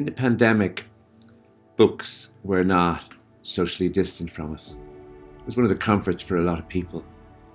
in 0.00 0.06
the 0.06 0.12
pandemic, 0.12 0.86
books 1.76 2.30
were 2.42 2.64
not 2.64 3.12
socially 3.42 3.90
distant 3.90 4.30
from 4.30 4.54
us. 4.54 4.78
It 5.38 5.44
was 5.44 5.56
one 5.56 5.64
of 5.64 5.68
the 5.68 5.76
comforts 5.76 6.22
for 6.22 6.38
a 6.38 6.42
lot 6.42 6.58
of 6.58 6.66
people. 6.68 7.04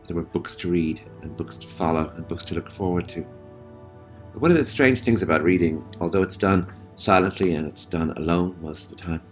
There 0.06 0.16
were 0.16 0.26
books 0.26 0.56
to 0.58 0.70
read 0.70 1.02
and 1.24 1.36
books 1.36 1.58
to 1.58 1.68
follow 1.68 2.14
and 2.16 2.28
books 2.28 2.46
to 2.46 2.54
look 2.54 2.70
forward 2.70 3.10
to. 3.10 3.26
But 4.32 4.44
one 4.44 4.52
of 4.52 4.58
the 4.58 4.64
strange 4.64 5.02
things 5.02 5.24
about 5.24 5.42
reading, 5.42 5.84
although 6.00 6.22
it's 6.22 6.38
done 6.38 6.72
silently 6.98 7.56
and 7.56 7.68
it's 7.68 7.84
done 7.84 8.12
alone 8.12 8.56
most 8.62 8.92
of 8.92 8.98
the 8.98 9.04
time, 9.04 9.24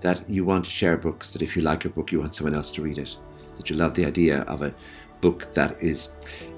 that 0.00 0.30
you 0.30 0.44
want 0.44 0.64
to 0.66 0.70
share 0.70 0.96
books, 0.96 1.32
that 1.32 1.42
if 1.42 1.56
you 1.56 1.62
like 1.62 1.86
a 1.86 1.88
book, 1.88 2.12
you 2.12 2.20
want 2.20 2.34
someone 2.34 2.54
else 2.54 2.70
to 2.70 2.82
read 2.82 2.98
it, 2.98 3.16
that 3.56 3.68
you 3.68 3.74
love 3.74 3.94
the 3.94 4.06
idea 4.06 4.42
of 4.42 4.62
a 4.62 4.72
book 5.20 5.52
that 5.54 5.82
is, 5.82 6.10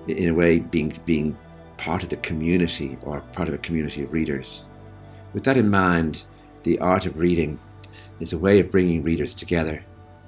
in 0.09 0.29
a 0.29 0.35
way, 0.35 0.59
being, 0.59 1.01
being 1.07 1.39
part 1.79 2.03
of 2.03 2.11
the 2.11 2.19
community 2.19 2.99
or 3.01 3.23
part 3.33 3.49
of 3.49 3.55
a 3.55 3.59
community 3.59 4.03
of 4.03 4.13
readers. 4.13 4.65
With 5.35 5.45
that 5.45 5.57
in 5.57 5.71
mind, 5.71 6.23
the 6.63 6.79
art 6.79 7.07
of 7.07 7.19
reading 7.19 7.59
is 8.21 8.33
a 8.33 8.39
way 8.39 8.61
of 8.61 8.71
bringing 8.71 9.03
readers 9.03 9.35
together. 9.35 9.85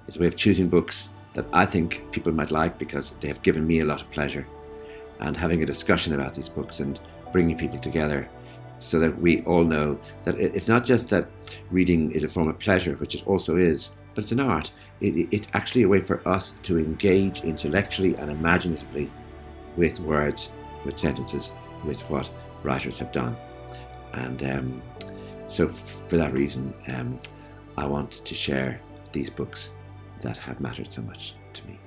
It's 0.06 0.16
a 0.16 0.20
way 0.20 0.26
of 0.26 0.36
choosing 0.36 0.68
books 0.68 1.08
that 1.34 1.46
I 1.52 1.64
think 1.64 2.10
people 2.12 2.32
might 2.32 2.50
like 2.50 2.78
because 2.78 3.10
they 3.20 3.28
have 3.28 3.42
given 3.42 3.66
me 3.66 3.80
a 3.80 3.84
lot 3.84 4.02
of 4.02 4.10
pleasure. 4.10 4.46
And 5.20 5.36
having 5.36 5.62
a 5.62 5.66
discussion 5.66 6.14
about 6.14 6.34
these 6.34 6.48
books 6.48 6.80
and 6.80 7.00
bringing 7.32 7.56
people 7.56 7.78
together 7.78 8.28
so 8.78 8.98
that 8.98 9.18
we 9.20 9.42
all 9.42 9.64
know 9.64 9.98
that 10.24 10.38
it's 10.38 10.68
not 10.68 10.84
just 10.84 11.10
that 11.10 11.28
reading 11.70 12.10
is 12.12 12.24
a 12.24 12.28
form 12.28 12.48
of 12.48 12.58
pleasure, 12.58 12.94
which 12.96 13.14
it 13.14 13.26
also 13.26 13.56
is, 13.56 13.92
but 14.14 14.24
it's 14.24 14.32
an 14.32 14.40
art. 14.40 14.70
It, 15.00 15.28
it's 15.30 15.48
actually 15.54 15.82
a 15.82 15.88
way 15.88 16.00
for 16.00 16.26
us 16.28 16.52
to 16.62 16.78
engage 16.78 17.42
intellectually 17.42 18.16
and 18.16 18.30
imaginatively 18.30 19.10
with 19.76 20.00
words, 20.00 20.50
with 20.84 20.98
sentences, 20.98 21.52
with 21.84 22.00
what 22.10 22.28
writers 22.62 22.98
have 22.98 23.12
done. 23.12 23.36
And 24.14 24.42
um, 24.42 24.82
so, 25.46 25.68
for 26.08 26.16
that 26.16 26.32
reason, 26.32 26.74
um, 26.88 27.20
I 27.76 27.86
want 27.86 28.24
to 28.24 28.34
share 28.34 28.80
these 29.12 29.30
books 29.30 29.72
that 30.20 30.36
have 30.36 30.60
mattered 30.60 30.92
so 30.92 31.02
much 31.02 31.34
to 31.54 31.66
me. 31.66 31.78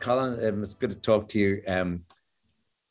Colin, 0.00 0.44
um, 0.44 0.62
it's 0.62 0.74
good 0.74 0.90
to 0.90 0.96
talk 0.96 1.28
to 1.28 1.38
you. 1.38 1.62
Um, 1.68 2.02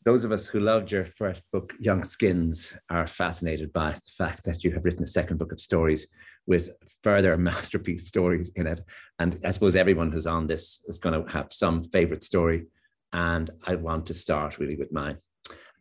those 0.05 0.23
of 0.23 0.31
us 0.31 0.47
who 0.47 0.61
loved 0.61 0.91
your 0.91 1.05
first 1.05 1.43
book, 1.51 1.73
Young 1.79 2.03
Skins, 2.03 2.75
are 2.89 3.05
fascinated 3.05 3.71
by 3.73 3.91
the 3.91 4.01
fact 4.17 4.45
that 4.45 4.63
you 4.63 4.71
have 4.71 4.85
written 4.85 5.03
a 5.03 5.07
second 5.07 5.37
book 5.37 5.51
of 5.51 5.59
stories 5.59 6.07
with 6.47 6.69
further 7.03 7.37
masterpiece 7.49 8.07
stories 8.07 8.51
in 8.55 8.67
it. 8.67 8.81
And 9.19 9.39
I 9.43 9.51
suppose 9.51 9.75
everyone 9.75 10.11
who's 10.11 10.27
on 10.27 10.47
this 10.47 10.83
is 10.87 10.97
going 10.97 11.23
to 11.23 11.31
have 11.31 11.51
some 11.51 11.85
favorite 11.91 12.23
story. 12.23 12.65
And 13.13 13.49
I 13.65 13.75
want 13.75 14.05
to 14.07 14.13
start 14.13 14.59
really 14.59 14.75
with 14.75 14.91
mine. 14.91 15.17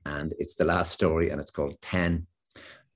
And 0.07 0.35
it's 0.39 0.55
the 0.55 0.65
last 0.65 0.93
story, 0.93 1.31
and 1.31 1.41
it's 1.41 1.51
called 1.51 1.81
10. 1.83 2.27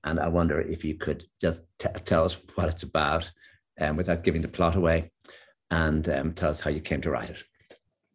And 0.03 0.19
I 0.19 0.27
wonder 0.27 0.59
if 0.59 0.83
you 0.83 0.95
could 0.95 1.25
just 1.39 1.63
t- 1.79 1.87
tell 2.03 2.25
us 2.25 2.37
what 2.55 2.67
it's 2.67 2.83
about 2.83 3.31
um, 3.79 3.97
without 3.97 4.23
giving 4.23 4.41
the 4.41 4.47
plot 4.47 4.75
away 4.75 5.11
and 5.71 6.07
um, 6.09 6.33
tell 6.33 6.49
us 6.49 6.59
how 6.59 6.69
you 6.69 6.79
came 6.79 7.01
to 7.01 7.11
write 7.11 7.29
it. 7.29 7.43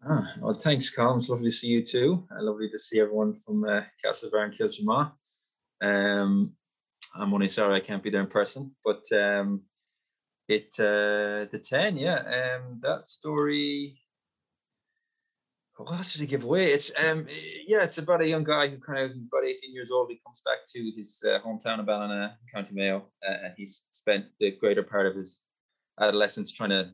Ah, 0.08 0.32
well, 0.40 0.54
thanks, 0.54 0.94
Colm. 0.94 1.18
It's 1.18 1.28
lovely 1.28 1.46
to 1.46 1.52
see 1.52 1.68
you 1.68 1.84
too. 1.84 2.26
Uh, 2.30 2.42
lovely 2.42 2.70
to 2.70 2.78
see 2.78 3.00
everyone 3.00 3.34
from 3.34 3.64
uh, 3.64 3.82
and 4.04 4.54
Kiltimagh. 4.54 5.12
Um, 5.82 6.52
I'm 7.14 7.34
only 7.34 7.48
sorry 7.48 7.74
I 7.74 7.84
can't 7.84 8.02
be 8.02 8.10
there 8.10 8.20
in 8.20 8.28
person, 8.28 8.72
but 8.84 9.04
um, 9.12 9.62
it 10.48 10.68
uh, 10.78 11.46
the 11.50 11.60
ten, 11.62 11.96
yeah, 11.96 12.58
um, 12.58 12.80
that 12.82 13.08
story. 13.08 14.00
What 15.76 15.96
else 15.96 16.12
did 16.12 16.20
he 16.20 16.26
give 16.26 16.44
away? 16.44 16.72
It's 16.72 16.92
um, 17.02 17.26
yeah, 17.66 17.82
it's 17.82 17.98
about 17.98 18.20
a 18.20 18.28
young 18.28 18.44
guy 18.44 18.68
who 18.68 18.78
kind 18.78 18.98
of 18.98 19.14
he's 19.14 19.24
about 19.24 19.46
18 19.46 19.72
years 19.72 19.90
old. 19.90 20.10
He 20.10 20.20
comes 20.26 20.42
back 20.44 20.58
to 20.74 20.92
his 20.94 21.24
uh, 21.26 21.38
hometown 21.40 21.80
of 21.80 21.86
Ballina, 21.86 22.36
County 22.52 22.74
Mayo, 22.74 23.06
uh, 23.26 23.36
and 23.44 23.54
he's 23.56 23.86
spent 23.90 24.26
the 24.38 24.50
greater 24.60 24.82
part 24.82 25.06
of 25.06 25.14
his 25.14 25.42
adolescence 25.98 26.52
trying 26.52 26.70
to 26.70 26.90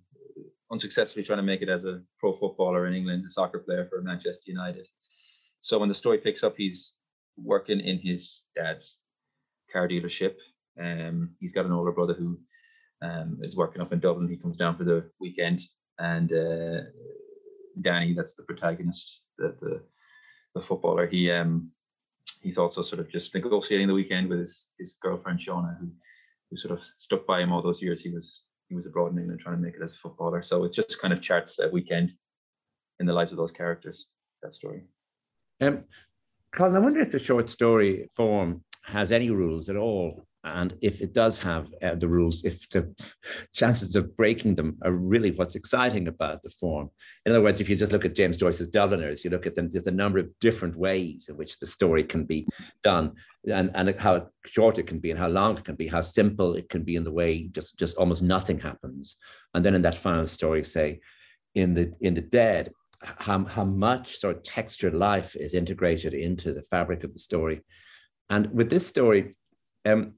unsuccessfully 0.70 1.24
trying 1.24 1.38
to 1.38 1.42
make 1.42 1.62
it 1.62 1.68
as 1.68 1.84
a 1.84 2.00
pro 2.18 2.32
footballer 2.32 2.86
in 2.86 2.94
England, 2.94 3.24
a 3.26 3.30
soccer 3.30 3.58
player 3.58 3.86
for 3.86 4.02
Manchester 4.02 4.50
United. 4.50 4.86
So 5.60 5.78
when 5.78 5.88
the 5.88 5.94
story 5.94 6.18
picks 6.18 6.44
up, 6.44 6.54
he's 6.56 6.94
working 7.36 7.80
in 7.80 7.98
his 7.98 8.44
dad's 8.54 9.00
car 9.76 9.88
dealership. 9.88 10.34
Um, 10.80 11.34
he's 11.40 11.52
got 11.52 11.66
an 11.66 11.72
older 11.72 11.92
brother 11.92 12.14
who 12.14 12.38
um, 13.02 13.38
is 13.42 13.56
working 13.56 13.82
up 13.82 13.92
in 13.92 14.00
Dublin. 14.00 14.28
He 14.28 14.36
comes 14.36 14.56
down 14.56 14.76
for 14.76 14.84
the 14.84 15.10
weekend, 15.20 15.60
and 15.98 16.32
uh, 16.32 16.80
Danny, 17.80 18.14
that's 18.14 18.34
the 18.34 18.42
protagonist, 18.44 19.22
the 19.38 19.54
the, 19.60 19.82
the 20.54 20.60
footballer. 20.60 21.06
He 21.06 21.30
um, 21.30 21.70
he's 22.42 22.58
also 22.58 22.82
sort 22.82 23.00
of 23.00 23.10
just 23.10 23.34
negotiating 23.34 23.88
the 23.88 23.94
weekend 23.94 24.28
with 24.28 24.38
his 24.38 24.72
his 24.78 24.98
girlfriend 25.02 25.38
Shauna, 25.38 25.78
who 25.78 25.88
who 26.50 26.56
sort 26.56 26.72
of 26.72 26.84
stuck 26.96 27.26
by 27.26 27.40
him 27.40 27.52
all 27.52 27.62
those 27.62 27.82
years 27.82 28.02
he 28.02 28.10
was 28.10 28.46
he 28.68 28.74
was 28.74 28.86
abroad 28.86 29.12
in 29.12 29.18
England 29.18 29.40
trying 29.40 29.56
to 29.56 29.62
make 29.62 29.74
it 29.74 29.82
as 29.82 29.94
a 29.94 29.96
footballer. 29.96 30.42
So 30.42 30.64
it 30.64 30.72
just 30.72 31.00
kind 31.00 31.12
of 31.12 31.22
charts 31.22 31.58
a 31.58 31.68
weekend 31.68 32.12
in 33.00 33.06
the 33.06 33.12
lives 33.12 33.32
of 33.32 33.38
those 33.38 33.52
characters. 33.52 34.08
That 34.42 34.52
story. 34.52 34.82
Um, 35.60 35.84
Colin, 36.56 36.74
I 36.74 36.78
wonder 36.78 37.00
if 37.00 37.10
the 37.10 37.18
short 37.18 37.50
story 37.50 38.08
form 38.16 38.64
has 38.84 39.12
any 39.12 39.28
rules 39.28 39.68
at 39.68 39.76
all. 39.76 40.26
And 40.42 40.74
if 40.80 41.02
it 41.02 41.12
does 41.12 41.38
have 41.42 41.68
uh, 41.82 41.96
the 41.96 42.08
rules, 42.08 42.44
if 42.44 42.66
the 42.70 42.94
chances 43.52 43.94
of 43.94 44.16
breaking 44.16 44.54
them 44.54 44.78
are 44.82 44.92
really 44.92 45.32
what's 45.32 45.56
exciting 45.56 46.08
about 46.08 46.42
the 46.42 46.50
form. 46.50 46.88
In 47.26 47.32
other 47.32 47.42
words, 47.42 47.60
if 47.60 47.68
you 47.68 47.76
just 47.76 47.92
look 47.92 48.04
at 48.06 48.14
James 48.14 48.38
Joyce's 48.38 48.68
Dubliners, 48.68 49.22
you 49.22 49.28
look 49.28 49.44
at 49.44 49.54
them, 49.54 49.68
there's 49.68 49.88
a 49.88 49.90
number 49.90 50.18
of 50.18 50.30
different 50.40 50.76
ways 50.76 51.26
in 51.28 51.36
which 51.36 51.58
the 51.58 51.66
story 51.66 52.04
can 52.04 52.24
be 52.24 52.46
done 52.82 53.12
and, 53.52 53.70
and 53.74 53.98
how 53.98 54.28
short 54.46 54.78
it 54.78 54.86
can 54.86 55.00
be 55.00 55.10
and 55.10 55.18
how 55.18 55.28
long 55.28 55.58
it 55.58 55.64
can 55.64 55.74
be, 55.74 55.88
how 55.88 56.00
simple 56.00 56.54
it 56.54 56.70
can 56.70 56.84
be 56.84 56.96
in 56.96 57.04
the 57.04 57.12
way 57.12 57.48
just, 57.48 57.76
just 57.76 57.96
almost 57.96 58.22
nothing 58.22 58.58
happens. 58.58 59.16
And 59.52 59.62
then 59.64 59.74
in 59.74 59.82
that 59.82 59.96
final 59.96 60.28
story, 60.28 60.64
say, 60.64 61.00
in 61.56 61.74
the 61.74 61.92
in 62.02 62.14
the 62.14 62.20
dead, 62.20 62.70
how, 63.02 63.44
how 63.44 63.64
much 63.64 64.16
sort 64.16 64.36
of 64.36 64.42
textured 64.42 64.94
life 64.94 65.36
is 65.36 65.54
integrated 65.54 66.14
into 66.14 66.52
the 66.52 66.62
fabric 66.62 67.04
of 67.04 67.12
the 67.12 67.18
story 67.18 67.62
and 68.28 68.52
with 68.52 68.70
this 68.70 68.86
story, 68.86 69.36
um, 69.84 70.14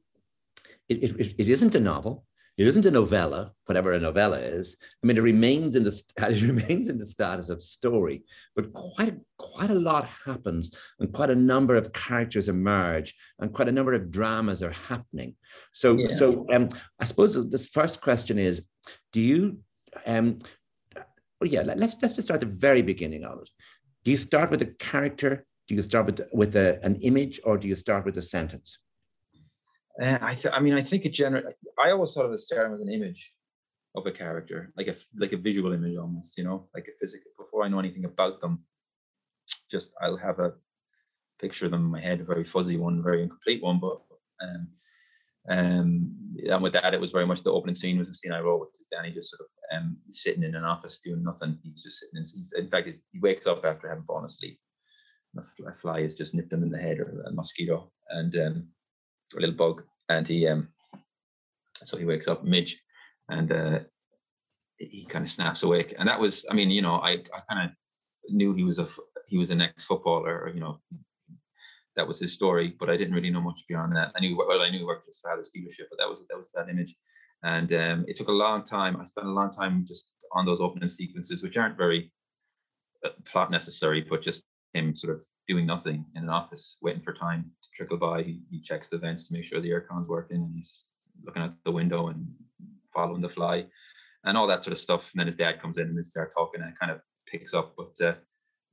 it, 0.89 1.03
it, 1.03 1.35
it 1.39 1.49
isn't 1.49 1.75
a 1.75 1.81
novel. 1.81 2.25
It 2.57 2.67
isn't 2.67 2.87
a 2.87 2.91
novella, 2.91 3.53
whatever 3.67 3.93
a 3.93 4.01
novella 4.01 4.39
is. 4.39 4.77
I 4.81 5.07
mean, 5.07 5.17
it 5.17 5.23
remains 5.23 5.77
in 5.77 5.85
the 5.85 6.03
it 6.19 6.43
remains 6.43 6.89
in 6.89 6.99
the 6.99 7.07
status 7.07 7.51
of 7.51 7.63
story, 7.63 8.25
but 8.57 8.73
quite 8.73 9.17
quite 9.37 9.71
a 9.71 9.75
lot 9.75 10.09
happens, 10.25 10.75
and 10.99 11.13
quite 11.13 11.31
a 11.31 11.37
number 11.37 11.77
of 11.77 11.93
characters 11.93 12.49
emerge, 12.49 13.15
and 13.39 13.53
quite 13.53 13.69
a 13.69 13.73
number 13.73 13.93
of 13.93 14.11
dramas 14.11 14.63
are 14.63 14.73
happening. 14.73 15.37
So, 15.73 15.93
yeah. 15.93 16.09
so 16.09 16.47
um, 16.53 16.71
I 16.99 17.05
suppose 17.05 17.35
the 17.35 17.69
first 17.73 18.01
question 18.01 18.41
is, 18.41 18.65
do 19.13 19.21
you, 19.21 19.59
um, 20.05 20.41
well, 21.41 21.51
yeah, 21.51 21.63
let's 21.63 21.95
let's 22.03 22.15
just 22.15 22.23
start 22.23 22.43
at 22.43 22.49
the 22.49 22.55
very 22.55 22.83
beginning 22.83 23.25
of 23.25 23.41
it. 23.43 23.51
Do 24.05 24.11
you 24.11 24.17
start 24.17 24.51
with 24.51 24.63
a 24.63 24.67
character 24.67 25.47
do 25.69 25.75
you 25.75 25.83
start 25.83 26.07
with 26.07 26.21
with 26.33 26.57
a, 26.57 26.83
an 26.83 26.97
image 26.97 27.41
or 27.45 27.59
do 27.59 27.69
you 27.69 27.77
start 27.77 28.07
with 28.07 28.17
a 28.17 28.23
sentence? 28.23 28.79
Uh, 30.03 30.19
I 30.23 30.35
th- 30.35 30.55
I 30.55 30.61
mean, 30.61 30.75
I 30.75 30.83
think 30.83 31.05
it 31.05 31.13
generally. 31.13 31.53
I 31.85 31.91
always 31.91 32.15
thought 32.15 32.25
of 32.25 32.33
it 32.33 32.39
starting 32.39 32.73
with 32.73 32.81
an 32.81 32.91
image 32.91 33.35
of 33.95 34.07
a 34.07 34.11
character, 34.11 34.73
like 34.77 34.89
a 34.89 34.97
like 35.17 35.33
a 35.33 35.37
visual 35.37 35.73
image 35.73 35.97
almost, 35.97 36.39
you 36.39 36.45
know, 36.45 36.69
like 36.75 36.89
a 36.89 36.97
physical. 36.99 37.31
Before 37.39 37.65
I 37.65 37.69
know 37.69 37.79
anything 37.79 38.07
about 38.07 38.41
them, 38.41 38.65
just 39.71 39.93
I'll 40.01 40.17
have 40.17 40.39
a 40.39 40.55
picture 41.39 41.67
of 41.67 41.73
them 41.73 41.85
in 41.85 41.91
my 41.91 42.01
head, 42.01 42.21
a 42.21 42.25
very 42.25 42.45
fuzzy 42.45 42.79
one, 42.79 43.03
very 43.03 43.23
incomplete 43.23 43.63
one, 43.63 43.79
but 43.79 44.01
um, 44.41 44.69
um, 45.49 46.15
and 46.49 46.63
with 46.63 46.73
that, 46.75 46.95
it 46.95 47.01
was 47.01 47.13
very 47.13 47.27
much 47.27 47.43
the 47.43 47.53
opening 47.53 47.75
scene 47.75 47.99
was 47.99 48.09
the 48.09 48.15
scene 48.15 48.33
I 48.33 48.41
wrote, 48.41 48.61
which 48.61 48.81
is 48.81 48.87
Danny 48.91 49.11
just 49.11 49.31
sort 49.31 49.41
of 49.41 49.79
um, 49.79 49.97
sitting 50.11 50.45
in 50.45 50.55
an 50.55 50.65
office 50.65 51.01
doing 51.01 51.23
nothing. 51.23 51.59
He's 51.63 51.83
just 51.83 52.01
sitting 52.01 52.17
in. 52.17 52.65
In 52.65 52.71
fact, 52.71 52.89
he 53.13 53.21
wakes 53.21 53.47
up 53.47 53.65
after 53.65 53.89
having 53.89 54.05
fallen 54.05 54.25
asleep, 54.25 54.59
a 55.67 55.73
fly 55.73 56.03
has 56.03 56.15
just 56.15 56.35
nipped 56.35 56.53
him 56.53 56.63
in 56.63 56.71
the 56.71 56.79
head 56.79 56.99
or 56.99 57.23
a 57.27 57.33
mosquito 57.33 57.91
and 58.11 58.37
um, 58.37 58.69
a 59.37 59.41
little 59.41 59.55
bug 59.55 59.83
and 60.09 60.27
he 60.27 60.47
um 60.47 60.69
so 61.75 61.97
he 61.97 62.05
wakes 62.05 62.29
up 62.29 62.45
midge 62.45 62.83
and 63.29 63.53
uh 63.53 63.79
he 64.79 65.05
kind 65.05 65.25
of 65.25 65.31
snaps 65.31 65.63
awake 65.63 65.95
and 65.99 66.09
that 66.09 66.19
was 66.19 66.47
i 66.51 66.55
mean 66.55 66.71
you 66.71 66.83
know 66.83 66.97
i 66.97 67.13
i 67.13 67.41
kind 67.49 67.65
of 67.65 67.71
knew 68.31 68.55
he 68.55 68.65
was 68.65 68.79
a 68.79 68.89
he 69.27 69.37
was 69.37 69.51
an 69.51 69.61
ex-footballer 69.61 70.51
you 70.55 70.61
know 70.61 70.81
that 71.99 72.09
was 72.09 72.19
his 72.19 72.33
story 72.33 72.75
but 72.81 72.89
i 72.89 72.97
didn't 72.97 73.15
really 73.15 73.31
know 73.31 73.43
much 73.43 73.61
beyond 73.69 73.95
that 73.95 74.11
i 74.17 74.21
knew 74.21 74.37
well 74.37 74.63
i 74.63 74.71
knew 74.71 74.79
he 74.79 74.85
worked 74.85 75.05
at 75.05 75.09
his 75.09 75.21
father's 75.21 75.51
dealership 75.55 75.87
but 75.91 75.99
that 75.99 76.09
was 76.09 76.25
that 76.31 76.39
was 76.39 76.51
that 76.55 76.71
image 76.71 76.95
and 77.43 77.73
um, 77.75 78.05
it 78.09 78.17
took 78.17 78.29
a 78.29 78.33
long 78.45 78.65
time 78.65 78.97
i 78.97 79.05
spent 79.05 79.27
a 79.27 79.31
long 79.31 79.51
time 79.51 79.85
just 79.87 80.11
on 80.33 80.47
those 80.47 80.61
opening 80.61 80.89
sequences 80.89 81.43
which 81.43 81.59
aren't 81.59 81.77
very 81.77 82.11
uh, 83.05 83.11
plot 83.27 83.51
necessary 83.51 84.01
but 84.09 84.23
just 84.23 84.45
him 84.75 84.95
sort 84.95 85.15
of 85.15 85.23
doing 85.47 85.67
nothing 85.67 86.05
in 86.15 86.25
an 86.25 86.29
office, 86.29 86.77
waiting 86.83 87.03
for 87.03 87.13
time 87.13 87.51
to 87.63 87.69
trickle 87.75 87.97
by. 87.97 88.23
He, 88.23 88.43
he 88.51 88.61
checks 88.61 88.89
the 88.89 88.99
vents 88.99 89.27
to 89.29 89.33
make 89.33 89.45
sure 89.45 89.61
the 89.61 89.71
aircon's 89.71 90.09
working, 90.09 90.39
and 90.39 90.55
he's 90.55 90.85
looking 91.25 91.43
out 91.43 91.55
the 91.65 91.73
window 91.73 92.09
and 92.09 92.27
following 92.95 93.23
the 93.23 93.29
fly, 93.29 93.67
and 94.25 94.37
all 94.37 94.47
that 94.47 94.63
sort 94.63 94.73
of 94.73 94.79
stuff. 94.79 95.11
And 95.13 95.21
then 95.21 95.27
his 95.27 95.37
dad 95.37 95.61
comes 95.61 95.79
in 95.79 95.89
and 95.89 95.99
they 95.99 96.03
start 96.03 96.33
talking, 96.33 96.61
and 96.61 96.71
it 96.71 96.79
kind 96.79 96.93
of 96.93 97.01
picks 97.27 97.55
up. 97.55 97.75
But 97.77 98.07
uh, 98.07 98.15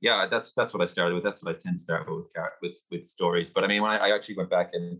yeah, 0.00 0.26
that's 0.26 0.52
that's 0.52 0.74
what 0.74 0.82
I 0.82 0.86
started 0.86 1.14
with. 1.14 1.24
That's 1.24 1.42
what 1.42 1.54
I 1.54 1.58
tend 1.58 1.78
to 1.78 1.82
start 1.82 2.10
with 2.10 2.26
with 2.62 2.82
with 2.90 3.06
stories. 3.06 3.50
But 3.50 3.64
I 3.64 3.66
mean, 3.66 3.82
when 3.82 3.90
I, 3.90 4.08
I 4.08 4.14
actually 4.14 4.36
went 4.36 4.50
back 4.50 4.70
and 4.72 4.98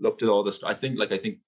looked 0.00 0.22
at 0.22 0.28
all 0.28 0.42
this, 0.42 0.62
I 0.62 0.74
think 0.74 0.98
like 0.98 1.12
I 1.12 1.18
think 1.18 1.38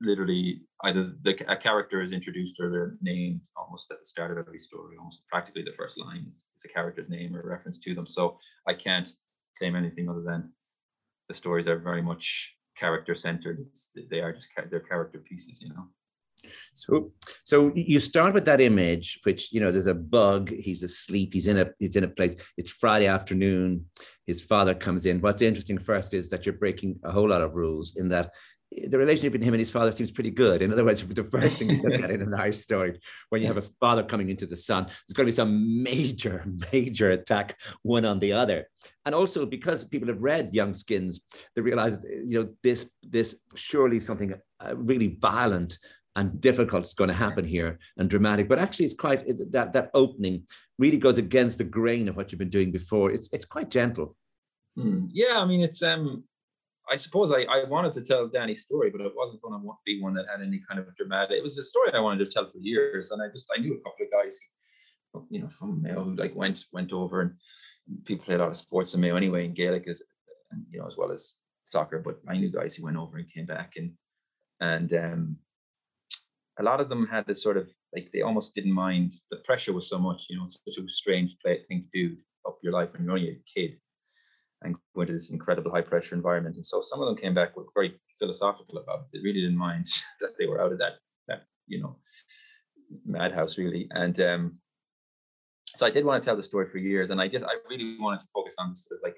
literally 0.00 0.62
either 0.84 1.14
the 1.22 1.34
a 1.50 1.56
character 1.56 2.02
is 2.02 2.12
introduced 2.12 2.60
or 2.60 2.70
they're 2.70 2.96
named 3.00 3.40
almost 3.56 3.90
at 3.90 3.98
the 3.98 4.04
start 4.04 4.30
of 4.30 4.38
every 4.38 4.58
story. 4.58 4.96
Almost 4.98 5.26
practically 5.28 5.62
the 5.62 5.72
first 5.72 5.98
line 5.98 6.24
is, 6.28 6.50
is 6.56 6.64
a 6.64 6.68
character's 6.68 7.08
name 7.08 7.34
or 7.34 7.42
reference 7.42 7.78
to 7.80 7.94
them. 7.94 8.06
So 8.06 8.38
I 8.68 8.74
can't 8.74 9.08
claim 9.58 9.74
anything 9.74 10.08
other 10.08 10.22
than 10.22 10.52
the 11.28 11.34
stories 11.34 11.66
are 11.66 11.78
very 11.78 12.02
much 12.02 12.56
character 12.76 13.14
centered. 13.14 13.66
They 14.10 14.20
are 14.20 14.32
just 14.32 14.48
they're 14.70 14.80
character 14.80 15.18
pieces, 15.18 15.60
you 15.60 15.70
know. 15.70 15.88
So, 16.74 17.12
so 17.44 17.72
you 17.74 18.00
start 18.00 18.34
with 18.34 18.44
that 18.46 18.60
image, 18.60 19.20
which 19.24 19.52
you 19.52 19.60
know, 19.60 19.70
there's 19.70 19.86
a 19.86 19.94
bug. 19.94 20.50
He's 20.50 20.82
asleep. 20.82 21.32
He's 21.32 21.46
in 21.46 21.58
a 21.58 21.70
he's 21.78 21.96
in 21.96 22.04
a 22.04 22.08
place. 22.08 22.34
It's 22.56 22.70
Friday 22.70 23.06
afternoon. 23.06 23.86
His 24.26 24.40
father 24.40 24.74
comes 24.74 25.06
in. 25.06 25.20
What's 25.20 25.42
interesting 25.42 25.78
first 25.78 26.12
is 26.12 26.30
that 26.30 26.44
you're 26.44 26.54
breaking 26.54 26.98
a 27.04 27.12
whole 27.12 27.28
lot 27.28 27.42
of 27.42 27.54
rules 27.54 27.96
in 27.96 28.08
that 28.08 28.32
the 28.72 28.98
relationship 28.98 29.32
between 29.32 29.48
him 29.48 29.54
and 29.54 29.60
his 29.60 29.70
father 29.70 29.92
seems 29.92 30.10
pretty 30.10 30.30
good. 30.30 30.60
In 30.60 30.72
other 30.72 30.84
words, 30.84 31.04
the 31.06 31.24
first 31.24 31.58
thing 31.58 31.70
you 31.70 31.82
look 31.82 32.02
at 32.02 32.10
in 32.10 32.22
an 32.22 32.34
Irish 32.34 32.58
story, 32.58 32.98
when 33.30 33.40
you 33.40 33.48
have 33.48 33.56
a 33.56 33.68
father 33.80 34.02
coming 34.02 34.28
into 34.28 34.46
the 34.46 34.56
son, 34.56 34.84
there's 34.86 35.14
going 35.14 35.26
to 35.26 35.32
be 35.32 35.36
some 35.36 35.82
major, 35.82 36.44
major 36.72 37.12
attack 37.12 37.58
one 37.82 38.04
on 38.04 38.18
the 38.18 38.32
other. 38.32 38.66
And 39.04 39.14
also 39.14 39.46
because 39.46 39.84
people 39.84 40.08
have 40.08 40.22
read 40.22 40.54
Young 40.54 40.74
Skins, 40.74 41.20
they 41.54 41.62
realize, 41.62 42.04
you 42.04 42.40
know, 42.40 42.48
this 42.62 42.90
this 43.02 43.36
surely 43.54 44.00
something 44.00 44.34
uh, 44.60 44.76
really 44.76 45.16
violent 45.20 45.78
and 46.16 46.40
difficult 46.40 46.84
is 46.84 46.94
going 46.94 47.08
to 47.08 47.14
happen 47.14 47.44
here 47.44 47.78
and 47.98 48.10
dramatic. 48.10 48.48
But 48.48 48.58
actually, 48.58 48.86
it's 48.86 48.94
quite 48.94 49.26
that 49.52 49.72
that 49.72 49.90
opening 49.94 50.44
really 50.78 50.96
goes 50.96 51.18
against 51.18 51.58
the 51.58 51.64
grain 51.64 52.08
of 52.08 52.16
what 52.16 52.32
you've 52.32 52.38
been 52.38 52.50
doing 52.50 52.72
before. 52.72 53.10
It's 53.10 53.28
it's 53.32 53.44
quite 53.44 53.70
gentle. 53.70 54.16
Hmm. 54.76 55.06
Yeah, 55.10 55.36
I 55.36 55.44
mean, 55.44 55.60
it's 55.60 55.82
um, 55.82 56.24
I 56.90 56.96
suppose 56.96 57.32
I, 57.32 57.42
I 57.42 57.64
wanted 57.68 57.92
to 57.94 58.02
tell 58.02 58.28
Danny's 58.28 58.62
story, 58.62 58.90
but 58.90 59.00
it 59.00 59.12
wasn't 59.14 59.42
going 59.42 59.60
to 59.60 59.72
be 59.84 60.00
one 60.00 60.14
that 60.14 60.26
had 60.30 60.40
any 60.40 60.60
kind 60.68 60.80
of 60.80 60.94
dramatic. 60.96 61.36
It 61.36 61.42
was 61.42 61.58
a 61.58 61.62
story 61.62 61.92
I 61.92 62.00
wanted 62.00 62.24
to 62.24 62.30
tell 62.30 62.50
for 62.50 62.58
years, 62.58 63.10
and 63.10 63.22
I 63.22 63.28
just 63.28 63.50
I 63.54 63.60
knew 63.60 63.74
a 63.74 63.78
couple 63.78 64.06
of 64.06 64.10
guys, 64.10 64.38
who, 65.12 65.26
you 65.30 65.40
know, 65.42 65.48
from 65.48 65.82
Mayo 65.82 66.02
who 66.02 66.16
like 66.16 66.34
went 66.34 66.64
went 66.72 66.92
over, 66.92 67.20
and 67.20 67.32
people 68.04 68.24
play 68.24 68.36
a 68.36 68.38
lot 68.38 68.48
of 68.48 68.56
sports 68.56 68.94
in 68.94 69.00
Mayo 69.00 69.16
anyway, 69.16 69.44
in 69.44 69.52
Gaelic 69.52 69.86
as 69.86 70.02
you 70.70 70.80
know 70.80 70.86
as 70.86 70.96
well 70.96 71.12
as 71.12 71.34
soccer. 71.64 71.98
But 71.98 72.20
I 72.26 72.38
knew 72.38 72.50
guys 72.50 72.74
who 72.74 72.84
went 72.84 72.96
over 72.96 73.18
and 73.18 73.30
came 73.30 73.46
back, 73.46 73.74
and 73.76 73.92
and 74.60 74.92
um, 74.94 75.36
a 76.58 76.62
lot 76.62 76.80
of 76.80 76.88
them 76.88 77.06
had 77.06 77.26
this 77.26 77.42
sort 77.42 77.56
of 77.56 77.68
like 77.94 78.10
they 78.12 78.22
almost 78.22 78.54
didn't 78.54 78.72
mind 78.72 79.12
the 79.30 79.38
pressure 79.38 79.72
was 79.72 79.88
so 79.88 79.98
much, 79.98 80.26
you 80.28 80.36
know, 80.36 80.44
it's 80.44 80.60
such 80.66 80.82
a 80.82 80.88
strange 80.88 81.36
thing 81.44 81.84
to 81.84 81.88
do 81.92 82.16
up 82.46 82.58
your 82.62 82.72
life 82.72 82.92
when 82.92 83.04
you're 83.04 83.12
only 83.12 83.30
a 83.30 83.42
kid 83.52 83.78
and 84.62 84.76
go 84.94 85.02
into 85.02 85.12
this 85.12 85.30
incredible 85.30 85.70
high 85.70 85.82
pressure 85.82 86.14
environment. 86.14 86.56
And 86.56 86.64
so 86.64 86.80
some 86.82 87.00
of 87.00 87.06
them 87.06 87.16
came 87.16 87.34
back 87.34 87.56
with 87.56 87.66
very 87.74 87.98
philosophical 88.18 88.78
about 88.78 89.00
it. 89.00 89.06
They 89.12 89.18
really 89.20 89.40
didn't 89.40 89.58
mind 89.58 89.86
that 90.20 90.32
they 90.38 90.46
were 90.46 90.60
out 90.60 90.72
of 90.72 90.78
that 90.78 90.94
that 91.28 91.44
you 91.66 91.80
know 91.80 91.96
madhouse 93.04 93.58
really. 93.58 93.88
And 93.90 94.18
um, 94.20 94.58
so 95.68 95.86
I 95.86 95.90
did 95.90 96.04
want 96.04 96.22
to 96.22 96.26
tell 96.26 96.36
the 96.36 96.42
story 96.42 96.68
for 96.68 96.78
years, 96.78 97.10
and 97.10 97.20
I 97.20 97.28
just 97.28 97.44
I 97.44 97.56
really 97.68 97.96
wanted 98.00 98.20
to 98.20 98.26
focus 98.34 98.56
on 98.58 98.74
sort 98.74 98.98
of 98.98 99.02
like 99.02 99.16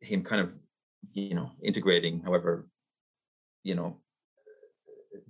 him 0.00 0.22
kind 0.22 0.40
of 0.40 0.52
you 1.12 1.34
know 1.34 1.50
integrating, 1.62 2.22
however, 2.22 2.66
you 3.62 3.74
know 3.74 3.98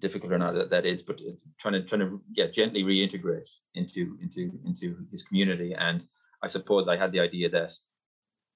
difficult 0.03 0.33
or 0.33 0.39
not 0.39 0.55
that, 0.55 0.71
that 0.71 0.85
is, 0.85 1.01
but 1.01 1.21
trying 1.59 1.75
to 1.75 1.83
trying 1.83 2.01
to 2.01 2.21
yeah 2.33 2.49
gently 2.49 2.83
reintegrate 2.83 3.49
into 3.75 4.19
into 4.21 4.59
into 4.67 4.87
his 5.11 5.23
community. 5.23 5.73
And 5.73 6.05
I 6.43 6.49
suppose 6.49 6.89
I 6.89 6.97
had 6.97 7.13
the 7.13 7.21
idea 7.21 7.49
that 7.51 7.73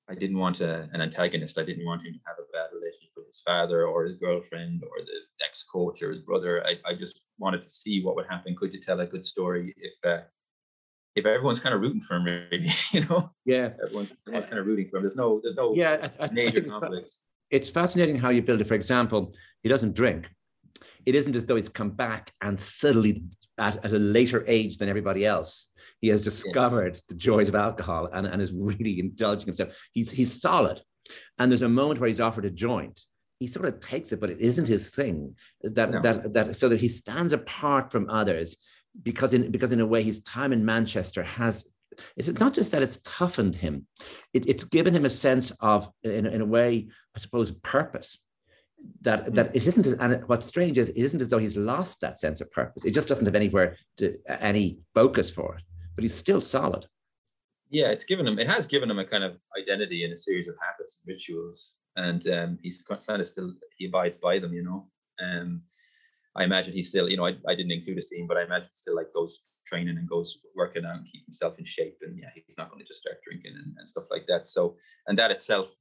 I 0.09 0.15
didn't 0.15 0.39
want 0.39 0.61
a, 0.61 0.89
an 0.93 1.01
antagonist. 1.01 1.59
I 1.59 1.65
didn't 1.65 1.87
want 1.87 2.05
him 2.05 2.13
to 2.13 2.21
have 2.27 2.37
a 2.39 2.53
bad 2.53 2.69
relationship 2.75 3.13
with 3.17 3.27
his 3.27 3.41
father 3.41 3.87
or 3.87 4.05
his 4.05 4.17
girlfriend 4.17 4.83
or 4.85 5.05
the 5.05 5.19
ex-coach 5.47 6.03
or 6.03 6.11
his 6.11 6.21
brother. 6.21 6.65
I, 6.67 6.75
I 6.89 6.95
just 6.95 7.23
wanted 7.39 7.63
to 7.63 7.71
see 7.71 8.03
what 8.03 8.15
would 8.17 8.27
happen. 8.29 8.55
Could 8.57 8.75
you 8.75 8.81
tell 8.81 9.01
a 9.01 9.07
good 9.07 9.25
story 9.25 9.75
if 9.79 9.95
uh, 10.05 10.25
if 11.15 11.25
everyone's 11.25 11.61
kind 11.61 11.75
of 11.75 11.81
rooting 11.81 12.01
for 12.01 12.17
him, 12.17 12.25
really? 12.25 12.71
You 12.93 13.05
know? 13.07 13.31
Yeah. 13.45 13.71
Everyone's 13.83 14.17
everyone's 14.27 14.47
kind 14.47 14.59
of 14.59 14.67
rooting 14.67 14.89
for 14.89 14.99
him. 14.99 15.05
There's 15.05 15.17
no 15.17 15.41
there's 15.43 15.57
no 15.57 15.75
yeah 15.75 16.09
I, 16.21 16.25
I, 16.25 16.31
major 16.33 16.63
I 16.65 16.69
conflict. 16.69 17.07
It's, 17.07 17.19
it's 17.51 17.69
fascinating 17.69 18.19
how 18.19 18.31
you 18.31 18.43
build 18.43 18.61
it. 18.61 18.69
For 18.69 18.75
example, 18.75 19.33
he 19.63 19.69
doesn't 19.69 19.95
drink. 19.95 20.29
It 21.07 21.15
isn't 21.15 21.37
as 21.37 21.47
though 21.47 21.57
he's 21.57 21.69
come 21.69 21.91
back 21.91 22.33
and 22.43 22.61
suddenly 22.61 23.23
at, 23.59 23.83
at 23.85 23.93
a 23.93 23.99
later 23.99 24.45
age 24.47 24.79
than 24.79 24.89
everybody 24.89 25.25
else 25.25 25.69
he 26.01 26.09
has 26.09 26.23
discovered 26.23 26.95
yeah. 26.95 27.01
the 27.09 27.15
joys 27.15 27.49
of 27.49 27.55
alcohol 27.55 28.09
and, 28.13 28.27
and 28.27 28.43
is 28.43 28.53
really 28.53 29.01
indulging 29.01 29.47
himself. 29.47 29.77
He's 29.93 30.11
he's 30.11 30.41
solid. 30.41 30.81
And 31.39 31.51
there's 31.51 31.63
a 31.63 31.69
moment 31.69 32.01
where 32.01 32.09
he's 32.09 32.21
offered 32.21 32.45
a 32.45 32.51
joint. 32.51 33.01
He 33.41 33.47
sort 33.47 33.67
of 33.67 33.81
takes 33.81 34.13
it, 34.13 34.21
but 34.21 34.31
it 34.31 34.41
isn't 34.41 34.69
his 34.69 34.91
thing. 34.91 35.37
That 35.63 35.91
no. 35.91 36.01
that 36.01 36.33
that 36.33 36.57
so 36.57 36.69
that 36.69 36.81
he 36.81 36.89
stands 36.89 37.33
apart 37.33 37.91
from 37.91 38.11
others 38.11 38.57
because 39.03 39.35
in 39.35 39.51
because 39.51 39.73
in 39.73 39.81
a 39.81 39.87
way 39.87 40.03
his 40.03 40.21
time 40.21 40.53
in 40.53 40.65
Manchester 40.65 41.23
has 41.23 41.73
it's 42.17 42.29
not 42.41 42.53
just 42.53 42.73
that 42.73 42.83
it's 42.83 42.99
toughened 43.05 43.57
him, 43.57 43.87
it, 44.35 44.47
it's 44.47 44.65
given 44.65 44.95
him 44.95 45.07
a 45.07 45.11
sense 45.11 45.51
of, 45.61 45.89
in, 46.03 46.27
in 46.27 46.43
a 46.43 46.45
way, 46.45 46.89
I 47.15 47.19
suppose, 47.19 47.53
purpose. 47.53 48.19
That 49.03 49.35
that 49.35 49.53
mm. 49.53 49.57
it 49.57 49.67
isn't, 49.67 49.87
and 49.87 50.23
what's 50.29 50.47
strange 50.47 50.79
is 50.79 50.89
it 50.89 50.97
isn't 50.97 51.23
as 51.23 51.29
though 51.29 51.39
he's 51.39 51.57
lost 51.57 52.01
that 52.01 52.19
sense 52.19 52.41
of 52.41 52.51
purpose. 52.51 52.85
It 52.85 52.95
just 52.95 53.09
doesn't 53.09 53.27
have 53.27 53.35
anywhere 53.35 53.77
to 53.99 54.19
any 54.29 54.79
focus 54.95 55.31
for 55.31 55.57
it 55.57 55.63
but 55.97 56.03
he's 56.03 56.15
still 56.15 56.41
solid. 56.41 56.87
Yeah, 57.71 57.89
it's 57.89 58.05
given 58.05 58.29
him. 58.29 58.39
It 58.39 58.47
has 58.47 58.67
given 58.67 58.89
him 58.89 59.01
a 59.01 59.05
kind 59.05 59.25
of 59.25 59.39
identity 59.61 60.05
and 60.05 60.13
a 60.13 60.17
series 60.17 60.47
of 60.47 60.55
habits 60.63 61.01
and 61.01 61.13
rituals, 61.13 61.73
and 61.97 62.29
um, 62.29 62.59
he's 62.63 62.83
kind 62.83 63.21
of 63.21 63.27
still 63.27 63.53
he 63.77 63.87
abides 63.87 64.19
by 64.19 64.39
them. 64.39 64.53
You 64.53 64.63
know, 64.63 64.87
um, 65.21 65.63
I 66.37 66.45
imagine 66.45 66.75
he's 66.75 66.91
still. 66.91 67.11
You 67.11 67.17
know, 67.17 67.27
I, 67.27 67.37
I 67.49 67.57
didn't 67.57 67.73
include 67.73 67.99
a 67.99 68.03
scene, 68.03 68.29
but 68.29 68.37
I 68.37 68.45
imagine 68.45 68.69
he 68.71 68.77
still 68.77 68.95
like 68.95 69.13
goes 69.13 69.43
training 69.67 69.99
and 69.99 70.09
goes 70.09 70.39
working 70.55 70.85
out 70.85 70.95
and 70.95 71.07
keep 71.07 71.25
himself 71.27 71.59
in 71.59 71.65
shape. 71.65 71.97
And 72.03 72.17
yeah, 72.17 72.29
he's 72.33 72.57
not 72.57 72.71
going 72.71 72.79
to 72.79 72.87
just 72.87 73.01
start 73.01 73.17
drinking 73.27 73.55
and, 73.57 73.75
and 73.77 73.89
stuff 73.89 74.05
like 74.13 74.27
that. 74.29 74.47
So, 74.47 74.77
and 75.09 75.19
that 75.19 75.33
itself, 75.33 75.75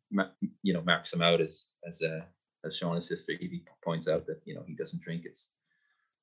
you 0.63 0.73
know, 0.73 0.81
marks 0.81 1.13
him 1.13 1.21
out 1.21 1.39
as 1.39 1.67
as 1.87 2.01
uh, 2.01 2.25
as 2.65 2.79
Shauna's 2.79 3.07
sister 3.07 3.33
Evie 3.33 3.63
points 3.83 4.07
out 4.07 4.25
that 4.27 4.41
you 4.45 4.55
know 4.55 4.63
he 4.67 4.73
doesn't 4.73 5.01
drink. 5.01 5.23
It's 5.25 5.51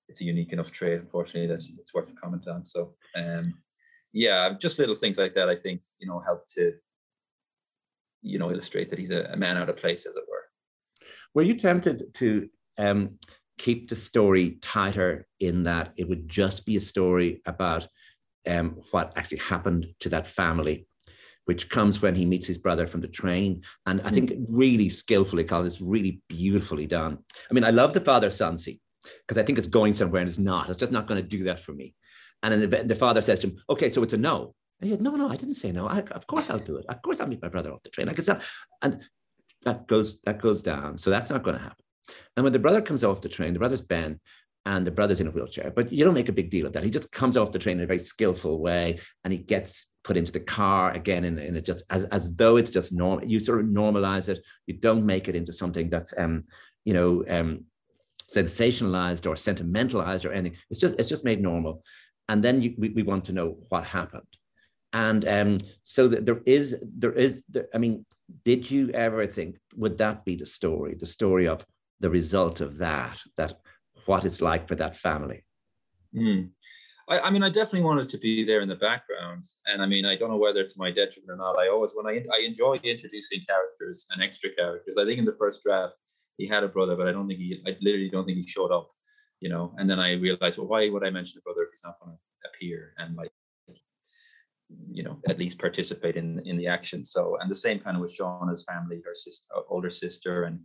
it's 0.08 0.20
a 0.20 0.24
unique 0.24 0.52
enough 0.52 0.70
trait, 0.70 1.00
unfortunately, 1.00 1.46
that 1.46 1.62
it's 1.78 1.94
worth 1.94 2.10
a 2.10 2.12
comment 2.12 2.46
on. 2.48 2.64
So, 2.64 2.94
um, 3.16 3.54
yeah, 4.12 4.50
just 4.58 4.78
little 4.78 4.94
things 4.94 5.18
like 5.18 5.34
that, 5.34 5.48
I 5.48 5.56
think, 5.56 5.80
you 5.98 6.06
know, 6.06 6.20
help 6.20 6.46
to, 6.56 6.74
you 8.20 8.38
know, 8.38 8.50
illustrate 8.50 8.90
that 8.90 8.98
he's 8.98 9.10
a, 9.10 9.24
a 9.32 9.36
man 9.36 9.56
out 9.56 9.70
of 9.70 9.76
place, 9.76 10.04
as 10.04 10.16
it 10.16 10.24
were. 10.28 11.06
Were 11.34 11.42
you 11.42 11.56
tempted 11.56 12.12
to 12.14 12.48
um, 12.78 13.18
keep 13.58 13.88
the 13.88 13.96
story 13.96 14.58
tighter 14.60 15.26
in 15.40 15.62
that 15.62 15.92
it 15.96 16.08
would 16.08 16.28
just 16.28 16.66
be 16.66 16.76
a 16.76 16.80
story 16.80 17.40
about 17.46 17.86
um, 18.46 18.80
what 18.90 19.12
actually 19.16 19.38
happened 19.38 19.86
to 20.00 20.10
that 20.10 20.26
family, 20.26 20.86
which 21.46 21.68
comes 21.68 22.00
when 22.00 22.14
he 22.14 22.24
meets 22.24 22.46
his 22.46 22.58
brother 22.58 22.86
from 22.86 23.00
the 23.00 23.08
train. 23.08 23.62
And 23.86 24.00
I 24.02 24.10
think 24.10 24.30
mm. 24.30 24.44
really 24.48 24.88
skillfully, 24.88 25.44
Colin, 25.44 25.66
it's 25.66 25.80
really 25.80 26.20
beautifully 26.28 26.86
done. 26.86 27.18
I 27.50 27.54
mean, 27.54 27.64
I 27.64 27.70
love 27.70 27.92
the 27.92 28.00
father 28.00 28.30
son 28.30 28.56
scene 28.56 28.80
because 29.26 29.38
I 29.38 29.42
think 29.44 29.58
it's 29.58 29.66
going 29.66 29.92
somewhere 29.92 30.20
and 30.20 30.28
it's 30.28 30.38
not. 30.38 30.68
It's 30.68 30.78
just 30.78 30.92
not 30.92 31.06
going 31.06 31.20
to 31.20 31.28
do 31.28 31.44
that 31.44 31.60
for 31.60 31.72
me. 31.72 31.94
And 32.42 32.52
then 32.52 32.70
the, 32.70 32.84
the 32.84 32.94
father 32.94 33.20
says 33.20 33.40
to 33.40 33.48
him, 33.48 33.56
okay, 33.70 33.88
so 33.88 34.02
it's 34.02 34.12
a 34.12 34.16
no. 34.16 34.54
And 34.80 34.88
he 34.88 34.94
said, 34.94 35.02
no, 35.02 35.12
no, 35.12 35.28
I 35.28 35.36
didn't 35.36 35.54
say 35.54 35.72
no. 35.72 35.86
I, 35.86 36.00
of 36.00 36.26
course 36.26 36.50
I'll 36.50 36.58
do 36.58 36.76
it. 36.76 36.86
Of 36.88 37.02
course 37.02 37.20
I'll 37.20 37.28
meet 37.28 37.42
my 37.42 37.48
brother 37.48 37.72
off 37.72 37.82
the 37.82 37.90
train. 37.90 38.06
Like 38.06 38.18
it's 38.18 38.28
not, 38.28 38.42
and 38.82 39.00
that 39.64 39.86
goes, 39.86 40.20
that 40.24 40.40
goes 40.40 40.62
down. 40.62 40.98
So 40.98 41.10
that's 41.10 41.30
not 41.30 41.42
going 41.42 41.56
to 41.56 41.62
happen. 41.62 41.84
And 42.36 42.44
when 42.44 42.52
the 42.52 42.58
brother 42.58 42.82
comes 42.82 43.04
off 43.04 43.20
the 43.20 43.28
train, 43.28 43.52
the 43.52 43.58
brother's 43.58 43.80
Ben, 43.80 44.20
and 44.64 44.86
the 44.86 44.90
brother's 44.90 45.20
in 45.20 45.26
a 45.26 45.30
wheelchair, 45.30 45.72
but 45.74 45.92
you 45.92 46.04
don't 46.04 46.14
make 46.14 46.28
a 46.28 46.32
big 46.32 46.50
deal 46.50 46.66
of 46.66 46.72
that. 46.72 46.84
He 46.84 46.90
just 46.90 47.10
comes 47.10 47.36
off 47.36 47.52
the 47.52 47.58
train 47.58 47.78
in 47.78 47.84
a 47.84 47.86
very 47.86 47.98
skillful 47.98 48.60
way, 48.60 48.98
and 49.24 49.32
he 49.32 49.38
gets 49.38 49.86
put 50.04 50.16
into 50.16 50.32
the 50.32 50.40
car 50.40 50.92
again 50.92 51.24
in, 51.24 51.38
in 51.38 51.56
it 51.56 51.64
just 51.64 51.84
as, 51.90 52.04
as 52.06 52.34
though 52.34 52.56
it's 52.56 52.70
just 52.70 52.92
normal. 52.92 53.26
You 53.26 53.40
sort 53.40 53.60
of 53.60 53.66
normalize 53.66 54.28
it. 54.28 54.38
You 54.66 54.74
don't 54.74 55.06
make 55.06 55.28
it 55.28 55.36
into 55.36 55.52
something 55.52 55.90
that's 55.90 56.14
um, 56.16 56.44
you 56.84 56.94
know, 56.94 57.24
um, 57.28 57.64
sensationalized 58.32 59.28
or 59.28 59.36
sentimentalized 59.36 60.24
or 60.24 60.32
anything. 60.32 60.58
It's 60.70 60.80
just 60.80 60.94
it's 60.98 61.08
just 61.08 61.24
made 61.24 61.40
normal 61.40 61.82
and 62.28 62.42
then 62.42 62.62
you, 62.62 62.74
we, 62.78 62.90
we 62.90 63.02
want 63.02 63.24
to 63.26 63.32
know 63.32 63.56
what 63.68 63.84
happened 63.84 64.26
and 64.92 65.26
um, 65.26 65.58
so 65.82 66.08
there 66.08 66.40
is 66.46 66.76
there 66.96 67.12
is 67.12 67.42
there, 67.48 67.66
i 67.74 67.78
mean 67.78 68.04
did 68.44 68.70
you 68.70 68.90
ever 68.90 69.26
think 69.26 69.58
would 69.76 69.98
that 69.98 70.24
be 70.24 70.36
the 70.36 70.46
story 70.46 70.94
the 70.98 71.06
story 71.06 71.46
of 71.48 71.64
the 72.00 72.10
result 72.10 72.60
of 72.60 72.78
that 72.78 73.18
that 73.36 73.56
what 74.06 74.24
it's 74.24 74.40
like 74.40 74.68
for 74.68 74.74
that 74.76 74.96
family. 74.96 75.44
Mm. 76.14 76.50
I, 77.08 77.20
I, 77.20 77.30
mean 77.30 77.42
i 77.42 77.48
definitely 77.48 77.82
wanted 77.82 78.08
to 78.10 78.18
be 78.18 78.44
there 78.44 78.60
in 78.60 78.68
the 78.68 78.76
background. 78.76 79.44
And 79.66 79.82
i 79.82 79.86
mean 79.86 80.04
i 80.04 80.16
don't 80.16 80.30
know 80.30 80.36
whether 80.36 80.64
to 80.64 80.74
my 80.76 80.90
detriment 80.90 81.30
or 81.30 81.36
not. 81.36 81.58
I 81.58 81.68
always 81.68 81.92
when 81.94 82.06
i 82.06 82.22
i 82.32 82.44
enjoy 82.44 82.76
introducing 82.82 83.40
characters 83.40 84.06
and 84.10 84.22
extra 84.22 84.50
characters 84.50 84.96
i 84.98 85.04
think 85.04 85.18
in 85.18 85.24
the 85.24 85.36
first 85.38 85.62
draft 85.62 85.94
he 86.38 86.46
had 86.46 86.64
a 86.64 86.68
brother 86.68 86.96
but 86.96 87.08
i 87.08 87.12
don't 87.12 87.28
think 87.28 87.40
he 87.40 87.62
i 87.66 87.76
literally 87.80 88.10
don't 88.10 88.24
think 88.26 88.38
he 88.38 88.46
showed 88.46 88.72
up 88.72 88.90
you 89.42 89.48
know? 89.48 89.74
And 89.76 89.90
then 89.90 89.98
i 89.98 90.12
realized 90.12 90.58
well 90.58 90.68
why 90.68 90.88
would 90.88 91.04
i 91.04 91.10
mention 91.10 91.38
a 91.38 91.42
brother 91.42 91.62
if 91.64 91.70
he's 91.72 91.84
not 91.84 91.98
going 92.00 92.16
to 92.16 92.48
appear 92.48 92.94
and 92.98 93.16
like 93.16 93.32
you 94.90 95.02
know 95.02 95.18
at 95.28 95.38
least 95.38 95.58
participate 95.58 96.16
in 96.16 96.40
in 96.46 96.56
the 96.56 96.68
action? 96.68 97.02
So 97.02 97.36
and 97.40 97.50
the 97.50 97.62
same 97.66 97.80
kind 97.80 97.96
of 97.96 98.00
with 98.00 98.16
Shauna's 98.16 98.64
family 98.64 99.02
her 99.04 99.14
sister 99.14 99.46
older 99.68 99.90
sister 99.90 100.44
and 100.44 100.60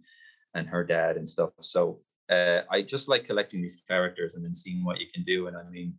and 0.54 0.68
her 0.68 0.84
dad 0.84 1.18
and 1.18 1.28
stuff. 1.28 1.50
So 1.62 2.02
uh, 2.30 2.62
I 2.70 2.82
just 2.82 3.08
like 3.08 3.26
collecting 3.26 3.62
these 3.62 3.82
characters 3.88 4.36
and 4.36 4.44
then 4.44 4.54
seeing 4.54 4.84
what 4.84 5.00
you 5.00 5.08
can 5.14 5.24
do 5.24 5.48
and 5.48 5.58
I 5.58 5.64
mean 5.70 5.94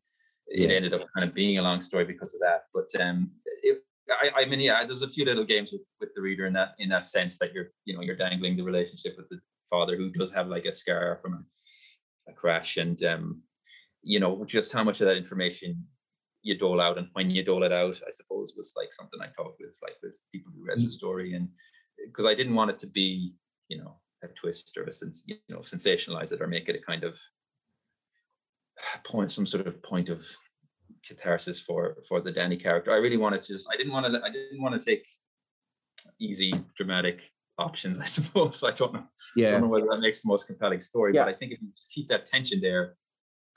it 0.48 0.70
ended 0.70 0.94
up 0.94 1.06
kind 1.14 1.28
of 1.28 1.34
being 1.34 1.58
a 1.58 1.62
long 1.62 1.80
story 1.80 2.04
because 2.04 2.34
of 2.34 2.40
that 2.40 2.64
but 2.72 2.88
um 3.00 3.30
it, 3.62 3.82
I, 4.10 4.42
I 4.42 4.44
mean 4.46 4.60
yeah 4.60 4.84
there's 4.84 5.02
a 5.02 5.08
few 5.08 5.24
little 5.24 5.44
games 5.44 5.72
with, 5.72 5.82
with 6.00 6.10
the 6.14 6.22
reader 6.22 6.46
in 6.46 6.52
that 6.54 6.74
in 6.78 6.88
that 6.88 7.06
sense 7.06 7.38
that 7.38 7.52
you're 7.52 7.70
you 7.84 7.94
know 7.94 8.02
you're 8.02 8.16
dangling 8.16 8.56
the 8.56 8.62
relationship 8.62 9.16
with 9.16 9.28
the 9.28 9.40
father 9.68 9.96
who 9.96 10.10
does 10.10 10.32
have 10.32 10.48
like 10.48 10.64
a 10.64 10.72
scar 10.72 11.18
from 11.22 11.34
a, 11.34 12.30
a 12.30 12.34
crash 12.34 12.78
and 12.78 13.02
um 13.04 13.42
you 14.02 14.20
know 14.20 14.44
just 14.44 14.72
how 14.72 14.84
much 14.84 15.00
of 15.00 15.06
that 15.06 15.16
information 15.16 15.84
you 16.42 16.56
dole 16.56 16.80
out 16.80 16.98
and 16.98 17.08
when 17.12 17.30
you 17.30 17.42
dole 17.42 17.64
it 17.64 17.72
out 17.72 18.00
i 18.06 18.10
suppose 18.10 18.54
was 18.56 18.72
like 18.76 18.92
something 18.92 19.20
i 19.20 19.26
talked 19.36 19.60
with 19.60 19.76
like 19.82 19.96
with 20.02 20.18
people 20.32 20.52
who 20.54 20.64
read 20.64 20.78
the 20.78 20.82
mm. 20.82 20.90
story 20.90 21.34
and 21.34 21.48
because 22.06 22.24
i 22.24 22.34
didn't 22.34 22.54
want 22.54 22.70
it 22.70 22.78
to 22.78 22.86
be 22.86 23.34
you 23.68 23.76
know 23.76 23.98
a 24.22 24.28
twist 24.28 24.76
or 24.76 24.84
a 24.84 24.92
sense 24.92 25.24
you 25.26 25.36
know 25.48 25.58
sensationalize 25.58 26.32
it 26.32 26.40
or 26.40 26.46
make 26.46 26.68
it 26.68 26.76
a 26.76 26.82
kind 26.82 27.04
of 27.04 27.18
point 29.04 29.30
some 29.30 29.46
sort 29.46 29.66
of 29.66 29.82
point 29.82 30.08
of 30.08 30.26
catharsis 31.06 31.60
for 31.60 31.98
for 32.08 32.20
the 32.20 32.32
danny 32.32 32.56
character 32.56 32.92
i 32.92 32.96
really 32.96 33.16
wanted 33.16 33.42
to 33.42 33.52
just 33.52 33.68
i 33.72 33.76
didn't 33.76 33.92
want 33.92 34.06
to 34.06 34.20
i 34.24 34.30
didn't 34.30 34.60
want 34.60 34.78
to 34.78 34.84
take 34.84 35.06
easy 36.20 36.52
dramatic 36.76 37.30
options 37.58 37.98
i 37.98 38.04
suppose 38.18 38.62
i 38.64 38.70
don't 38.70 38.92
know 38.92 39.04
yeah 39.36 39.48
i 39.48 39.50
don't 39.52 39.62
know 39.62 39.68
whether 39.68 39.86
that 39.90 40.00
makes 40.00 40.22
the 40.22 40.28
most 40.28 40.46
compelling 40.46 40.80
story 40.80 41.14
yeah. 41.14 41.24
but 41.24 41.34
i 41.34 41.36
think 41.36 41.52
if 41.52 41.60
you 41.60 41.68
just 41.74 41.90
keep 41.90 42.08
that 42.08 42.26
tension 42.26 42.60
there 42.60 42.96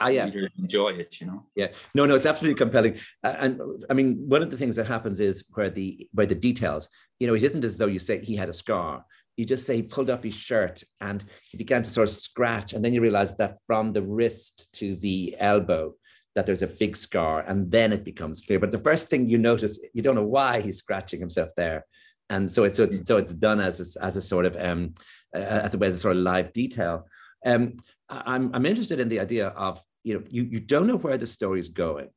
I 0.02 0.06
ah, 0.06 0.08
yeah. 0.08 0.32
enjoy 0.58 0.94
it, 0.94 1.22
you 1.22 1.28
know. 1.28 1.46
Yeah, 1.56 1.68
no, 1.94 2.08
no, 2.08 2.16
it's 2.16 2.26
absolutely 2.26 2.58
compelling. 2.58 2.98
Uh, 3.24 3.36
and 3.38 3.62
I 3.88 3.94
mean, 3.94 4.16
one 4.28 4.42
of 4.42 4.50
the 4.50 4.58
things 4.58 4.76
that 4.78 4.88
happens 4.88 5.20
is 5.20 5.44
where 5.54 5.70
the 5.70 6.10
where 6.14 6.26
the 6.26 6.34
details, 6.34 6.90
you 7.20 7.28
know, 7.28 7.36
it 7.36 7.44
isn't 7.44 7.64
as 7.64 7.78
though 7.78 7.86
you 7.86 8.00
say 8.00 8.20
he 8.20 8.36
had 8.36 8.50
a 8.50 8.54
scar. 8.54 9.06
You 9.38 9.46
just 9.46 9.66
say 9.66 9.76
he 9.76 9.82
pulled 9.82 10.10
up 10.10 10.24
his 10.24 10.34
shirt 10.34 10.84
and 11.00 11.24
he 11.50 11.58
began 11.58 11.84
to 11.84 11.90
sort 11.90 12.10
of 12.10 12.16
scratch, 12.16 12.74
and 12.74 12.84
then 12.84 12.94
you 12.94 13.02
realize 13.02 13.36
that 13.38 13.58
from 13.68 13.94
the 13.94 14.02
wrist 14.02 14.70
to 14.74 14.96
the 14.96 15.36
elbow, 15.40 15.94
that 16.36 16.46
there's 16.46 16.62
a 16.62 16.68
big 16.68 16.96
scar, 16.96 17.42
and 17.42 17.72
then 17.72 17.92
it 17.92 18.04
becomes 18.04 18.42
clear. 18.42 18.60
But 18.60 18.72
the 18.72 18.80
first 18.80 19.10
thing 19.10 19.28
you 19.28 19.38
notice, 19.38 19.80
you 19.94 20.02
don't 20.02 20.16
know 20.16 20.24
why 20.24 20.62
he's 20.62 20.78
scratching 20.78 21.20
himself 21.20 21.50
there, 21.56 21.86
and 22.30 22.50
so 22.50 22.64
it's 22.64 22.78
so 22.78 22.84
it's, 22.84 23.06
so 23.06 23.18
it's 23.18 23.34
done 23.34 23.60
as 23.60 23.98
a, 23.98 24.04
as 24.04 24.18
a 24.18 24.22
sort 24.22 24.46
of 24.46 24.56
um 24.58 24.94
as 25.34 25.74
a 25.76 25.80
as 25.80 25.96
a 25.96 26.00
sort 26.00 26.18
of 26.18 26.24
live 26.24 26.54
detail. 26.54 27.06
Um, 27.46 27.76
I'm 28.10 28.52
I'm 28.54 28.66
interested 28.66 29.00
in 29.00 29.08
the 29.08 29.20
idea 29.20 29.48
of 29.48 29.82
you 30.04 30.16
know 30.16 30.24
you, 30.30 30.44
you 30.44 30.60
don't 30.60 30.88
know 30.88 30.98
where 30.98 31.18
the 31.18 31.28
story 31.28 31.60
is 31.60 31.70
going 31.70 32.10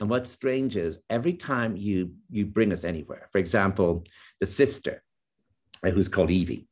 and 0.00 0.08
what's 0.08 0.30
strange 0.30 0.76
is 0.76 0.98
every 1.08 1.34
time 1.34 1.76
you 1.76 2.12
you 2.30 2.46
bring 2.46 2.72
us 2.72 2.84
anywhere 2.84 3.28
for 3.32 3.38
example 3.38 4.04
the 4.40 4.46
sister 4.46 5.02
Uh, 5.84 5.90
who's 5.90 6.08
called 6.08 6.30
evie 6.30 6.66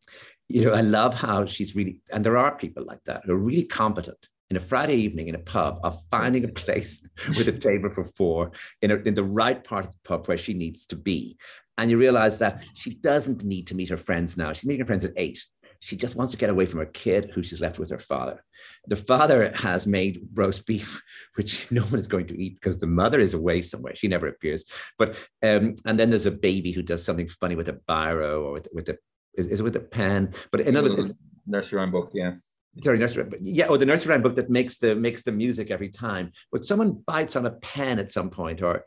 you 0.49 0.65
know 0.65 0.73
i 0.73 0.81
love 0.81 1.15
how 1.15 1.45
she's 1.47 1.75
really 1.75 2.01
and 2.13 2.25
there 2.25 2.37
are 2.37 2.57
people 2.57 2.85
like 2.85 3.03
that 3.05 3.23
who 3.25 3.33
are 3.33 3.39
really 3.39 3.65
competent 3.65 4.29
in 4.51 4.57
a 4.57 4.61
Friday 4.61 4.95
evening 4.95 5.29
in 5.29 5.35
a 5.35 5.41
pub 5.41 5.79
of 5.83 6.01
finding 6.11 6.45
a 6.45 6.49
place 6.49 7.01
with 7.29 7.49
a 7.49 7.53
table 7.53 7.91
for 7.91 8.05
four 8.05 8.53
in, 8.83 8.91
a, 8.91 8.97
in 8.97 9.15
the 9.15 9.25
right 9.25 9.63
part 9.63 9.85
of 9.85 9.93
the 9.93 9.99
pub 10.05 10.27
where 10.27 10.39
she 10.39 10.55
needs 10.55 10.87
to 10.87 10.97
be. 10.97 11.37
And 11.77 11.91
you 11.91 11.99
realize 11.99 12.39
that 12.39 12.65
she 12.75 12.95
doesn't 12.95 13.45
need 13.45 13.67
to 13.69 13.77
meet 13.77 13.91
her 13.91 13.97
friends 13.97 14.37
now. 14.37 14.53
She's 14.53 14.65
meeting 14.65 14.81
her 14.81 14.87
friends 14.87 15.05
at 15.05 15.13
eight 15.17 15.45
she 15.81 15.97
just 15.97 16.17
wants 16.17 16.33
to 16.33 16.39
get 16.39 16.51
away 16.51 16.67
from 16.67 16.81
her 16.81 16.87
kid 16.87 17.31
who 17.35 17.43
she's 17.43 17.61
left 17.61 17.79
with 17.79 17.91
her 17.91 17.99
father. 17.99 18.43
The 18.89 18.97
father 18.97 19.53
has 19.55 19.87
made 19.87 20.21
roast 20.35 20.67
beef, 20.67 21.01
which 21.37 21.71
no 21.71 21.83
one 21.83 21.99
is 21.99 22.07
going 22.07 22.27
to 22.27 22.41
eat 22.41 22.55
because 22.55 22.79
the 22.79 22.87
mother 22.87 23.21
is 23.21 23.35
away 23.35 23.63
somewhere. 23.63 23.95
She 23.95 24.09
never 24.09 24.27
appears. 24.27 24.65
But 24.99 25.11
um, 25.43 25.77
and 25.85 25.99
then 25.99 26.11
there's 26.11 26.27
a 26.27 26.31
baby 26.31 26.73
who 26.73 26.83
does 26.83 27.05
something 27.05 27.29
funny 27.29 27.55
with 27.55 27.69
a 27.69 27.81
biro 27.89 28.43
or 28.43 28.53
with, 28.53 28.69
with 28.73 28.89
a 28.89 28.99
is, 29.35 29.47
is 29.47 29.61
it 29.61 29.63
with 29.63 29.77
a 29.77 29.81
pen? 29.81 30.35
But 30.51 30.63
in 30.63 30.77
other 30.77 30.95
words, 30.95 31.15
nursery 31.47 31.79
rhyme 31.79 31.93
book, 31.93 32.11
yeah. 32.13 32.35
Sorry, 32.83 32.99
nursery, 32.99 33.25
book. 33.25 33.41
yeah, 33.43 33.67
or 33.67 33.79
the 33.79 33.87
nursery 33.87 34.13
rhyme 34.13 34.23
book 34.23 34.37
that 34.37 34.51
makes 34.51 34.79
the 34.79 34.95
makes 34.95 35.23
the 35.23 35.33
music 35.33 35.71
every 35.71 35.89
time. 35.89 36.33
But 36.53 36.65
someone 36.65 37.03
bites 37.07 37.37
on 37.37 37.47
a 37.47 37.51
pen 37.51 37.99
at 37.99 38.13
some 38.13 38.31
point, 38.31 38.63
or 38.63 38.85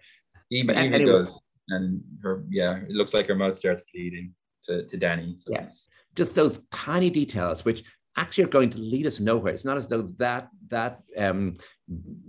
even, 0.50 0.78
even 0.78 0.94
anyway. 0.94 1.12
does, 1.12 1.42
and 1.70 2.02
her 2.22 2.44
yeah, 2.50 2.78
it 2.78 2.92
looks 2.92 3.14
like 3.14 3.28
her 3.28 3.36
mouth 3.36 3.56
starts 3.56 3.84
bleeding 3.94 4.34
to, 4.66 4.86
to 4.86 4.98
Danny. 4.98 5.36
So 5.40 5.52
yes 5.52 5.88
just 6.16 6.36
those 6.36 6.60
tiny 6.72 7.10
details 7.10 7.64
which 7.66 7.84
actually 8.18 8.44
are 8.44 8.48
going 8.48 8.70
to 8.70 8.78
lead 8.78 9.08
us 9.08 9.20
nowhere. 9.20 9.54
It's 9.54 9.66
not 9.66 9.78
as 9.78 9.88
though 9.88 10.04
that 10.18 10.50
that 10.68 11.02
um, 11.18 11.54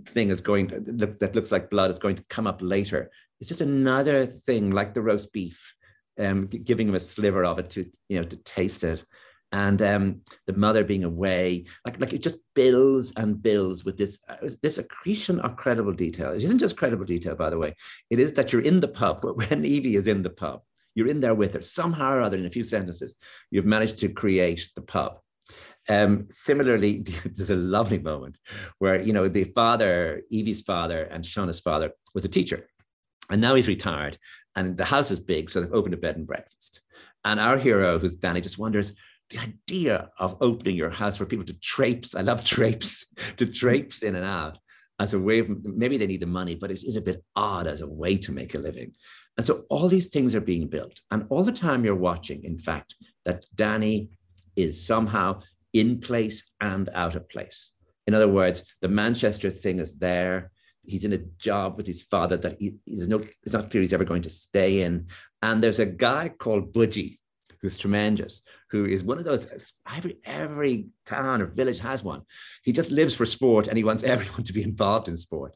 thing 0.07 0.29
is 0.29 0.41
going 0.41 0.67
to 0.69 0.79
look 0.87 1.19
that 1.19 1.35
looks 1.35 1.51
like 1.51 1.69
blood 1.69 1.91
is 1.91 1.99
going 1.99 2.15
to 2.15 2.25
come 2.29 2.47
up 2.47 2.61
later. 2.61 3.11
It's 3.39 3.49
just 3.49 3.61
another 3.61 4.25
thing 4.25 4.71
like 4.71 4.93
the 4.93 5.01
roast 5.01 5.33
beef, 5.33 5.73
um, 6.19 6.47
giving 6.47 6.87
him 6.87 6.95
a 6.95 6.99
sliver 6.99 7.43
of 7.43 7.59
it 7.59 7.69
to 7.71 7.89
you 8.07 8.17
know 8.17 8.23
to 8.23 8.37
taste 8.37 8.85
it, 8.85 9.03
and 9.51 9.81
um, 9.81 10.21
the 10.47 10.53
mother 10.53 10.85
being 10.85 11.03
away. 11.03 11.65
Like 11.85 11.99
like 11.99 12.13
it 12.13 12.23
just 12.23 12.37
builds 12.53 13.11
and 13.17 13.41
builds 13.41 13.83
with 13.83 13.97
this 13.97 14.19
uh, 14.29 14.49
this 14.61 14.77
accretion 14.77 15.41
of 15.41 15.57
credible 15.57 15.93
detail. 15.93 16.31
It 16.31 16.43
isn't 16.43 16.59
just 16.59 16.77
credible 16.77 17.05
detail, 17.05 17.35
by 17.35 17.49
the 17.49 17.59
way. 17.59 17.75
It 18.09 18.19
is 18.19 18.31
that 18.33 18.53
you're 18.53 18.61
in 18.61 18.79
the 18.79 18.87
pub 18.87 19.25
when 19.35 19.65
Evie 19.65 19.97
is 19.97 20.07
in 20.07 20.23
the 20.23 20.29
pub 20.29 20.61
you're 20.95 21.07
in 21.07 21.19
there 21.19 21.35
with 21.35 21.53
her 21.53 21.61
somehow 21.61 22.13
or 22.13 22.21
other 22.21 22.37
in 22.37 22.45
a 22.45 22.51
few 22.51 22.63
sentences. 22.63 23.15
You've 23.51 23.65
managed 23.65 23.97
to 23.99 24.09
create 24.09 24.69
the 24.75 24.81
pub. 24.81 25.19
Um, 25.89 26.27
similarly, 26.29 26.99
there's 27.25 27.49
a 27.49 27.55
lovely 27.55 27.99
moment 27.99 28.37
where 28.79 29.01
you 29.01 29.13
know 29.13 29.27
the 29.27 29.45
father, 29.55 30.21
Evie's 30.31 30.61
father, 30.61 31.03
and 31.03 31.23
Shauna's 31.23 31.59
father 31.59 31.91
was 32.13 32.25
a 32.25 32.29
teacher, 32.29 32.67
and 33.29 33.41
now 33.41 33.55
he's 33.55 33.67
retired, 33.67 34.17
and 34.55 34.77
the 34.77 34.85
house 34.85 35.11
is 35.11 35.19
big, 35.19 35.49
so 35.49 35.61
they've 35.61 35.73
opened 35.73 35.93
a 35.93 35.97
bed 35.97 36.15
and 36.15 36.27
breakfast. 36.27 36.81
And 37.25 37.39
our 37.39 37.57
hero, 37.57 37.99
who's 37.99 38.15
Danny, 38.15 38.41
just 38.41 38.57
wonders 38.59 38.93
the 39.29 39.39
idea 39.39 40.09
of 40.19 40.37
opening 40.41 40.75
your 40.75 40.89
house 40.89 41.17
for 41.17 41.25
people 41.25 41.45
to 41.45 41.59
traipse. 41.59 42.15
I 42.15 42.21
love 42.21 42.43
traipse 42.45 43.05
to 43.37 43.45
traipse 43.45 44.03
in 44.03 44.15
and 44.15 44.25
out 44.25 44.57
as 44.99 45.13
a 45.13 45.19
way 45.19 45.39
of 45.39 45.49
maybe 45.63 45.97
they 45.97 46.07
need 46.07 46.21
the 46.21 46.27
money, 46.27 46.55
but 46.55 46.71
it 46.71 46.83
is 46.83 46.95
a 46.95 47.01
bit 47.01 47.23
odd 47.35 47.67
as 47.67 47.81
a 47.81 47.87
way 47.87 48.17
to 48.17 48.31
make 48.31 48.55
a 48.55 48.59
living. 48.59 48.93
And 49.37 49.45
so 49.45 49.65
all 49.69 49.87
these 49.87 50.09
things 50.09 50.35
are 50.35 50.41
being 50.41 50.67
built. 50.67 50.99
And 51.11 51.25
all 51.29 51.43
the 51.43 51.51
time 51.51 51.83
you're 51.83 51.95
watching, 51.95 52.43
in 52.43 52.57
fact, 52.57 52.95
that 53.25 53.45
Danny 53.55 54.09
is 54.55 54.85
somehow 54.85 55.41
in 55.73 55.99
place 55.99 56.51
and 56.61 56.89
out 56.93 57.15
of 57.15 57.27
place. 57.29 57.71
In 58.05 58.13
other 58.13 58.27
words, 58.27 58.63
the 58.81 58.87
Manchester 58.87 59.49
thing 59.49 59.79
is 59.79 59.97
there. 59.97 60.51
He's 60.81 61.05
in 61.05 61.13
a 61.13 61.25
job 61.39 61.77
with 61.77 61.87
his 61.87 62.01
father 62.03 62.37
that 62.37 62.57
he, 62.59 62.75
he's 62.85 63.07
no, 63.07 63.23
it's 63.43 63.53
not 63.53 63.71
clear 63.71 63.81
he's 63.81 63.93
ever 63.93 64.03
going 64.03 64.21
to 64.23 64.29
stay 64.29 64.81
in. 64.81 65.07
And 65.41 65.63
there's 65.63 65.79
a 65.79 65.85
guy 65.85 66.29
called 66.29 66.73
Budgie, 66.73 67.19
who's 67.61 67.77
tremendous, 67.77 68.41
who 68.73 68.85
is 68.85 69.03
one 69.03 69.19
of 69.19 69.23
those, 69.23 69.71
every, 69.95 70.17
every 70.25 70.87
town 71.05 71.43
or 71.43 71.45
village 71.45 71.77
has 71.77 72.03
one. 72.03 72.23
He 72.63 72.71
just 72.71 72.89
lives 72.89 73.13
for 73.13 73.23
sport 73.23 73.67
and 73.67 73.77
he 73.77 73.83
wants 73.83 74.03
everyone 74.13 74.43
to 74.45 74.51
be 74.51 74.63
involved 74.63 75.07
in 75.07 75.15
sport. 75.15 75.55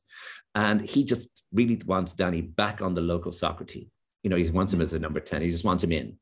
And 0.54 0.80
he 0.80 1.04
just 1.04 1.44
really 1.52 1.82
wants 1.84 2.14
Danny 2.14 2.42
back 2.42 2.84
on 2.84 2.94
the 2.94 3.02
local 3.02 3.32
soccer 3.32 3.66
team. 3.66 3.90
You 4.22 4.30
know, 4.30 4.36
he 4.36 4.48
wants 4.52 4.72
him 4.72 4.82
as 4.82 4.94
a 4.94 5.00
number 5.00 5.20
10. 5.20 5.42
He 5.42 5.50
just 5.50 5.66
wants 5.66 5.84
him 5.84 5.92
in. 5.94 6.16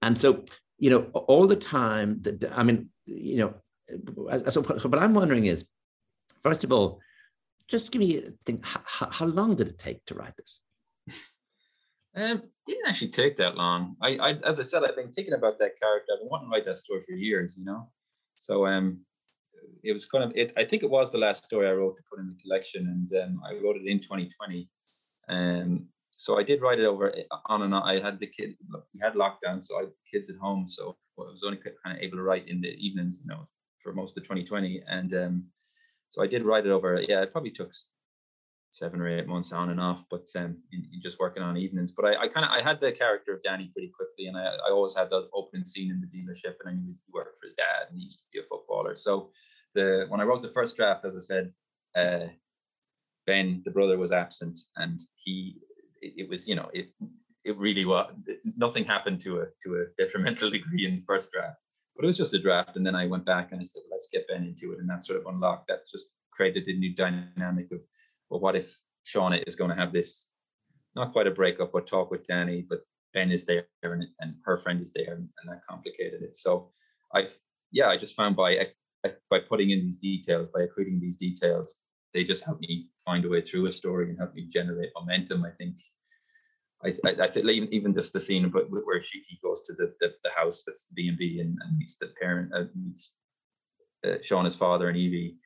And 0.00 0.16
so, 0.16 0.46
you 0.78 0.88
know, 0.88 1.02
all 1.12 1.46
the 1.46 1.54
time, 1.54 2.22
that, 2.22 2.50
I 2.50 2.62
mean, 2.62 2.88
you 3.04 3.36
know, 3.36 3.54
uh, 4.30 4.50
so, 4.50 4.62
so 4.62 4.88
what 4.88 5.02
I'm 5.02 5.12
wondering 5.12 5.44
is, 5.46 5.66
first 6.42 6.64
of 6.64 6.72
all, 6.72 7.00
just 7.68 7.90
give 7.90 8.00
me 8.00 8.16
a 8.16 8.30
thing. 8.46 8.60
How, 8.64 9.10
how 9.10 9.26
long 9.26 9.54
did 9.54 9.68
it 9.68 9.78
take 9.78 10.02
to 10.06 10.14
write 10.14 10.34
this? 10.38 10.60
Um, 12.14 12.42
didn't 12.66 12.88
actually 12.88 13.08
take 13.08 13.36
that 13.36 13.56
long. 13.56 13.96
I, 14.02 14.16
I, 14.16 14.30
as 14.44 14.60
I 14.60 14.64
said, 14.64 14.84
I've 14.84 14.96
been 14.96 15.12
thinking 15.12 15.34
about 15.34 15.58
that 15.58 15.78
character. 15.80 16.12
I've 16.12 16.20
been 16.20 16.28
wanting 16.28 16.48
to 16.48 16.52
write 16.52 16.66
that 16.66 16.78
story 16.78 17.02
for 17.06 17.12
years, 17.12 17.56
you 17.56 17.64
know. 17.64 17.90
So, 18.34 18.66
um, 18.66 19.00
it 19.82 19.92
was 19.92 20.06
kind 20.06 20.24
of 20.24 20.32
it. 20.34 20.52
I 20.56 20.64
think 20.64 20.82
it 20.82 20.90
was 20.90 21.10
the 21.10 21.18
last 21.18 21.44
story 21.44 21.68
I 21.68 21.72
wrote 21.72 21.96
to 21.96 22.02
put 22.10 22.20
in 22.20 22.28
the 22.28 22.42
collection, 22.42 22.86
and 22.88 23.22
um, 23.22 23.42
I 23.44 23.54
wrote 23.54 23.76
it 23.76 23.86
in 23.86 23.98
2020. 24.00 24.68
Um, 25.28 25.88
so 26.16 26.38
I 26.38 26.42
did 26.42 26.60
write 26.60 26.78
it 26.78 26.84
over 26.84 27.16
eh, 27.16 27.24
on 27.46 27.62
and 27.62 27.74
on. 27.74 27.82
I 27.82 28.00
had 28.00 28.20
the 28.20 28.26
kid, 28.26 28.54
we 28.94 29.00
had 29.00 29.14
lockdown, 29.14 29.62
so 29.62 29.76
I 29.76 29.80
had 29.82 29.92
kids 30.10 30.30
at 30.30 30.36
home, 30.36 30.66
so 30.68 30.96
I 31.18 31.22
was 31.22 31.42
only 31.42 31.58
kind 31.58 31.96
of 31.96 32.02
able 32.02 32.18
to 32.18 32.22
write 32.22 32.48
in 32.48 32.60
the 32.60 32.70
evenings, 32.74 33.22
you 33.24 33.28
know, 33.28 33.44
for 33.82 33.92
most 33.92 34.16
of 34.16 34.22
2020. 34.22 34.82
And 34.86 35.14
um, 35.14 35.44
so 36.08 36.22
I 36.22 36.26
did 36.26 36.44
write 36.44 36.66
it 36.66 36.70
over. 36.70 37.02
Yeah, 37.08 37.22
it 37.22 37.32
probably 37.32 37.50
took 37.50 37.72
seven 38.72 39.02
or 39.02 39.06
eight 39.06 39.28
months 39.28 39.52
on 39.52 39.68
and 39.68 39.78
off, 39.78 40.02
but 40.10 40.26
um, 40.34 40.56
in, 40.72 40.88
in 40.94 41.02
just 41.02 41.20
working 41.20 41.42
on 41.42 41.58
evenings. 41.58 41.92
But 41.92 42.06
I, 42.06 42.22
I 42.22 42.28
kind 42.28 42.46
of 42.46 42.52
I 42.52 42.62
had 42.62 42.80
the 42.80 42.90
character 42.90 43.34
of 43.34 43.42
Danny 43.42 43.70
pretty 43.72 43.92
quickly, 43.94 44.26
and 44.26 44.36
I, 44.36 44.46
I 44.66 44.70
always 44.70 44.96
had 44.96 45.10
that 45.10 45.28
opening 45.34 45.66
scene 45.66 45.90
in 45.90 46.00
the 46.00 46.06
dealership, 46.06 46.54
and 46.60 46.70
I 46.70 46.72
knew 46.72 46.90
he 46.90 47.12
worked 47.12 47.36
for 47.38 47.46
his 47.46 47.54
dad, 47.54 47.88
and 47.88 47.98
he 47.98 48.04
used 48.04 48.18
to 48.18 48.24
be 48.32 48.40
a 48.40 48.42
footballer. 48.48 48.96
So 48.96 49.30
the 49.74 50.06
when 50.08 50.20
I 50.20 50.24
wrote 50.24 50.40
the 50.40 50.48
first 50.48 50.74
draft, 50.76 51.04
as 51.04 51.14
I 51.14 51.20
said, 51.20 51.52
uh, 51.94 52.28
Ben, 53.26 53.60
the 53.62 53.70
brother, 53.70 53.98
was 53.98 54.10
absent, 54.10 54.58
and 54.76 55.00
he 55.16 55.58
it, 56.00 56.14
it, 56.16 56.28
was 56.30 56.48
you 56.48 56.54
know 56.54 56.70
it 56.72 56.88
it 57.44 57.56
really 57.58 57.84
was 57.84 58.10
nothing 58.56 58.84
happened 58.84 59.20
to 59.20 59.42
a 59.42 59.46
to 59.64 59.82
a 59.82 60.02
detrimental 60.02 60.50
degree 60.56 60.86
in 60.86 60.96
the 60.96 61.04
first 61.06 61.30
draft, 61.30 61.58
but 61.94 62.04
it 62.04 62.08
was 62.08 62.16
just 62.16 62.32
a 62.32 62.38
draft, 62.38 62.76
and 62.76 62.86
then 62.86 62.94
I 62.94 63.06
went 63.06 63.26
back 63.26 63.52
and 63.52 63.60
I 63.60 63.64
said 63.64 63.82
let's 63.90 64.08
get 64.10 64.26
Ben 64.28 64.44
into 64.44 64.72
it, 64.72 64.78
and 64.78 64.88
that 64.88 65.04
sort 65.04 65.20
of 65.20 65.26
unlocked 65.26 65.68
that 65.68 65.86
just 65.86 66.08
created 66.32 66.66
a 66.66 66.72
new 66.72 66.94
dynamic 66.94 67.70
of 67.70 67.80
well 68.32 68.40
what 68.40 68.56
if 68.56 68.78
Shauna 69.04 69.42
is 69.46 69.56
going 69.56 69.70
to 69.70 69.76
have 69.76 69.92
this 69.92 70.30
not 70.94 71.12
quite 71.12 71.26
a 71.26 71.30
breakup, 71.30 71.72
but 71.72 71.86
talk 71.86 72.10
with 72.10 72.26
Danny. 72.26 72.64
But 72.68 72.80
Ben 73.14 73.30
is 73.30 73.44
there 73.44 73.66
and, 73.82 74.06
and 74.20 74.34
her 74.44 74.56
friend 74.56 74.80
is 74.80 74.92
there, 74.92 75.14
and, 75.14 75.28
and 75.38 75.50
that 75.50 75.66
complicated 75.68 76.22
it. 76.22 76.36
So 76.36 76.72
I, 77.14 77.28
yeah, 77.70 77.88
I 77.88 77.96
just 77.96 78.16
found 78.16 78.36
by 78.36 78.68
by 79.30 79.40
putting 79.40 79.70
in 79.70 79.80
these 79.80 79.96
details, 79.96 80.48
by 80.48 80.60
accreting 80.60 81.00
these 81.00 81.16
details, 81.16 81.76
they 82.14 82.24
just 82.24 82.44
help 82.44 82.60
me 82.60 82.88
find 83.04 83.24
a 83.24 83.28
way 83.28 83.40
through 83.40 83.66
a 83.66 83.72
story 83.72 84.08
and 84.08 84.18
help 84.18 84.34
me 84.34 84.48
generate 84.48 84.90
momentum. 84.96 85.44
I 85.44 85.50
think. 85.50 85.76
I, 86.84 86.88
I, 87.06 87.10
I 87.10 87.28
think 87.28 87.48
even, 87.48 87.72
even 87.72 87.94
just 87.94 88.12
the 88.12 88.20
scene 88.20 88.48
but 88.48 88.68
where 88.68 89.00
she 89.00 89.20
he 89.28 89.38
goes 89.40 89.62
to 89.62 89.72
the, 89.72 89.94
the, 90.00 90.14
the 90.24 90.30
house 90.36 90.64
that's 90.66 90.88
the 90.88 90.94
B 90.96 91.08
and 91.08 91.16
B 91.16 91.38
and 91.38 91.56
meets 91.78 91.94
the 91.94 92.08
parent 92.20 92.52
uh, 92.52 92.64
meets 92.74 93.14
uh, 94.04 94.18
Shauna's 94.18 94.56
father 94.56 94.88
and 94.88 94.98
Evie 94.98 95.36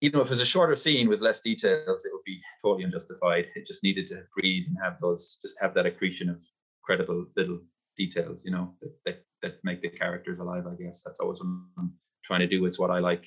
you 0.00 0.10
know, 0.10 0.20
if 0.20 0.30
it's 0.30 0.40
a 0.40 0.46
shorter 0.46 0.76
scene 0.76 1.08
with 1.08 1.20
less 1.20 1.40
details, 1.40 2.04
it 2.04 2.12
would 2.12 2.24
be 2.24 2.40
totally 2.62 2.84
unjustified. 2.84 3.46
It 3.54 3.66
just 3.66 3.82
needed 3.82 4.06
to 4.08 4.22
breathe 4.36 4.64
and 4.68 4.76
have 4.82 4.98
those, 5.00 5.38
just 5.40 5.56
have 5.60 5.74
that 5.74 5.86
accretion 5.86 6.28
of 6.28 6.38
credible 6.82 7.26
little 7.36 7.60
details, 7.96 8.44
you 8.44 8.50
know, 8.50 8.74
that, 8.82 8.92
that, 9.06 9.24
that 9.42 9.64
make 9.64 9.80
the 9.80 9.88
characters 9.88 10.40
alive, 10.40 10.66
I 10.66 10.74
guess. 10.82 11.02
That's 11.04 11.20
always 11.20 11.38
what 11.38 11.48
I'm 11.78 11.94
trying 12.22 12.40
to 12.40 12.46
do. 12.46 12.66
It's 12.66 12.78
what 12.78 12.90
I 12.90 12.98
like 12.98 13.24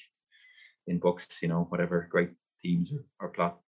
in 0.88 1.00
books, 1.00 1.40
you 1.42 1.48
know, 1.48 1.66
whatever 1.70 2.08
great 2.12 2.32
themes 2.62 2.92
or, 2.92 3.06
or 3.20 3.30
plot 3.30 3.60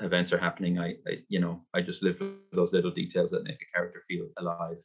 events 0.00 0.32
are 0.32 0.38
happening. 0.38 0.78
I, 0.78 0.96
I, 1.06 1.18
you 1.28 1.38
know, 1.38 1.64
I 1.74 1.80
just 1.80 2.02
live 2.02 2.18
for 2.18 2.30
those 2.52 2.72
little 2.72 2.90
details 2.90 3.30
that 3.30 3.44
make 3.44 3.60
a 3.62 3.76
character 3.76 4.02
feel 4.08 4.26
alive. 4.38 4.78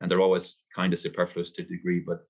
And 0.00 0.10
they're 0.10 0.20
always 0.20 0.60
kind 0.74 0.92
of 0.92 0.98
superfluous 0.98 1.50
to 1.52 1.62
a 1.62 1.66
degree, 1.66 2.02
but 2.06 2.20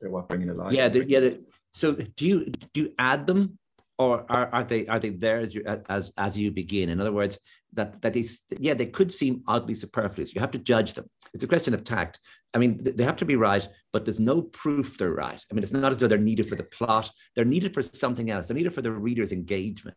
they're 0.00 0.10
what 0.10 0.28
bring 0.28 0.42
it 0.42 0.48
alive. 0.48 0.72
Yeah, 0.72 0.88
the, 0.88 1.04
yeah. 1.06 1.20
The, 1.20 1.40
so 1.72 1.92
do 1.92 2.26
you 2.26 2.44
do 2.72 2.82
you 2.82 2.94
add 2.98 3.26
them, 3.26 3.58
or 3.98 4.24
are, 4.30 4.48
are 4.52 4.64
they 4.64 4.86
are 4.86 4.98
they 4.98 5.10
there 5.10 5.40
as 5.40 5.54
you 5.54 5.64
as 5.88 6.12
as 6.16 6.36
you 6.36 6.50
begin? 6.50 6.88
In 6.90 7.00
other 7.00 7.12
words, 7.12 7.38
that 7.72 8.00
that 8.02 8.16
is 8.16 8.42
yeah 8.58 8.74
they 8.74 8.86
could 8.86 9.12
seem 9.12 9.42
oddly 9.46 9.74
superfluous. 9.74 10.34
You 10.34 10.40
have 10.40 10.50
to 10.52 10.58
judge 10.58 10.94
them. 10.94 11.06
It's 11.34 11.44
a 11.44 11.48
question 11.48 11.74
of 11.74 11.82
tact. 11.82 12.20
I 12.54 12.58
mean, 12.58 12.80
they 12.82 13.04
have 13.04 13.16
to 13.16 13.24
be 13.24 13.36
right, 13.36 13.66
but 13.92 14.04
there's 14.04 14.20
no 14.20 14.42
proof 14.42 14.98
they're 14.98 15.12
right. 15.12 15.40
I 15.50 15.54
mean, 15.54 15.62
it's 15.62 15.72
not 15.72 15.90
as 15.90 15.96
though 15.96 16.08
they're 16.08 16.18
needed 16.18 16.48
for 16.48 16.56
the 16.56 16.64
plot. 16.64 17.10
They're 17.34 17.46
needed 17.46 17.72
for 17.72 17.80
something 17.80 18.30
else. 18.30 18.48
They're 18.48 18.56
needed 18.56 18.74
for 18.74 18.82
the 18.82 18.92
reader's 18.92 19.32
engagement. 19.32 19.96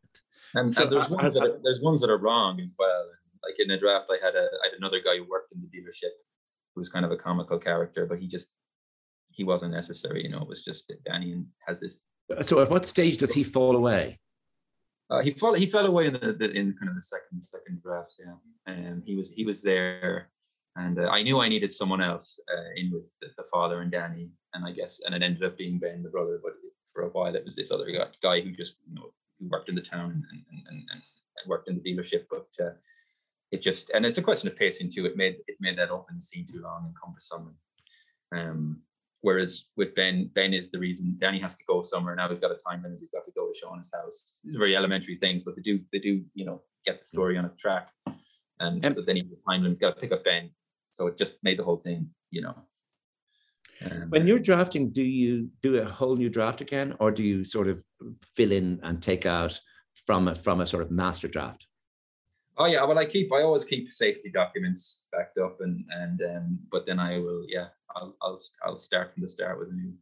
And, 0.53 0.73
so, 0.73 0.83
and 0.83 0.91
there's 0.93 1.09
ones 1.09 1.33
that 1.33 1.43
are, 1.43 1.59
there's 1.61 1.81
ones 1.81 1.99
that 1.99 2.09
are 2.09 2.17
wrong 2.17 2.61
as 2.61 2.73
well. 2.79 3.05
Like 3.43 3.55
in 3.59 3.69
a 3.71 3.77
draft, 3.77 4.09
I 4.09 4.25
had 4.25 4.35
a 4.35 4.43
I 4.63 4.69
had 4.69 4.77
another 4.77 5.01
guy 5.01 5.17
who 5.17 5.25
worked 5.29 5.51
in 5.51 5.59
the 5.59 5.67
dealership 5.67 6.13
who 6.73 6.81
was 6.81 6.87
kind 6.87 7.03
of 7.03 7.11
a 7.11 7.17
comical 7.17 7.59
character, 7.59 8.05
but 8.05 8.19
he 8.19 8.27
just 8.27 8.53
he 9.35 9.43
wasn't 9.43 9.73
necessary. 9.73 10.23
You 10.23 10.29
know, 10.29 10.41
it 10.41 10.47
was 10.47 10.63
just 10.63 10.91
Danny 11.05 11.33
and 11.33 11.45
has 11.67 11.79
this. 11.79 11.99
So, 12.47 12.61
at 12.61 12.69
what 12.69 12.85
stage 12.85 13.17
does 13.17 13.33
he 13.33 13.43
fall 13.43 13.75
away? 13.75 14.19
Uh, 15.09 15.21
he 15.21 15.31
fell 15.31 15.53
he 15.53 15.65
fell 15.65 15.85
away 15.85 16.07
in 16.07 16.13
the, 16.13 16.33
the, 16.33 16.49
in 16.51 16.73
kind 16.73 16.89
of 16.89 16.95
the 16.95 17.01
second 17.01 17.43
second 17.43 17.81
draft. 17.83 18.15
Yeah, 18.19 18.73
and 18.73 19.03
he 19.05 19.15
was 19.15 19.29
he 19.29 19.45
was 19.45 19.61
there, 19.61 20.29
and 20.75 20.97
uh, 20.99 21.09
I 21.09 21.21
knew 21.21 21.39
I 21.39 21.49
needed 21.49 21.71
someone 21.71 22.01
else 22.01 22.39
uh, 22.51 22.71
in 22.75 22.91
with 22.91 23.13
the, 23.21 23.27
the, 23.37 23.43
father 23.53 23.81
and 23.81 23.91
Danny, 23.91 24.31
and 24.53 24.65
I 24.65 24.71
guess 24.71 24.99
and 25.05 25.13
it 25.13 25.21
ended 25.21 25.43
up 25.43 25.57
being 25.57 25.77
Ben 25.77 26.01
the 26.01 26.09
brother. 26.09 26.39
But 26.41 26.53
for 26.91 27.03
a 27.03 27.09
while, 27.09 27.35
it 27.35 27.45
was 27.45 27.55
this 27.55 27.71
other 27.71 27.85
guy, 27.91 28.07
guy 28.23 28.41
who 28.41 28.51
just 28.51 28.77
you 28.87 28.95
know 28.95 29.13
who 29.39 29.47
worked 29.49 29.69
in 29.69 29.75
the 29.75 29.81
town 29.81 30.11
and 30.11 30.23
and, 30.31 30.63
and, 30.69 30.83
and 30.89 31.01
worked 31.47 31.69
in 31.69 31.75
the 31.75 31.81
dealership, 31.81 32.25
but. 32.29 32.47
Uh, 32.59 32.71
it 33.51 33.61
just 33.61 33.91
and 33.91 34.05
it's 34.05 34.17
a 34.17 34.23
question 34.23 34.49
of 34.49 34.57
pacing 34.57 34.91
too. 34.91 35.05
It 35.05 35.15
made 35.15 35.37
it 35.47 35.55
made 35.59 35.77
that 35.77 35.91
open 35.91 36.19
scene 36.19 36.45
too 36.45 36.61
long 36.61 36.85
and 36.85 36.95
cumbersome. 36.99 37.55
Um, 38.31 38.81
Whereas 39.25 39.65
with 39.75 39.95
Ben, 39.95 40.29
Ben 40.35 40.53
is 40.53 40.69
the 40.69 40.77
reason 40.77 41.17
Danny 41.19 41.39
has 41.39 41.55
to 41.55 41.63
go 41.67 41.81
somewhere 41.81 42.15
now. 42.15 42.29
He's 42.29 42.39
got 42.39 42.51
a 42.51 42.59
time 42.69 42.83
limit. 42.83 42.99
He's 42.99 43.09
got 43.09 43.25
to 43.25 43.31
go 43.31 43.47
to 43.47 43.53
Shauna's 43.59 43.89
house. 43.91 44.37
These 44.43 44.55
are 44.55 44.59
very 44.59 44.75
elementary 44.75 45.15
things, 45.15 45.41
but 45.41 45.55
they 45.55 45.63
do 45.63 45.79
they 45.91 45.97
do 45.97 46.23
you 46.35 46.45
know 46.45 46.61
get 46.85 46.99
the 46.99 47.05
story 47.05 47.35
on 47.35 47.45
a 47.45 47.49
track. 47.57 47.89
And 48.59 48.85
um, 48.85 48.93
so 48.93 49.01
then 49.01 49.15
he 49.15 49.23
the 49.23 49.37
time 49.49 49.63
limit. 49.63 49.71
He's 49.71 49.79
got 49.79 49.95
to 49.95 49.99
pick 49.99 50.11
up 50.11 50.23
Ben. 50.23 50.51
So 50.91 51.07
it 51.07 51.17
just 51.17 51.37
made 51.41 51.57
the 51.57 51.63
whole 51.63 51.77
thing, 51.77 52.07
you 52.29 52.43
know. 52.43 52.55
Um, 53.89 54.09
when 54.09 54.27
you're 54.27 54.37
drafting, 54.37 54.91
do 54.91 55.01
you 55.01 55.49
do 55.63 55.81
a 55.81 55.85
whole 55.85 56.15
new 56.15 56.29
draft 56.29 56.61
again, 56.61 56.93
or 56.99 57.09
do 57.09 57.23
you 57.23 57.43
sort 57.45 57.67
of 57.67 57.81
fill 58.35 58.51
in 58.51 58.79
and 58.83 59.01
take 59.01 59.25
out 59.25 59.59
from 60.05 60.27
a 60.27 60.35
from 60.35 60.61
a 60.61 60.67
sort 60.67 60.83
of 60.83 60.91
master 60.91 61.27
draft? 61.27 61.65
Oh 62.59 62.67
yeah, 62.67 62.83
well 62.83 62.99
I 62.99 63.05
keep 63.05 63.33
I 63.33 63.41
always 63.41 63.65
keep 63.65 63.91
safety 63.91 64.29
documents 64.29 65.05
backed 65.11 65.39
up 65.39 65.61
and 65.61 65.83
and 65.89 66.21
um 66.21 66.59
but 66.71 66.85
then 66.85 66.99
I 66.99 67.17
will 67.17 67.43
yeah 67.47 67.69
I'll 67.95 68.15
I'll 68.21 68.39
I'll 68.63 68.79
start 68.79 69.13
from 69.13 69.23
the 69.23 69.29
start 69.29 69.59
with 69.59 69.69
a 69.69 69.73
new 69.73 69.93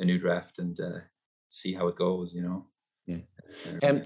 a 0.00 0.04
new 0.04 0.18
draft 0.18 0.58
and 0.58 0.78
uh, 0.80 1.00
see 1.48 1.74
how 1.74 1.88
it 1.88 1.96
goes. 1.96 2.34
You 2.34 2.42
know. 2.42 2.66
Yeah. 3.06 3.88
Um, 3.88 4.02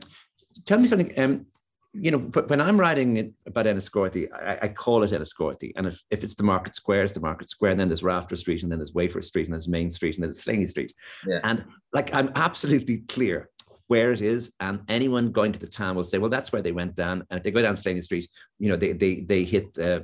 tell 0.66 0.78
me 0.78 0.86
something. 0.86 1.18
Um, 1.18 1.46
you 1.94 2.10
know, 2.10 2.18
when 2.18 2.60
I'm 2.60 2.78
writing 2.78 3.34
about 3.46 3.66
Enniscorthy, 3.66 4.28
I, 4.32 4.58
I 4.62 4.68
call 4.68 5.02
it 5.02 5.10
Enniscorthy. 5.10 5.72
And 5.74 5.86
if, 5.86 6.02
if 6.10 6.22
it's 6.22 6.34
the 6.34 6.42
Market 6.42 6.76
Square, 6.76 7.04
it's 7.04 7.14
the 7.14 7.20
Market 7.20 7.50
Square. 7.50 7.72
And 7.72 7.80
then 7.80 7.88
there's 7.88 8.02
Rafter 8.02 8.36
Street, 8.36 8.62
and 8.62 8.70
then 8.70 8.78
there's 8.78 8.92
Wafer 8.94 9.22
Street, 9.22 9.46
and 9.46 9.54
there's 9.54 9.68
Main 9.68 9.90
Street, 9.90 10.16
and 10.16 10.24
there's 10.24 10.40
Slaney 10.40 10.66
Street. 10.66 10.92
Yeah. 11.26 11.40
And 11.44 11.64
like, 11.92 12.14
I'm 12.14 12.30
absolutely 12.34 12.98
clear 13.08 13.48
where 13.88 14.12
it 14.12 14.20
is, 14.20 14.52
and 14.60 14.80
anyone 14.88 15.32
going 15.32 15.52
to 15.52 15.58
the 15.58 15.66
town 15.66 15.96
will 15.96 16.04
say, 16.04 16.18
"Well, 16.18 16.30
that's 16.30 16.52
where 16.52 16.62
they 16.62 16.72
went 16.72 16.94
down." 16.94 17.24
And 17.30 17.38
if 17.38 17.42
they 17.42 17.50
go 17.50 17.62
down 17.62 17.74
Slaney 17.74 18.02
Street, 18.02 18.28
you 18.58 18.68
know, 18.68 18.76
they 18.76 18.92
they 18.92 19.22
they 19.22 19.44
hit, 19.44 19.78
uh, 19.78 20.00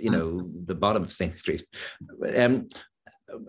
you 0.00 0.10
know, 0.10 0.48
the 0.66 0.74
bottom 0.74 1.02
of 1.02 1.12
Slaney 1.12 1.32
Street. 1.32 1.64
Um, 2.36 2.68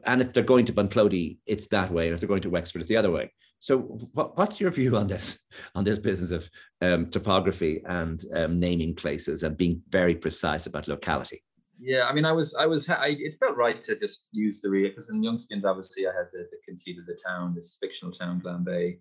and 0.06 0.22
if 0.22 0.34
they're 0.34 0.44
going 0.44 0.66
to 0.66 0.74
Bunclody, 0.74 1.38
it's 1.46 1.68
that 1.68 1.92
way, 1.92 2.08
and 2.08 2.14
if 2.14 2.20
they're 2.20 2.30
going 2.30 2.42
to 2.42 2.50
Wexford, 2.50 2.82
it's 2.82 2.90
the 2.90 2.98
other 2.98 3.12
way. 3.12 3.32
So, 3.60 3.78
what, 4.14 4.38
what's 4.38 4.60
your 4.60 4.72
view 4.72 4.98
on 4.98 5.08
this 5.08 5.40
on 5.76 5.84
this 5.84 6.00
business 6.00 6.32
of 6.32 6.50
um, 6.82 7.10
topography 7.10 7.82
and 7.86 8.24
um, 8.34 8.60
naming 8.60 8.96
places 8.96 9.44
and 9.44 9.56
being 9.56 9.82
very 9.90 10.16
precise 10.16 10.66
about 10.66 10.88
locality? 10.88 11.44
Yeah, 11.80 12.08
I 12.08 12.14
mean, 12.14 12.26
I 12.26 12.32
was, 12.32 12.54
I 12.56 12.68
was, 12.68 12.88
I, 12.90 13.18
it 13.20 13.36
felt 13.40 13.58
right 13.58 13.82
to 13.84 13.96
just 13.96 14.28
use 14.32 14.62
the 14.62 14.70
real 14.70 14.90
because 14.90 15.10
in 15.10 15.22
Youngskins, 15.22 15.66
obviously, 15.66 16.06
I 16.08 16.12
had 16.12 16.28
the, 16.32 16.48
the 16.52 16.58
conceit 16.64 17.00
of 17.00 17.08
the 17.08 17.18
town, 17.26 17.56
this 17.56 17.78
fictional 17.82 18.14
town, 18.14 18.40
Glanbeigh, 18.40 19.00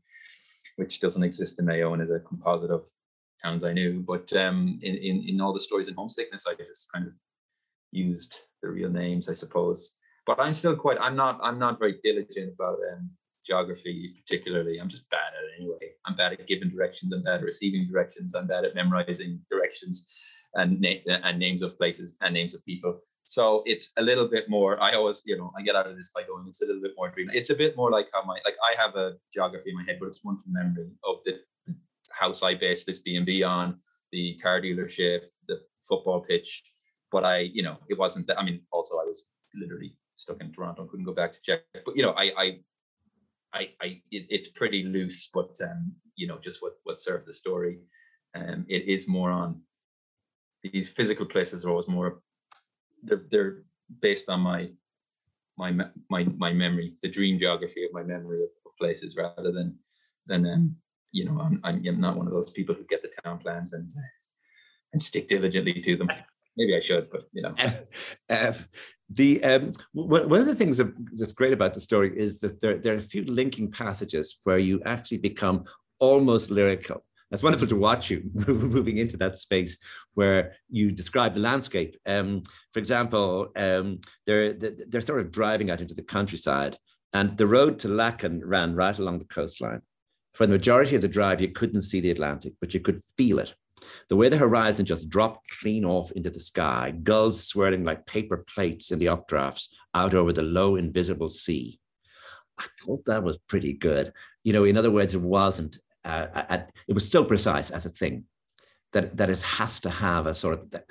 which 0.77 1.01
doesn't 1.01 1.23
exist 1.23 1.59
in 1.59 1.67
Mayo 1.67 1.93
and 1.93 2.03
is 2.03 2.11
a 2.11 2.21
composite 2.21 2.71
of 2.71 2.87
towns 3.43 3.65
I 3.65 3.73
knew. 3.73 4.05
But 4.07 4.33
um, 4.35 4.79
in, 4.83 4.95
in, 4.97 5.29
in 5.29 5.41
all 5.41 5.53
the 5.53 5.61
stories 5.61 5.89
in 5.89 5.95
homesickness, 5.95 6.47
I 6.47 6.55
just 6.55 6.91
kind 6.93 7.07
of 7.07 7.13
used 7.93 8.35
the 8.63 8.69
real 8.69 8.91
names, 8.91 9.29
I 9.29 9.35
suppose. 9.35 9.99
But 10.27 10.41
I'm 10.41 10.55
still 10.55 10.77
quite, 10.77 10.99
I'm 11.01 11.17
not, 11.17 11.41
I'm 11.43 11.59
not 11.59 11.79
very 11.79 11.99
diligent 12.03 12.55
about 12.55 12.79
um, 12.93 13.11
geography 13.45 14.15
particularly. 14.25 14.79
I'm 14.79 14.89
just 14.89 15.09
bad 15.11 15.33
at 15.37 15.45
it 15.45 15.61
anyway. 15.61 15.95
I'm 16.07 16.15
bad 16.15 16.33
at 16.33 16.47
giving 16.47 16.69
directions. 16.69 17.13
I'm 17.13 17.23
bad 17.23 17.41
at 17.41 17.43
receiving 17.43 17.89
directions. 17.91 18.35
I'm 18.35 18.47
bad 18.47 18.65
at 18.65 18.75
memorizing 18.75 19.41
directions 19.51 20.05
and, 20.55 20.81
na- 20.81 21.21
and 21.25 21.39
names 21.39 21.63
of 21.63 21.77
places 21.79 22.15
and 22.21 22.35
names 22.35 22.55
of 22.55 22.65
people. 22.65 23.01
So 23.23 23.63
it's 23.65 23.93
a 23.97 24.03
little 24.03 24.27
bit 24.27 24.49
more. 24.49 24.83
I 24.83 24.95
always, 24.95 25.23
you 25.25 25.37
know, 25.39 25.53
I 25.57 25.63
get 25.63 25.77
out 25.77 25.87
of 25.87 25.97
this 25.97 26.11
by 26.15 26.23
going. 26.25 26.47
It's 26.49 26.63
a 26.63 26.67
little 26.67 26.83
bit 26.83 26.93
more 26.97 27.11
dream. 27.11 27.31
It's 27.33 27.51
a 27.51 27.55
bit 27.55 27.77
more 27.77 27.91
like 27.91 28.09
how 28.13 28.25
my 28.25 28.39
like 28.45 28.57
I 28.69 28.81
have 28.81 28.97
a 28.97 29.13
geography 29.33 29.71
in 29.71 29.77
my 29.77 29.85
head, 29.85 29.99
but 30.01 30.07
it's 30.07 30.25
one 30.25 30.39
from 30.39 30.53
memory 30.53 30.91
of 31.05 31.17
the, 31.25 31.33
the 31.33 31.50
house 32.21 32.43
I 32.43 32.55
based 32.55 32.87
this 32.87 33.01
B 33.01 33.17
and 33.17 33.27
B 33.27 33.43
on, 33.43 33.79
the 34.13 34.39
car 34.43 34.61
dealership, 34.61 35.23
the 35.49 35.61
football 35.83 36.21
pitch. 36.21 36.63
But 37.11 37.25
I, 37.25 37.39
you 37.39 37.63
know, 37.63 37.79
it 37.89 37.99
wasn't. 37.99 38.27
That, 38.29 38.39
I 38.39 38.45
mean, 38.45 38.61
also 38.71 38.97
I 38.99 39.05
was 39.05 39.25
literally 39.55 39.97
stuck 40.15 40.41
in 40.41 40.53
Toronto, 40.53 40.87
couldn't 40.87 41.07
go 41.07 41.15
back 41.15 41.33
to 41.33 41.41
check. 41.43 41.63
But 41.85 41.97
you 41.97 42.03
know, 42.03 42.13
I, 42.13 42.33
I, 42.37 42.59
I, 43.53 43.71
I 43.81 43.87
it, 44.11 44.27
it's 44.29 44.49
pretty 44.49 44.83
loose, 44.85 45.29
but 45.33 45.57
um, 45.63 45.93
you 46.17 46.27
know, 46.27 46.39
just 46.39 46.63
what 46.63 46.75
what 46.85 47.01
serves 47.01 47.27
the 47.27 47.35
story. 47.35 47.81
Um, 48.35 48.65
it 48.69 48.85
is 48.87 49.09
more 49.09 49.31
on 49.31 49.61
these 50.63 50.89
physical 50.89 51.27
places 51.27 51.65
are 51.65 51.71
always 51.71 51.89
more 51.89 52.21
they're 53.03 53.25
they're 53.31 53.63
based 54.01 54.29
on 54.29 54.41
my 54.41 54.71
my 55.57 55.73
my 56.09 56.25
my 56.37 56.53
memory, 56.53 56.95
the 57.03 57.09
dream 57.09 57.39
geography 57.39 57.85
of 57.85 57.93
my 57.93 58.03
memory 58.03 58.43
of, 58.43 58.51
of 58.67 58.77
places, 58.79 59.17
rather 59.17 59.53
than 59.53 59.77
than 60.27 60.47
um, 60.47 60.77
you 61.13 61.25
know 61.25 61.41
I'm, 61.41 61.61
I'm 61.65 62.01
not 62.01 62.17
one 62.17 62.27
of 62.27 62.33
those 62.33 62.51
people 62.51 62.75
who 62.75 62.85
get 62.85 63.03
the 63.03 63.11
town 63.25 63.39
plans 63.39 63.73
and 63.73 63.91
and 64.93 65.01
stick 65.01 65.29
diligently 65.29 65.81
to 65.81 65.97
them. 65.97 66.11
Maybe 66.57 66.77
I 66.77 66.81
should, 66.81 67.11
but 67.11 67.29
you 67.33 67.43
know. 67.43 67.55
Uh, 68.29 68.53
the 69.13 69.43
um, 69.43 69.73
one 69.93 70.41
of 70.41 70.47
the 70.47 70.55
things 70.55 70.81
that's 71.15 71.33
great 71.33 71.53
about 71.53 71.75
the 71.75 71.81
story 71.81 72.17
is 72.17 72.39
that 72.41 72.61
there, 72.61 72.79
there 72.79 72.95
are 72.95 72.99
a 72.99 73.03
few 73.03 73.25
linking 73.25 73.71
passages 73.71 74.39
where 74.45 74.59
you 74.59 74.81
actually 74.85 75.19
become 75.19 75.65
almost 75.99 76.51
lyrical 76.51 77.03
it's 77.31 77.43
wonderful 77.43 77.69
to 77.69 77.77
watch 77.77 78.11
you 78.11 78.29
moving 78.47 78.97
into 78.97 79.17
that 79.19 79.37
space 79.37 79.77
where 80.15 80.57
you 80.69 80.91
describe 80.91 81.35
the 81.35 81.41
landscape. 81.41 81.97
Um, 82.07 82.43
for 82.73 82.81
example, 82.81 83.49
um, 83.57 84.01
they're, 84.27 84.55
they're 84.55 85.01
sort 85.01 85.21
of 85.21 85.31
driving 85.31 85.71
out 85.71 85.81
into 85.81 85.95
the 85.95 86.03
countryside, 86.03 86.77
and 87.13 87.37
the 87.37 87.47
road 87.47 87.79
to 87.81 87.89
Lacken 87.89 88.41
ran 88.45 88.75
right 88.75 88.99
along 88.99 89.19
the 89.19 89.25
coastline. 89.27 89.83
For 90.35 90.47
the 90.47 90.53
majority 90.53 90.97
of 90.97 91.03
the 91.03 91.09
drive, 91.09 91.41
you 91.41 91.49
couldn't 91.49 91.83
see 91.83 92.01
the 92.01 92.11
Atlantic, 92.11 92.55
but 92.61 92.73
you 92.73 92.81
could 92.81 93.01
feel 93.17 93.39
it. 93.39 93.55
The 94.09 94.17
way 94.17 94.29
the 94.29 94.37
horizon 94.37 94.85
just 94.87 95.09
dropped 95.09 95.47
clean 95.61 95.85
off 95.85 96.13
into 96.13 96.31
the 96.31 96.41
sky, 96.41 96.93
gulls 97.03 97.47
swirling 97.47 97.85
like 97.85 98.07
paper 98.07 98.45
plates 98.55 98.91
in 98.91 98.99
the 98.99 99.07
updrafts 99.07 99.69
out 99.95 100.15
over 100.15 100.33
the 100.33 100.43
low, 100.43 100.77
invisible 100.77 101.29
sea. 101.29 101.81
I 102.59 102.67
thought 102.81 103.05
that 103.07 103.23
was 103.23 103.39
pretty 103.49 103.73
good. 103.73 104.13
You 104.45 104.53
know, 104.53 104.65
in 104.65 104.77
other 104.77 104.91
words, 104.91 105.15
it 105.15 105.23
wasn't 105.23 105.79
uh, 106.05 106.27
at, 106.35 106.73
it 106.89 106.93
was 106.93 107.11
so 107.11 107.25
precise 107.25 107.71
as 107.71 107.87
a 107.87 107.91
thing. 107.91 108.25
that 108.93 109.17
that 109.17 109.31
it 109.31 109.41
has 109.43 109.81
to 109.81 109.91
have 109.91 110.27
a 110.27 110.35
sort 110.35 110.55
of. 110.55 110.71
That, 110.71 110.85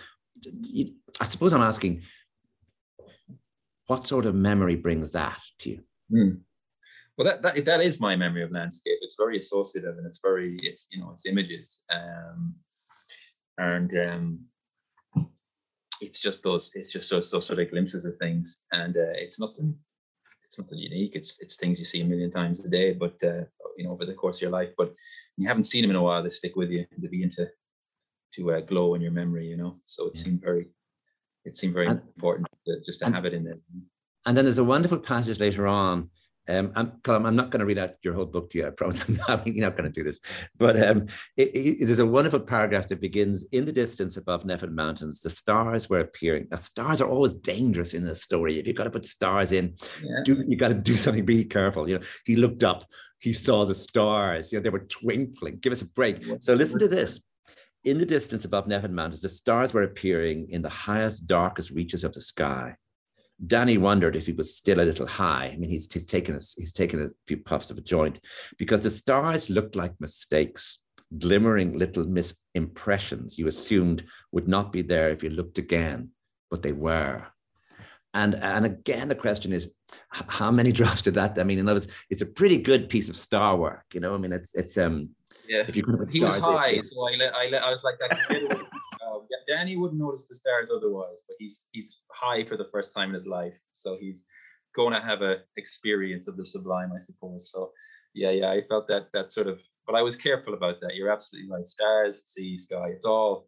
you, 0.62 0.94
I 1.20 1.26
suppose 1.26 1.54
I'm 1.54 1.62
asking, 1.62 2.04
what 3.88 4.08
sort 4.08 4.26
of 4.26 4.36
memory 4.36 4.76
brings 4.76 5.12
that 5.12 5.40
to 5.60 5.70
you? 5.70 5.80
Mm. 6.12 6.40
Well, 7.20 7.28
that, 7.28 7.42
that 7.42 7.66
that 7.66 7.82
is 7.82 8.00
my 8.00 8.16
memory 8.16 8.44
of 8.44 8.52
landscape. 8.54 8.98
It's 9.02 9.18
very 9.18 9.38
associative, 9.38 9.98
and 9.98 10.08
it's 10.08 10.22
very 10.24 10.58
it's 10.64 10.88
you 10.90 11.02
know 11.02 11.12
it's 11.12 11.26
images, 11.26 11.82
um, 11.92 12.56
and 13.58 13.92
um, 14.00 14.40
it's 16.00 16.22
just 16.22 16.44
those 16.44 16.72
it's 16.76 16.94
just 16.94 17.10
those, 17.10 17.30
those 17.30 17.46
sort 17.46 17.60
of 17.60 17.72
glimpses 17.72 18.06
of 18.06 18.16
things, 18.16 18.60
and 18.72 18.96
uh, 18.96 19.16
it's 19.16 19.38
nothing 19.38 19.78
it's 20.46 20.58
nothing 20.58 20.78
unique. 20.78 21.12
It's 21.14 21.42
it's 21.42 21.58
things 21.58 21.78
you 21.78 21.84
see 21.84 22.00
a 22.00 22.06
million 22.06 22.32
times 22.32 22.64
a 22.64 22.70
day, 22.70 22.94
but 22.94 23.22
uh, 23.22 23.44
you 23.76 23.84
know 23.84 23.92
over 23.92 24.06
the 24.06 24.14
course 24.14 24.38
of 24.38 24.44
your 24.44 24.52
life. 24.52 24.70
But 24.78 24.96
you 25.36 25.46
haven't 25.46 25.66
seen 25.66 25.82
them 25.82 25.92
in 25.92 25.98
a 25.98 26.02
while, 26.02 26.24
they 26.24 26.30
stick 26.30 26.56
with 26.56 26.72
you. 26.72 26.86
They 26.98 27.10
begin 27.10 27.32
to 27.32 27.50
to 28.36 28.52
uh, 28.54 28.62
glow 28.62 28.94
in 28.94 29.02
your 29.02 29.12
memory. 29.12 29.46
You 29.46 29.58
know, 29.58 29.76
so 29.84 30.08
it 30.08 30.16
seemed 30.16 30.40
very 30.40 30.70
it 31.44 31.58
seemed 31.58 31.74
very 31.74 31.88
and, 31.88 32.02
important 32.16 32.48
to, 32.66 32.80
just 32.86 33.00
to 33.00 33.08
and, 33.08 33.16
have 33.16 33.26
it 33.26 33.34
in 33.34 33.44
there. 33.44 33.60
And 34.26 34.38
then 34.38 34.46
there's 34.46 34.58
a 34.58 34.64
wonderful 34.64 35.00
passage 35.00 35.42
later 35.42 35.68
on 35.68 36.10
um, 36.50 36.72
I'm, 36.76 36.92
I'm 37.08 37.36
not 37.36 37.52
going 37.52 37.60
to 37.60 37.66
read 37.66 37.78
out 37.78 37.92
your 38.02 38.14
whole 38.14 38.26
book 38.26 38.50
to 38.50 38.58
you. 38.58 38.68
I 38.68 38.72
promise 38.72 39.04
I'm 39.08 39.20
not, 39.28 39.46
you're 39.46 39.66
not 39.66 39.78
going 39.78 39.92
to 39.92 39.98
do 39.98 40.04
this. 40.04 40.20
But 40.58 40.82
um, 40.82 41.08
it, 41.38 41.56
it, 41.56 41.86
there's 41.86 42.00
a 42.00 42.06
wonderful 42.06 42.40
paragraph 42.40 42.88
that 42.88 43.02
begins 43.02 43.46
in 43.52 43.66
the 43.66 43.72
distance 43.72 44.18
above 44.18 44.46
Nephin 44.46 44.74
Mountains. 44.74 45.20
The 45.20 45.30
stars 45.30 45.90
were 45.90 46.00
appearing. 46.00 46.48
Now, 46.50 46.58
stars 46.58 47.02
are 47.02 47.10
always 47.10 47.34
dangerous 47.34 47.94
in 47.94 48.06
a 48.08 48.16
story. 48.16 48.60
If 48.60 48.68
you've 48.68 48.76
got 48.76 48.86
to 48.86 48.90
put 48.90 49.06
stars 49.06 49.52
in, 49.52 49.76
yeah. 50.04 50.22
do, 50.26 50.44
you 50.48 50.58
got 50.58 50.70
to 50.70 50.74
do 50.74 50.96
something 50.96 51.26
really 51.26 51.46
careful. 51.46 51.88
You 51.88 52.00
know, 52.00 52.06
he 52.26 52.36
looked 52.36 52.64
up, 52.64 52.86
he 53.20 53.34
saw 53.34 53.66
the 53.66 53.76
stars. 53.76 54.52
You 54.52 54.58
know, 54.58 54.64
they 54.64 54.70
were 54.70 54.80
twinkling. 54.80 55.60
Give 55.60 55.72
us 55.72 55.82
a 55.82 55.88
break. 55.88 56.24
So 56.40 56.54
listen 56.54 56.80
to 56.80 56.88
this. 56.88 57.22
In 57.86 57.98
the 57.98 58.06
distance 58.06 58.44
above 58.44 58.68
Nephin 58.68 58.94
Mountains, 58.94 59.22
the 59.22 59.30
stars 59.30 59.74
were 59.74 59.84
appearing 59.84 60.48
in 60.50 60.62
the 60.62 60.70
highest, 60.70 61.28
darkest 61.28 61.72
reaches 61.72 62.04
of 62.04 62.12
the 62.12 62.22
sky. 62.22 62.76
Danny 63.46 63.78
wondered 63.78 64.16
if 64.16 64.26
he 64.26 64.34
was 64.34 64.56
still 64.56 64.82
a 64.82 64.84
little 64.84 65.08
high. 65.08 65.52
I 65.54 65.58
mean, 65.58 65.70
he's, 65.70 65.92
he's 65.92 66.06
taken 66.06 66.36
a, 66.36 66.40
he's 66.58 66.74
taken 66.74 67.02
a 67.02 67.10
few 67.28 67.38
puffs 67.38 67.72
of 67.72 67.78
a 67.78 67.82
joint 67.82 68.20
because 68.58 68.84
the 68.84 68.90
stars 68.90 69.50
looked 69.50 69.76
like 69.76 69.94
mistakes, 70.00 70.80
glimmering 71.18 71.78
little 71.78 72.06
misimpressions 72.06 73.38
you 73.38 73.48
assumed 73.48 74.04
would 74.32 74.48
not 74.48 74.72
be 74.72 74.82
there 74.82 75.10
if 75.10 75.24
you 75.24 75.30
looked 75.30 75.58
again, 75.58 76.10
but 76.52 76.62
they 76.62 76.74
were. 76.74 77.26
And, 78.14 78.36
and 78.36 78.66
again, 78.66 79.08
the 79.08 79.16
question 79.16 79.54
is, 79.54 79.74
how 80.12 80.52
many 80.52 80.72
drops 80.80 81.02
did 81.02 81.14
that? 81.14 81.38
I 81.40 81.44
mean, 81.44 81.60
in 81.60 81.68
other 81.68 81.76
words, 81.76 81.88
it's 82.10 82.22
a 82.22 82.26
pretty 82.26 82.58
good 82.58 82.90
piece 82.90 83.10
of 83.10 83.16
star 83.16 83.56
work. 83.56 83.86
You 83.94 84.00
know, 84.00 84.14
I 84.14 84.18
mean, 84.18 84.34
it's 84.34 84.56
it's 84.56 84.78
um. 84.78 85.10
Yeah. 85.48 85.64
If 85.68 85.76
you 85.76 85.84
could 85.84 86.00
he 86.12 86.20
stars, 86.20 86.38
was 86.38 86.46
high, 86.46 86.80
so 86.80 87.08
I 87.08 87.16
let, 87.16 87.36
I 87.36 87.48
let, 87.50 87.64
I 87.64 87.72
was 87.72 87.84
like, 87.84 88.00
that 88.00 88.12
uh, 88.30 88.64
Danny 89.50 89.76
wouldn't 89.76 90.00
notice 90.00 90.26
the 90.26 90.36
stars 90.36 90.70
otherwise, 90.70 91.24
but 91.28 91.36
he's 91.40 91.68
he's 91.72 92.02
high 92.12 92.46
for 92.46 92.56
the 92.56 92.70
first 92.72 92.94
time 92.94 93.10
in 93.10 93.16
his 93.16 93.26
life, 93.26 93.58
so 93.74 93.98
he's 94.00 94.26
going 94.76 94.94
to 94.94 95.02
have 95.02 95.24
a 95.24 95.38
experience 95.58 96.28
of 96.28 96.38
the 96.38 96.46
sublime, 96.46 96.92
I 96.96 97.00
suppose. 97.00 97.52
So, 97.52 97.72
yeah, 98.14 98.30
yeah, 98.30 98.52
I 98.52 98.62
felt 98.70 98.88
that 98.90 99.08
that 99.14 99.32
sort 99.32 99.48
of, 99.48 99.60
but 99.88 99.96
I 99.96 100.04
was 100.04 100.16
careful 100.16 100.54
about 100.54 100.80
that. 100.82 100.96
You're 100.96 101.12
absolutely 101.12 101.50
right. 101.50 101.66
Stars, 101.66 102.24
sea, 102.28 102.58
sky, 102.58 102.90
it's 102.90 103.06
all 103.06 103.48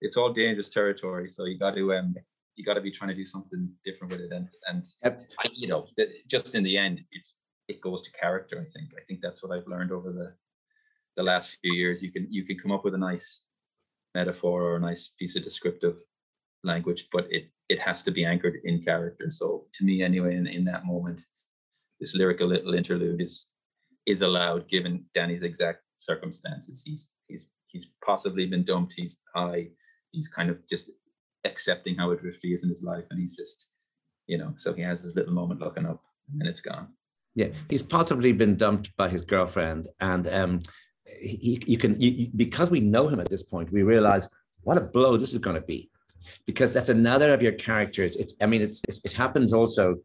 it's 0.00 0.16
all 0.16 0.32
dangerous 0.32 0.70
territory. 0.70 1.28
So 1.28 1.44
you 1.44 1.58
got 1.58 1.74
to 1.76 1.94
um 1.94 2.14
you 2.56 2.64
got 2.64 2.74
to 2.74 2.80
be 2.80 2.90
trying 2.90 3.10
to 3.10 3.14
do 3.14 3.24
something 3.24 3.68
different 3.84 4.12
with 4.12 4.22
it, 4.22 4.32
and 4.32 4.48
and 4.68 4.84
yep. 5.04 5.26
I, 5.40 5.48
you 5.52 5.68
know, 5.68 5.86
just 6.26 6.54
in 6.54 6.62
the 6.62 6.78
end, 6.78 7.02
it's 7.12 7.36
it 7.68 7.82
goes 7.82 8.00
to 8.02 8.12
character. 8.12 8.56
I 8.56 8.70
think 8.72 8.90
I 8.96 9.02
think 9.06 9.20
that's 9.20 9.42
what 9.42 9.52
I've 9.54 9.66
learned 9.66 9.92
over 9.92 10.10
the 10.10 10.32
the 11.16 11.22
last 11.22 11.58
few 11.62 11.74
years. 11.74 12.02
You 12.02 12.12
can 12.12 12.26
you 12.30 12.44
can 12.44 12.58
come 12.58 12.72
up 12.72 12.84
with 12.84 12.94
a 12.94 12.98
nice 12.98 13.42
metaphor 14.14 14.62
or 14.62 14.76
a 14.76 14.80
nice 14.80 15.10
piece 15.18 15.36
of 15.36 15.44
descriptive 15.44 15.96
language, 16.62 17.08
but 17.12 17.26
it 17.30 17.50
it 17.68 17.78
has 17.80 18.02
to 18.02 18.10
be 18.10 18.24
anchored 18.24 18.56
in 18.64 18.82
character. 18.82 19.30
So 19.30 19.66
to 19.72 19.84
me, 19.84 20.02
anyway, 20.02 20.36
in, 20.36 20.46
in 20.46 20.64
that 20.66 20.84
moment, 20.84 21.20
this 22.00 22.14
lyrical 22.14 22.48
little 22.48 22.74
interlude 22.74 23.20
is 23.20 23.52
is 24.06 24.22
allowed 24.22 24.68
given 24.68 25.04
Danny's 25.14 25.42
exact 25.42 25.82
circumstances. 25.98 26.82
He's 26.84 27.10
he's 27.28 27.48
he's 27.68 27.92
possibly 28.04 28.46
been 28.46 28.64
dumped. 28.64 28.94
He's 28.96 29.20
high. 29.34 29.68
He's 30.12 30.28
kind 30.28 30.50
of 30.50 30.58
just 30.68 30.90
accepting 31.44 31.96
how 31.96 32.10
adrift 32.12 32.40
he 32.42 32.52
is 32.52 32.64
in 32.64 32.70
his 32.70 32.82
life, 32.82 33.04
and 33.10 33.20
he's 33.20 33.36
just, 33.36 33.68
you 34.26 34.38
know, 34.38 34.54
so 34.56 34.72
he 34.72 34.82
has 34.82 35.02
his 35.02 35.16
little 35.16 35.32
moment 35.32 35.60
looking 35.60 35.86
up, 35.86 36.02
and 36.30 36.40
then 36.40 36.48
it's 36.48 36.60
gone. 36.60 36.88
Yeah, 37.34 37.48
he's 37.68 37.82
possibly 37.82 38.32
been 38.32 38.56
dumped 38.56 38.96
by 38.96 39.08
his 39.08 39.22
girlfriend, 39.22 39.88
and 40.00 40.28
um, 40.28 40.62
he, 41.24 41.62
you 41.66 41.78
can 41.78 42.00
you, 42.00 42.28
because 42.36 42.70
we 42.70 42.80
know 42.80 43.08
him 43.08 43.20
at 43.20 43.28
this 43.28 43.42
point, 43.42 43.72
we 43.72 43.82
realize 43.82 44.28
what 44.62 44.78
a 44.78 44.80
blow 44.80 45.16
this 45.16 45.32
is 45.32 45.38
going 45.38 45.56
to 45.56 45.66
be, 45.74 45.90
because 46.46 46.72
that's 46.72 46.88
another 46.88 47.32
of 47.34 47.42
your 47.42 47.52
characters. 47.52 48.16
It's 48.16 48.34
I 48.40 48.46
mean 48.46 48.62
it's, 48.62 48.80
it's 48.88 49.00
it 49.04 49.12
happens 49.12 49.52
also 49.52 49.96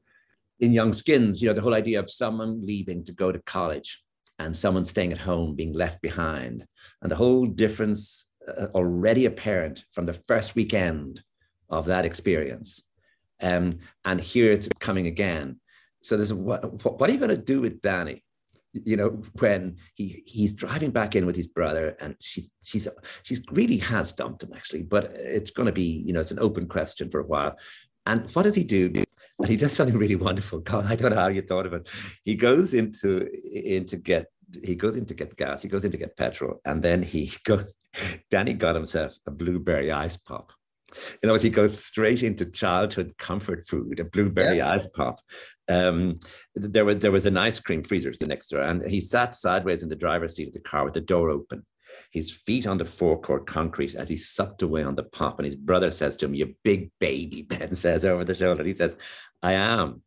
in 0.59 0.73
Young 0.73 0.93
Skins. 0.93 1.41
You 1.41 1.49
know 1.49 1.55
the 1.55 1.61
whole 1.61 1.75
idea 1.75 1.99
of 1.99 2.09
someone 2.09 2.65
leaving 2.65 3.03
to 3.05 3.13
go 3.13 3.31
to 3.31 3.39
college 3.39 4.01
and 4.39 4.55
someone 4.55 4.85
staying 4.85 5.11
at 5.11 5.19
home 5.19 5.55
being 5.55 5.73
left 5.73 6.01
behind, 6.01 6.65
and 7.01 7.11
the 7.11 7.15
whole 7.15 7.45
difference 7.45 8.27
uh, 8.47 8.67
already 8.73 9.25
apparent 9.25 9.85
from 9.91 10.05
the 10.05 10.19
first 10.27 10.55
weekend 10.55 11.23
of 11.69 11.85
that 11.85 12.05
experience. 12.05 12.83
Um, 13.41 13.79
and 14.03 14.19
here 14.19 14.51
it's 14.51 14.67
coming 14.79 15.07
again. 15.07 15.59
So 16.01 16.17
there's 16.17 16.33
what, 16.33 16.83
what 16.99 17.09
are 17.09 17.13
you 17.13 17.19
going 17.19 17.29
to 17.29 17.37
do 17.37 17.61
with 17.61 17.81
Danny? 17.81 18.23
You 18.73 18.95
know 18.95 19.21
when 19.39 19.75
he 19.95 20.21
he's 20.25 20.53
driving 20.53 20.91
back 20.91 21.15
in 21.15 21.25
with 21.25 21.35
his 21.35 21.47
brother 21.47 21.95
and 21.99 22.15
she's 22.19 22.51
she's 22.61 22.87
she's 23.23 23.41
really 23.51 23.77
has 23.77 24.13
dumped 24.13 24.43
him 24.43 24.51
actually 24.55 24.83
but 24.83 25.05
it's 25.15 25.51
going 25.51 25.65
to 25.65 25.71
be 25.71 26.03
you 26.05 26.13
know 26.13 26.19
it's 26.19 26.31
an 26.31 26.39
open 26.39 26.67
question 26.67 27.09
for 27.09 27.19
a 27.19 27.25
while. 27.25 27.57
And 28.05 28.25
what 28.33 28.43
does 28.43 28.55
he 28.55 28.63
do? 28.63 28.91
And 29.39 29.47
he 29.47 29.55
does 29.55 29.73
something 29.73 29.97
really 29.97 30.15
wonderful. 30.15 30.59
God 30.59 30.85
i 30.87 30.95
don't 30.95 31.11
know 31.11 31.17
how 31.17 31.27
you 31.27 31.41
thought 31.41 31.65
of 31.65 31.73
it. 31.73 31.87
He 32.23 32.35
goes 32.35 32.73
into 32.73 33.29
into 33.53 33.97
get 33.97 34.27
he 34.63 34.75
goes 34.75 34.95
in 34.95 35.05
to 35.05 35.13
get 35.13 35.35
gas 35.35 35.61
he 35.61 35.67
goes 35.67 35.85
in 35.85 35.91
to 35.91 35.97
get 35.97 36.17
petrol 36.17 36.59
and 36.65 36.81
then 36.81 37.03
he 37.03 37.31
goes 37.43 37.73
danny 38.29 38.53
got 38.53 38.75
himself 38.75 39.15
a 39.27 39.31
blueberry 39.31 39.91
ice 39.91 40.17
pop 40.17 40.51
you 41.21 41.27
know, 41.27 41.35
as 41.35 41.43
he 41.43 41.49
goes 41.49 41.83
straight 41.83 42.23
into 42.23 42.45
childhood 42.45 43.13
comfort 43.17 43.67
food, 43.67 43.99
a 43.99 44.05
blueberry 44.05 44.57
yeah. 44.57 44.71
ice 44.71 44.87
pop. 44.87 45.19
Um, 45.69 46.19
there 46.55 46.85
was 46.85 46.97
there 46.97 47.11
was 47.11 47.25
an 47.25 47.37
ice 47.37 47.59
cream 47.59 47.83
freezer 47.83 48.11
the 48.19 48.27
next 48.27 48.47
door, 48.47 48.61
and 48.61 48.85
he 48.89 49.01
sat 49.01 49.35
sideways 49.35 49.83
in 49.83 49.89
the 49.89 49.95
driver's 49.95 50.35
seat 50.35 50.47
of 50.47 50.53
the 50.53 50.59
car 50.59 50.83
with 50.83 50.93
the 50.93 51.01
door 51.01 51.29
open, 51.29 51.65
his 52.11 52.31
feet 52.31 52.65
on 52.65 52.77
the 52.77 52.85
forecourt 52.85 53.45
concrete 53.45 53.95
as 53.95 54.09
he 54.09 54.17
sucked 54.17 54.61
away 54.61 54.83
on 54.83 54.95
the 54.95 55.03
pop. 55.03 55.39
And 55.39 55.45
his 55.45 55.55
brother 55.55 55.91
says 55.91 56.17
to 56.17 56.25
him, 56.25 56.33
"You 56.33 56.55
big 56.63 56.91
baby," 56.99 57.43
Ben 57.49 57.75
says 57.75 58.05
over 58.05 58.25
the 58.25 58.35
shoulder. 58.35 58.63
He 58.63 58.75
says, 58.75 58.97
"I 59.43 59.53
am." 59.53 60.01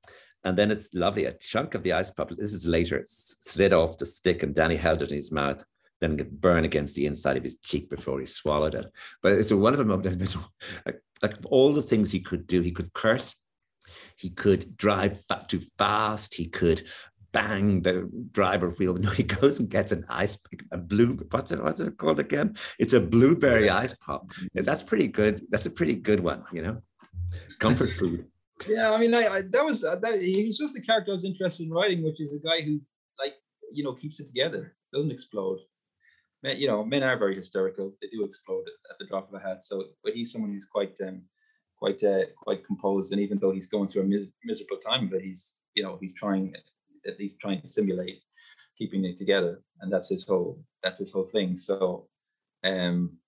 And 0.45 0.59
then 0.59 0.73
it's 0.73 0.93
lovely. 0.93 1.27
A 1.27 1.33
chunk 1.33 1.77
of 1.77 1.85
the 1.85 1.93
ice 1.93 2.11
pop. 2.11 2.31
This 2.37 2.53
is 2.53 2.67
later. 2.67 3.05
Slid 3.07 3.73
off 3.73 3.99
the 3.99 4.07
stick, 4.07 4.43
and 4.43 4.55
Danny 4.55 4.75
held 4.75 5.03
it 5.03 5.11
in 5.11 5.17
his 5.17 5.31
mouth 5.31 5.65
then 6.03 6.17
get 6.17 6.41
burn 6.41 6.65
against 6.65 6.97
the 6.97 7.07
inside 7.07 7.37
of 7.37 7.45
his 7.45 7.57
cheek 7.63 7.89
before 7.89 8.19
he 8.19 8.27
swallowed 8.27 8.75
it. 8.75 8.87
But 9.23 9.33
it's 9.33 9.53
a 9.53 9.57
wonderful 9.57 9.87
moment. 9.87 10.37
Like, 10.85 11.01
like 11.23 11.35
all 11.47 11.73
the 11.73 11.81
things 11.81 12.11
he 12.11 12.21
could 12.21 12.49
do, 12.49 12.61
he 12.61 12.73
could 12.73 12.93
curse, 12.93 13.37
he 14.17 14.31
could 14.31 14.77
drive 14.77 15.25
too 15.47 15.63
fast, 15.79 16.35
he 16.35 16.49
could 16.49 16.83
bang 17.31 17.83
the 17.83 18.11
driver 18.33 18.71
wheel. 18.71 18.95
No, 18.99 19.11
he 19.11 19.23
goes 19.23 19.61
and 19.61 19.71
gets 19.71 19.93
an 19.93 20.05
ice, 20.09 20.37
a 20.73 20.77
blue, 20.77 21.17
what's 21.31 21.53
it, 21.53 21.63
what's 21.63 21.81
it 21.81 21.97
called 21.97 22.19
again? 22.19 22.57
It's 22.81 22.95
a 22.95 23.01
blueberry 23.01 23.71
ice 23.71 23.95
pop. 23.95 24.29
Yeah, 24.55 24.63
that's 24.63 24.83
pretty 24.83 25.07
good. 25.07 25.41
That's 25.51 25.67
a 25.67 25.71
pretty 25.71 25.95
good 25.95 26.21
one, 26.21 26.45
you 26.53 26.63
know? 26.63 26.83
Comfort 27.61 27.91
food. 27.99 28.27
Yeah, 28.69 28.93
I 28.93 28.99
mean, 28.99 29.15
I, 29.15 29.27
I, 29.27 29.43
that 29.53 29.65
was 29.65 29.83
uh, 29.83 29.97
that. 29.97 30.21
He 30.21 30.45
was 30.45 30.59
just 30.59 30.75
the 30.75 30.83
character 30.83 31.11
I 31.11 31.15
was 31.15 31.25
interested 31.25 31.67
in 31.67 31.73
writing, 31.73 32.05
which 32.05 32.21
is 32.21 32.35
a 32.35 32.47
guy 32.47 32.61
who, 32.61 32.81
like, 33.19 33.35
you 33.73 33.83
know, 33.83 33.93
keeps 33.93 34.21
it 34.21 34.27
together, 34.27 34.77
doesn't 34.93 35.11
explode 35.11 35.59
men, 36.43 36.59
you 36.59 36.67
know, 36.67 36.85
men 36.85 37.03
are 37.03 37.19
very 37.19 37.35
hysterical. 37.35 37.93
They 38.01 38.09
do 38.09 38.25
explode 38.25 38.65
at 38.91 38.99
the 38.99 39.07
drop 39.07 39.29
of 39.29 39.35
a 39.35 39.43
hat. 39.43 39.65
So, 39.65 39.85
but 40.05 40.15
he's 40.15 40.33
someone 40.33 40.53
who's 40.53 40.67
quite, 40.67 40.95
um, 41.07 41.23
quite, 41.77 42.03
uh, 42.03 42.27
quite 42.37 42.67
composed. 42.67 43.13
And 43.13 43.21
even 43.21 43.39
though 43.39 43.53
he's 43.53 43.69
going 43.69 43.89
through 43.89 44.03
a 44.03 44.07
mis- 44.07 44.29
miserable 44.45 44.79
time, 44.79 45.09
but 45.09 45.21
he's, 45.21 45.57
you 45.75 45.83
know, 45.83 45.99
he's 46.01 46.15
trying, 46.15 46.55
at 47.07 47.19
least 47.19 47.41
trying 47.41 47.61
to 47.61 47.69
simulate 47.69 48.21
keeping 48.77 49.05
it 49.05 49.19
together. 49.19 49.63
And 49.81 49.93
that's 49.93 50.09
his 50.09 50.27
whole, 50.27 50.63
that's 50.83 50.99
his 50.99 51.13
whole 51.13 51.25
thing. 51.25 51.57
So, 51.57 52.09
um, 52.65 53.19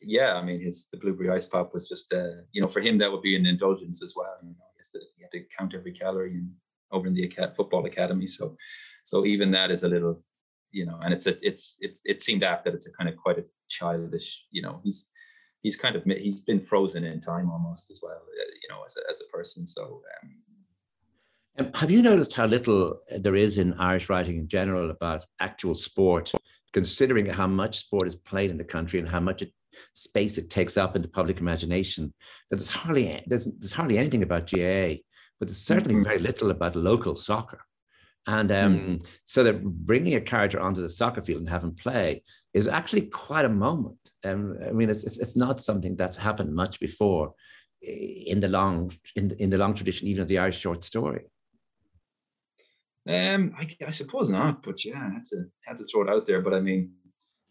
yeah, 0.00 0.34
I 0.34 0.42
mean, 0.42 0.60
his 0.60 0.86
the 0.90 0.98
blueberry 0.98 1.30
ice 1.30 1.46
pop 1.46 1.72
was 1.72 1.88
just, 1.88 2.12
uh, 2.12 2.42
you 2.52 2.60
know, 2.62 2.68
for 2.68 2.80
him 2.80 2.98
that 2.98 3.10
would 3.10 3.22
be 3.22 3.36
an 3.36 3.46
indulgence 3.46 4.02
as 4.02 4.14
well. 4.16 4.36
You 4.42 4.50
know, 4.50 4.54
he, 5.16 5.22
had 5.22 5.30
to 5.32 5.44
count 5.56 5.74
every 5.74 5.92
calorie 5.92 6.32
in, 6.32 6.52
over 6.92 7.06
in 7.06 7.14
the 7.14 7.30
football 7.56 7.86
academy. 7.86 8.26
So, 8.26 8.56
so 9.04 9.24
even 9.24 9.50
that 9.52 9.70
is 9.70 9.82
a 9.82 9.88
little 9.88 10.22
you 10.74 10.84
know, 10.84 10.98
and 11.02 11.14
it's 11.14 11.26
a 11.26 11.34
it's 11.46 11.76
it's 11.80 12.02
it 12.04 12.20
seemed 12.20 12.42
apt 12.42 12.64
that 12.64 12.74
it's 12.74 12.88
a 12.88 12.92
kind 12.92 13.08
of 13.08 13.16
quite 13.16 13.38
a 13.38 13.44
childish, 13.68 14.44
you 14.50 14.60
know, 14.60 14.80
he's 14.82 15.10
he's 15.62 15.76
kind 15.76 15.94
of 15.94 16.02
he's 16.04 16.40
been 16.40 16.60
frozen 16.60 17.04
in 17.04 17.20
time 17.20 17.50
almost 17.50 17.90
as 17.90 18.00
well, 18.02 18.20
uh, 18.20 18.50
you 18.62 18.68
know, 18.68 18.82
as 18.84 18.96
a, 18.96 19.10
as 19.10 19.20
a 19.20 19.36
person. 19.36 19.66
So. 19.66 20.02
Um, 20.22 20.30
um, 21.56 21.70
have 21.74 21.90
you 21.90 22.02
noticed 22.02 22.34
how 22.34 22.46
little 22.46 22.98
there 23.16 23.36
is 23.36 23.58
in 23.58 23.74
Irish 23.74 24.08
writing 24.08 24.38
in 24.38 24.48
general 24.48 24.90
about 24.90 25.24
actual 25.38 25.76
sport, 25.76 26.32
considering 26.72 27.26
how 27.26 27.46
much 27.46 27.78
sport 27.78 28.08
is 28.08 28.16
played 28.16 28.50
in 28.50 28.58
the 28.58 28.64
country 28.64 28.98
and 28.98 29.08
how 29.08 29.20
much 29.20 29.42
it 29.42 29.52
space 29.92 30.36
it 30.38 30.50
takes 30.50 30.76
up 30.76 30.96
in 30.96 31.02
the 31.02 31.08
public 31.08 31.38
imagination 31.38 32.12
that 32.50 32.56
there's 32.56 32.70
hardly 32.70 33.22
there's, 33.26 33.46
there's 33.58 33.72
hardly 33.72 33.98
anything 33.98 34.24
about 34.24 34.50
GAA, 34.50 34.98
but 35.38 35.46
there's 35.46 35.58
certainly 35.58 35.94
mm-hmm. 35.94 36.04
very 36.04 36.18
little 36.18 36.50
about 36.50 36.74
local 36.74 37.14
soccer. 37.14 37.60
And 38.26 38.50
um, 38.52 38.78
mm. 38.78 39.06
so 39.24 39.44
that 39.44 39.62
bringing 39.62 40.14
a 40.14 40.20
character 40.20 40.58
onto 40.58 40.80
the 40.80 40.88
soccer 40.88 41.22
field 41.22 41.40
and 41.40 41.48
having 41.48 41.74
play 41.74 42.22
is 42.54 42.68
actually 42.68 43.02
quite 43.02 43.44
a 43.44 43.50
moment. 43.50 43.98
Um, 44.24 44.56
I 44.66 44.72
mean, 44.72 44.88
it's, 44.88 45.04
it's, 45.04 45.18
it's 45.18 45.36
not 45.36 45.62
something 45.62 45.94
that's 45.96 46.16
happened 46.16 46.54
much 46.54 46.80
before 46.80 47.34
in 47.82 48.40
the 48.40 48.48
long 48.48 48.92
in 49.16 49.28
the, 49.28 49.42
in 49.42 49.50
the 49.50 49.58
long 49.58 49.74
tradition, 49.74 50.08
even 50.08 50.22
of 50.22 50.28
the 50.28 50.38
Irish 50.38 50.58
short 50.58 50.82
story. 50.82 51.26
Um, 53.06 53.54
I, 53.58 53.68
I 53.86 53.90
suppose 53.90 54.30
not, 54.30 54.62
but 54.62 54.84
yeah, 54.84 54.98
I 54.98 55.12
had 55.12 55.24
to 55.26 55.44
had 55.66 55.76
to 55.76 55.84
throw 55.84 56.02
it 56.02 56.08
out 56.08 56.24
there. 56.24 56.40
But 56.40 56.54
I 56.54 56.60
mean, 56.60 56.92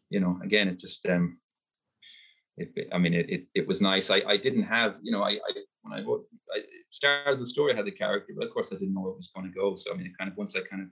you 0.09 0.19
know, 0.19 0.39
again, 0.43 0.67
it 0.67 0.79
just 0.79 1.07
um, 1.07 1.37
it, 2.57 2.87
I 2.91 2.97
mean, 2.97 3.13
it, 3.13 3.29
it, 3.29 3.47
it 3.53 3.67
was 3.67 3.81
nice. 3.81 4.09
I, 4.09 4.23
I 4.27 4.37
didn't 4.37 4.63
have, 4.63 4.95
you 5.03 5.11
know, 5.11 5.23
I, 5.23 5.31
I 5.31 5.53
when 5.83 5.93
I, 5.93 6.57
I 6.57 6.61
started 6.89 7.39
the 7.39 7.45
story, 7.45 7.73
I 7.73 7.75
had 7.75 7.85
the 7.85 7.91
character, 7.91 8.33
but 8.35 8.47
of 8.47 8.53
course 8.53 8.71
I 8.71 8.77
didn't 8.77 8.93
know 8.93 9.01
where 9.01 9.11
it 9.11 9.17
was 9.17 9.31
going 9.35 9.47
to 9.47 9.53
go. 9.53 9.75
So 9.75 9.93
I 9.93 9.97
mean, 9.97 10.13
kind 10.17 10.31
of 10.31 10.37
once 10.37 10.55
I 10.55 10.61
kind 10.61 10.81
of 10.81 10.89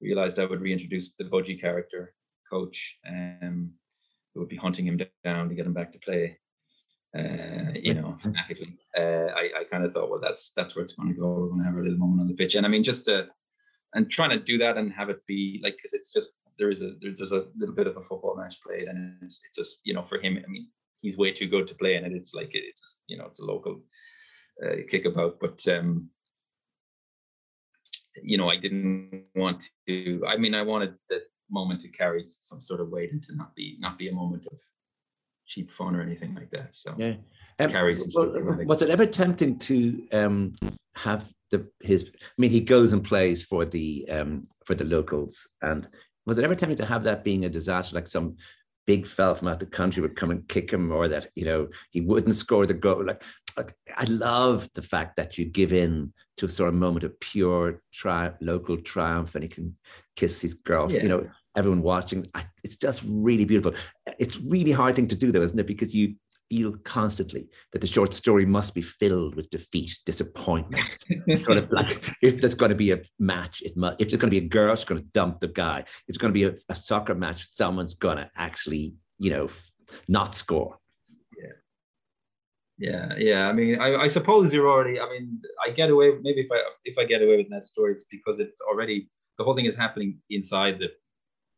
realized 0.00 0.38
I 0.38 0.46
would 0.46 0.60
reintroduce 0.60 1.12
the 1.18 1.24
Budgie 1.24 1.60
character, 1.60 2.14
coach, 2.50 2.98
um, 3.08 3.72
who 4.34 4.40
would 4.40 4.48
be 4.48 4.56
hunting 4.56 4.86
him 4.86 5.00
down 5.24 5.48
to 5.48 5.54
get 5.54 5.66
him 5.66 5.74
back 5.74 5.92
to 5.92 5.98
play. 5.98 6.38
Uh, 7.16 7.72
you 7.74 7.92
know, 7.92 8.16
fanatically. 8.20 8.78
Uh, 8.96 9.28
I, 9.36 9.50
I 9.60 9.64
kind 9.70 9.84
of 9.84 9.92
thought, 9.92 10.10
well, 10.10 10.20
that's 10.20 10.52
that's 10.52 10.74
where 10.74 10.82
it's 10.82 10.94
going 10.94 11.12
to 11.12 11.20
go. 11.20 11.28
We're 11.28 11.48
going 11.48 11.60
to 11.60 11.66
have 11.66 11.76
a 11.76 11.82
little 11.82 11.98
moment 11.98 12.22
on 12.22 12.28
the 12.28 12.34
pitch, 12.34 12.54
and 12.54 12.64
I 12.64 12.70
mean, 12.70 12.82
just 12.82 13.04
to 13.06 13.28
and 13.94 14.10
trying 14.10 14.30
to 14.30 14.38
do 14.38 14.58
that 14.58 14.78
and 14.78 14.92
have 14.92 15.10
it 15.10 15.24
be 15.26 15.60
like 15.62 15.76
because 15.76 15.92
it's 15.92 16.12
just 16.12 16.34
there 16.58 16.70
is 16.70 16.80
a 16.80 16.94
there, 17.00 17.12
there's 17.16 17.32
a 17.32 17.46
little 17.56 17.74
bit 17.74 17.86
of 17.86 17.96
a 17.96 18.02
football 18.02 18.36
match 18.36 18.56
played, 18.66 18.88
and 18.88 19.16
it's, 19.22 19.40
it's 19.46 19.56
just 19.56 19.80
you 19.84 19.94
know 19.94 20.02
for 20.02 20.18
him. 20.18 20.38
I 20.42 20.48
mean, 20.48 20.68
he's 21.00 21.18
way 21.18 21.32
too 21.32 21.48
good 21.48 21.66
to 21.68 21.74
play 21.74 21.94
it. 21.94 22.04
It's 22.04 22.34
like 22.34 22.50
it's 22.52 23.00
you 23.06 23.18
know 23.18 23.26
it's 23.26 23.40
a 23.40 23.44
local 23.44 23.82
uh, 24.64 24.76
kickabout, 24.90 25.38
but 25.40 25.66
um, 25.68 26.08
you 28.22 28.38
know 28.38 28.48
I 28.48 28.56
didn't 28.56 29.24
want 29.34 29.68
to. 29.88 30.22
I 30.26 30.36
mean, 30.36 30.54
I 30.54 30.62
wanted 30.62 30.94
the 31.08 31.22
moment 31.50 31.80
to 31.82 31.88
carry 31.88 32.24
some 32.24 32.60
sort 32.60 32.80
of 32.80 32.88
weight 32.88 33.12
and 33.12 33.22
to 33.24 33.36
not 33.36 33.54
be 33.54 33.76
not 33.80 33.98
be 33.98 34.08
a 34.08 34.14
moment 34.14 34.46
of 34.46 34.58
cheap 35.46 35.70
fun 35.70 35.94
or 35.96 36.00
anything 36.00 36.34
like 36.34 36.50
that. 36.50 36.74
So 36.74 36.94
yeah, 36.96 37.14
um, 37.58 37.70
carry 37.70 37.96
some 37.96 38.10
well, 38.14 38.58
was 38.64 38.82
it 38.82 38.90
ever 38.90 39.06
tempting 39.06 39.58
to 39.60 40.08
um, 40.12 40.54
have 40.96 41.28
the 41.50 41.66
his? 41.82 42.10
I 42.14 42.28
mean, 42.38 42.50
he 42.50 42.60
goes 42.60 42.92
and 42.92 43.04
plays 43.04 43.42
for 43.42 43.64
the 43.64 44.08
um, 44.10 44.42
for 44.64 44.74
the 44.74 44.84
locals, 44.84 45.48
and 45.62 45.88
was 46.26 46.38
it 46.38 46.44
ever 46.44 46.54
tempting 46.54 46.78
to 46.78 46.86
have 46.86 47.02
that 47.04 47.24
being 47.24 47.44
a 47.44 47.48
disaster, 47.48 47.94
like 47.94 48.08
some 48.08 48.36
big 48.86 49.06
fella 49.06 49.34
from 49.34 49.48
out 49.48 49.60
the 49.60 49.66
country 49.66 50.02
would 50.02 50.16
come 50.16 50.30
and 50.30 50.46
kick 50.48 50.72
him, 50.72 50.92
or 50.92 51.08
that 51.08 51.28
you 51.34 51.44
know 51.44 51.68
he 51.90 52.00
wouldn't 52.00 52.36
score 52.36 52.66
the 52.66 52.74
goal. 52.74 53.04
Like, 53.04 53.22
I 53.96 54.04
love 54.04 54.68
the 54.74 54.82
fact 54.82 55.16
that 55.16 55.38
you 55.38 55.44
give 55.44 55.72
in 55.72 56.12
to 56.38 56.46
a 56.46 56.48
sort 56.48 56.68
of 56.68 56.74
moment 56.74 57.04
of 57.04 57.18
pure 57.20 57.82
tri- 57.92 58.32
local 58.40 58.76
triumph, 58.78 59.34
and 59.34 59.42
he 59.42 59.48
can 59.48 59.76
kiss 60.16 60.40
his 60.40 60.54
girl. 60.54 60.90
Yeah. 60.90 61.02
You 61.02 61.08
know, 61.08 61.30
everyone 61.56 61.82
watching. 61.82 62.26
I, 62.34 62.44
it's 62.64 62.76
just 62.76 63.02
really 63.06 63.44
beautiful. 63.44 63.74
It's 64.18 64.38
really 64.38 64.72
hard 64.72 64.96
thing 64.96 65.08
to 65.08 65.16
do, 65.16 65.32
though, 65.32 65.42
isn't 65.42 65.58
it? 65.58 65.66
Because 65.66 65.94
you 65.94 66.14
feel 66.52 66.76
constantly 66.84 67.48
that 67.72 67.80
the 67.80 67.86
short 67.86 68.12
story 68.12 68.44
must 68.44 68.74
be 68.74 68.82
filled 68.82 69.34
with 69.34 69.48
defeat, 69.48 69.98
disappointment. 70.04 70.98
sort 71.36 71.56
of 71.56 71.72
like 71.72 72.14
if 72.22 72.40
there's 72.40 72.54
going 72.54 72.68
to 72.68 72.76
be 72.76 72.92
a 72.92 73.00
match, 73.18 73.62
it 73.62 73.74
must. 73.74 73.98
If 73.98 74.08
there's 74.08 74.20
going 74.20 74.30
to 74.30 74.38
be 74.38 74.44
a 74.44 74.48
girl, 74.48 74.70
it's 74.74 74.84
going 74.84 75.00
to 75.00 75.06
dump 75.14 75.40
the 75.40 75.48
guy. 75.48 75.84
It's 76.08 76.18
going 76.18 76.30
to 76.30 76.38
be 76.38 76.44
a, 76.44 76.54
a 76.68 76.74
soccer 76.74 77.14
match. 77.14 77.48
Someone's 77.50 77.94
going 77.94 78.18
to 78.18 78.28
actually, 78.36 78.94
you 79.18 79.30
know, 79.30 79.48
not 80.08 80.34
score. 80.34 80.76
Yeah, 81.38 81.54
yeah, 82.78 83.14
yeah. 83.16 83.48
I 83.48 83.52
mean, 83.54 83.80
I, 83.80 83.96
I 83.96 84.08
suppose 84.08 84.52
you're 84.52 84.68
already. 84.68 85.00
I 85.00 85.08
mean, 85.08 85.40
I 85.66 85.70
get 85.70 85.88
away. 85.88 86.12
Maybe 86.20 86.42
if 86.42 86.52
I 86.52 86.60
if 86.84 86.98
I 86.98 87.04
get 87.04 87.22
away 87.22 87.38
with 87.38 87.48
that 87.48 87.64
story, 87.64 87.92
it's 87.92 88.04
because 88.10 88.38
it's 88.40 88.60
already 88.60 89.08
the 89.38 89.44
whole 89.44 89.54
thing 89.54 89.64
is 89.64 89.76
happening 89.76 90.18
inside 90.28 90.80
the. 90.80 90.90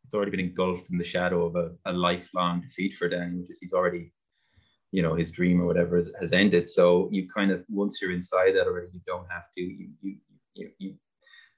It's 0.05 0.15
already 0.15 0.31
been 0.31 0.41
engulfed 0.41 0.91
in 0.91 0.99
the 0.99 1.05
shadow 1.05 1.47
of 1.47 1.57
a, 1.57 1.73
a 1.87 1.93
lifelong 1.93 2.61
defeat 2.61 2.93
for 2.93 3.09
Dan, 3.09 3.39
which 3.39 3.51
is 3.51 3.59
he's 3.59 3.73
already 3.73 4.13
you 4.95 5.03
know 5.03 5.15
his 5.15 5.33
dream 5.33 5.61
or 5.61 5.67
whatever 5.67 5.97
has, 5.97 6.11
has, 6.21 6.33
ended. 6.33 6.69
So 6.69 7.09
you 7.11 7.29
kind 7.29 7.51
of 7.51 7.65
once 7.69 7.99
you're 8.01 8.13
inside 8.13 8.53
that 8.55 8.69
already 8.69 8.91
you 8.93 9.01
don't 9.07 9.27
have 9.29 9.47
to 9.57 9.61
you 9.61 9.89
you 10.01 10.17
you, 10.55 10.71
you 10.79 10.95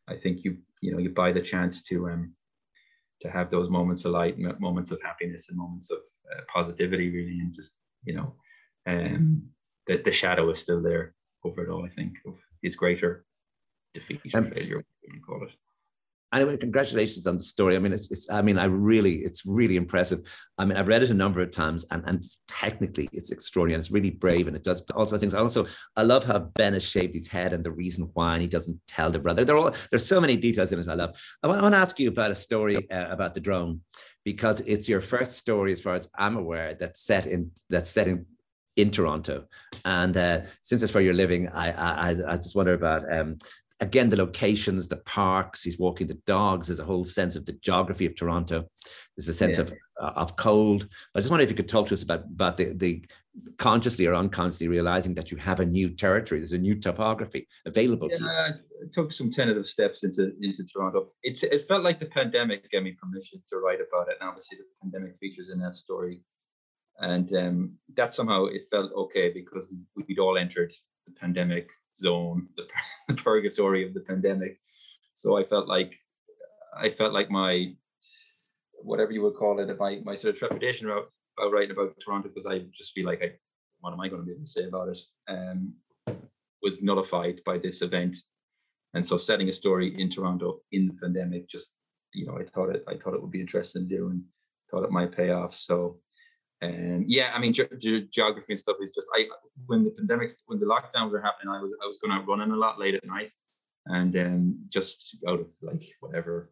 i 0.08 0.16
think 0.16 0.42
you 0.44 0.56
you 0.80 0.90
know 0.90 0.98
you 0.98 1.10
buy 1.10 1.32
the 1.32 1.46
chance 1.52 1.82
to 1.82 2.08
um 2.08 2.32
to 3.20 3.28
have 3.30 3.50
those 3.50 3.68
moments 3.68 4.06
of 4.06 4.12
light 4.12 4.38
moments 4.68 4.90
of 4.90 4.98
happiness 5.02 5.48
and 5.48 5.58
moments 5.58 5.90
of 5.90 5.98
uh, 6.32 6.40
positivity 6.56 7.10
really 7.10 7.38
and 7.40 7.54
just 7.54 7.72
you 8.04 8.14
know 8.14 8.28
um 8.86 9.42
that 9.86 10.04
the 10.04 10.12
shadow 10.12 10.48
is 10.50 10.58
still 10.58 10.82
there 10.82 11.14
over 11.44 11.62
it 11.62 11.70
all 11.70 11.84
i 11.84 11.92
think 11.98 12.12
of 12.26 12.34
his 12.62 12.74
greater 12.74 13.26
defeat 13.92 14.20
or 14.34 14.40
um, 14.40 14.50
failure 14.50 14.82
you 15.14 15.20
call 15.20 15.42
it 15.42 15.52
anyway, 16.32 16.56
congratulations 16.56 17.26
on 17.26 17.36
the 17.36 17.42
story. 17.42 17.76
I 17.76 17.78
mean, 17.78 17.92
it's, 17.92 18.10
it's, 18.10 18.28
I 18.30 18.42
mean, 18.42 18.58
I 18.58 18.64
really, 18.64 19.16
it's 19.16 19.44
really 19.46 19.76
impressive. 19.76 20.20
I 20.58 20.64
mean, 20.64 20.76
I've 20.76 20.88
read 20.88 21.02
it 21.02 21.10
a 21.10 21.14
number 21.14 21.40
of 21.40 21.50
times 21.50 21.84
and, 21.90 22.02
and 22.06 22.22
technically 22.48 23.08
it's 23.12 23.30
extraordinary. 23.30 23.78
It's 23.78 23.90
really 23.90 24.10
brave 24.10 24.46
and 24.46 24.56
it 24.56 24.64
does 24.64 24.82
all 24.94 25.06
sorts 25.06 25.12
of 25.12 25.20
things. 25.20 25.34
Also, 25.34 25.66
I 25.96 26.02
love 26.02 26.24
how 26.24 26.38
Ben 26.38 26.72
has 26.72 26.84
shaved 26.84 27.14
his 27.14 27.28
head 27.28 27.52
and 27.52 27.64
the 27.64 27.70
reason 27.70 28.10
why, 28.14 28.34
and 28.34 28.42
he 28.42 28.48
doesn't 28.48 28.80
tell 28.86 29.10
the 29.10 29.18
brother. 29.18 29.44
There 29.44 29.56
are 29.56 29.58
all, 29.58 29.74
there's 29.90 30.06
so 30.06 30.20
many 30.20 30.36
details 30.36 30.72
in 30.72 30.80
it. 30.80 30.88
I 30.88 30.94
love. 30.94 31.16
I 31.42 31.48
want, 31.48 31.60
I 31.60 31.62
want 31.62 31.74
to 31.74 31.78
ask 31.78 31.98
you 31.98 32.08
about 32.08 32.30
a 32.30 32.34
story 32.34 32.90
uh, 32.90 33.06
about 33.08 33.34
the 33.34 33.40
drone 33.40 33.80
because 34.24 34.60
it's 34.60 34.88
your 34.88 35.00
first 35.00 35.32
story, 35.32 35.72
as 35.72 35.80
far 35.80 35.94
as 35.94 36.08
I'm 36.18 36.36
aware, 36.36 36.74
that's 36.74 37.00
set 37.00 37.26
in, 37.26 37.52
that's 37.70 37.90
set 37.90 38.08
in 38.08 38.26
in 38.76 38.90
Toronto. 38.90 39.46
And 39.84 40.16
uh, 40.16 40.40
since 40.62 40.82
it's 40.82 40.92
where 40.92 41.02
you're 41.02 41.14
living, 41.14 41.48
I, 41.48 41.70
I, 41.72 42.32
I 42.32 42.36
just 42.36 42.54
wonder 42.54 42.74
about 42.74 43.10
um, 43.10 43.38
again 43.80 44.08
the 44.08 44.16
locations 44.16 44.88
the 44.88 44.96
parks 44.96 45.62
he's 45.62 45.78
walking 45.78 46.06
the 46.06 46.18
dogs 46.26 46.68
there's 46.68 46.80
a 46.80 46.84
whole 46.84 47.04
sense 47.04 47.36
of 47.36 47.44
the 47.44 47.52
geography 47.54 48.06
of 48.06 48.14
toronto. 48.14 48.68
There's 49.16 49.28
a 49.28 49.34
sense 49.34 49.58
yeah. 49.58 49.64
of 49.64 49.72
uh, 50.00 50.12
of 50.16 50.36
cold. 50.36 50.88
I 51.14 51.20
just 51.20 51.30
wonder 51.30 51.44
if 51.44 51.50
you 51.50 51.56
could 51.56 51.68
talk 51.68 51.86
to 51.88 51.94
us 51.94 52.02
about 52.02 52.24
about 52.24 52.56
the 52.56 52.72
the 52.74 53.04
consciously 53.58 54.06
or 54.06 54.14
unconsciously 54.14 54.68
realizing 54.68 55.14
that 55.14 55.30
you 55.30 55.36
have 55.36 55.60
a 55.60 55.66
new 55.66 55.90
territory 55.90 56.40
there's 56.40 56.52
a 56.52 56.58
new 56.58 56.74
topography 56.74 57.46
available 57.66 58.08
yeah, 58.10 58.16
to 58.16 58.22
you. 58.22 58.30
I 58.30 58.50
took 58.92 59.12
some 59.12 59.30
tentative 59.30 59.66
steps 59.66 60.04
into 60.04 60.32
into 60.40 60.64
toronto. 60.64 61.12
It's 61.22 61.42
it 61.42 61.62
felt 61.68 61.84
like 61.84 61.98
the 61.98 62.06
pandemic 62.06 62.70
gave 62.70 62.82
me 62.82 62.92
permission 62.92 63.42
to 63.48 63.58
write 63.58 63.80
about 63.80 64.08
it 64.08 64.16
and 64.20 64.28
obviously 64.28 64.58
the 64.58 64.64
pandemic 64.82 65.18
features 65.18 65.50
in 65.50 65.58
that 65.60 65.76
story. 65.76 66.22
And 66.98 67.30
um, 67.34 67.72
that 67.94 68.14
somehow 68.14 68.46
it 68.46 68.62
felt 68.70 68.90
okay 68.92 69.30
because 69.30 69.68
we'd 69.94 70.18
all 70.18 70.38
entered 70.38 70.72
the 71.04 71.12
pandemic 71.12 71.68
zone, 71.98 72.48
the, 72.56 72.64
the 73.08 73.14
purgatory 73.14 73.86
of 73.86 73.94
the 73.94 74.00
pandemic. 74.00 74.58
So 75.14 75.38
I 75.38 75.44
felt 75.44 75.68
like 75.68 75.98
I 76.76 76.90
felt 76.90 77.12
like 77.12 77.30
my 77.30 77.74
whatever 78.82 79.12
you 79.12 79.22
would 79.22 79.34
call 79.34 79.58
it, 79.60 79.78
my 79.78 80.00
my 80.04 80.14
sort 80.14 80.34
of 80.34 80.38
trepidation 80.38 80.86
about, 80.86 81.10
about 81.38 81.52
writing 81.52 81.72
about 81.72 81.98
Toronto 82.00 82.28
because 82.28 82.46
I 82.46 82.60
just 82.72 82.92
feel 82.92 83.06
like 83.06 83.22
I 83.22 83.32
what 83.80 83.92
am 83.92 84.00
I 84.00 84.08
going 84.08 84.22
to 84.22 84.26
be 84.26 84.32
able 84.32 84.44
to 84.44 84.50
say 84.50 84.64
about 84.64 84.88
it 84.88 85.00
um, 85.28 85.74
was 86.62 86.82
nullified 86.82 87.40
by 87.44 87.58
this 87.58 87.82
event. 87.82 88.16
And 88.94 89.06
so 89.06 89.16
setting 89.16 89.48
a 89.48 89.52
story 89.52 90.00
in 90.00 90.08
Toronto 90.10 90.60
in 90.72 90.86
the 90.86 90.94
pandemic, 90.94 91.48
just 91.48 91.74
you 92.14 92.26
know, 92.26 92.38
I 92.38 92.44
thought 92.44 92.70
it 92.70 92.84
I 92.88 92.96
thought 92.96 93.14
it 93.14 93.22
would 93.22 93.30
be 93.30 93.40
interesting 93.40 93.88
to 93.88 93.96
do 93.96 94.08
and 94.08 94.22
thought 94.70 94.84
it 94.84 94.90
might 94.90 95.16
pay 95.16 95.30
off. 95.30 95.54
So 95.54 95.98
and 96.66 97.04
yeah, 97.08 97.30
I 97.34 97.38
mean, 97.38 97.52
ge- 97.52 97.68
ge- 97.78 98.10
geography 98.10 98.52
and 98.52 98.58
stuff 98.58 98.76
is 98.80 98.92
just 98.92 99.08
I 99.14 99.26
when 99.66 99.84
the 99.84 99.90
pandemics 99.90 100.38
when 100.46 100.58
the 100.58 100.66
lockdowns 100.66 101.10
were 101.10 101.20
happening, 101.20 101.52
I 101.52 101.60
was 101.60 101.74
I 101.82 101.86
was 101.86 101.98
going 101.98 102.12
out 102.12 102.26
running 102.26 102.50
a 102.50 102.56
lot 102.56 102.78
late 102.78 102.94
at 102.94 103.06
night, 103.06 103.30
and 103.86 104.16
um, 104.16 104.58
just 104.68 105.16
out 105.28 105.40
of 105.40 105.54
like 105.62 105.84
whatever, 106.00 106.50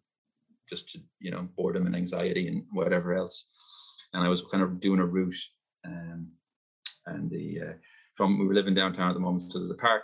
just 0.68 0.90
to, 0.90 1.00
you 1.20 1.30
know 1.30 1.48
boredom 1.56 1.86
and 1.86 1.96
anxiety 1.96 2.48
and 2.48 2.64
whatever 2.72 3.14
else, 3.14 3.50
and 4.12 4.24
I 4.24 4.28
was 4.28 4.42
kind 4.42 4.62
of 4.62 4.80
doing 4.80 5.00
a 5.00 5.06
route, 5.06 5.36
um, 5.84 6.28
and 7.06 7.30
the 7.30 7.60
uh, 7.60 7.72
from 8.14 8.38
we 8.38 8.46
were 8.46 8.54
living 8.54 8.74
downtown 8.74 9.08
at 9.08 9.14
the 9.14 9.20
moment, 9.20 9.42
so 9.42 9.58
there's 9.58 9.70
a 9.70 9.74
park, 9.74 10.02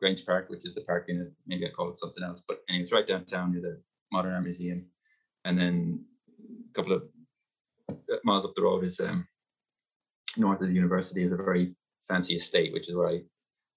Grange 0.00 0.24
Park, 0.24 0.48
which 0.48 0.64
is 0.64 0.74
the 0.74 0.82
park 0.82 1.06
in 1.08 1.20
it. 1.20 1.32
Maybe 1.46 1.66
I 1.66 1.70
call 1.70 1.90
it 1.90 1.98
something 1.98 2.24
else, 2.24 2.42
but 2.46 2.58
anyway, 2.68 2.82
it's 2.82 2.92
right 2.92 3.06
downtown 3.06 3.52
near 3.52 3.62
the 3.62 3.80
Modern 4.12 4.34
Art 4.34 4.44
Museum, 4.44 4.86
and 5.44 5.58
then 5.58 6.04
a 6.70 6.74
couple 6.74 6.92
of 6.92 7.02
miles 8.24 8.44
up 8.44 8.54
the 8.54 8.62
road 8.62 8.84
is 8.84 9.00
um, 9.00 9.26
north 10.38 10.60
of 10.60 10.68
the 10.68 10.74
university 10.74 11.22
is 11.22 11.32
a 11.32 11.36
very 11.36 11.74
fancy 12.08 12.36
estate, 12.36 12.72
which 12.72 12.88
is 12.88 12.96
where 12.96 13.08
I 13.08 13.20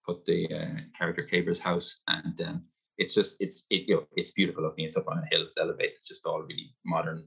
put 0.05 0.25
the 0.25 0.47
uh, 0.53 0.81
character 0.97 1.23
Caber's 1.23 1.59
house, 1.59 2.01
and 2.07 2.39
um, 2.41 2.63
it's 2.97 3.13
just 3.13 3.37
it's 3.39 3.65
it 3.69 3.87
you 3.87 3.95
know 3.95 4.03
it's 4.15 4.31
beautiful 4.31 4.63
looking. 4.63 4.85
It's 4.85 4.97
up 4.97 5.07
on 5.07 5.19
a 5.19 5.25
hill, 5.31 5.43
it's 5.43 5.57
elevated. 5.57 5.93
It's 5.97 6.07
just 6.07 6.25
all 6.25 6.41
really 6.41 6.73
modern, 6.85 7.25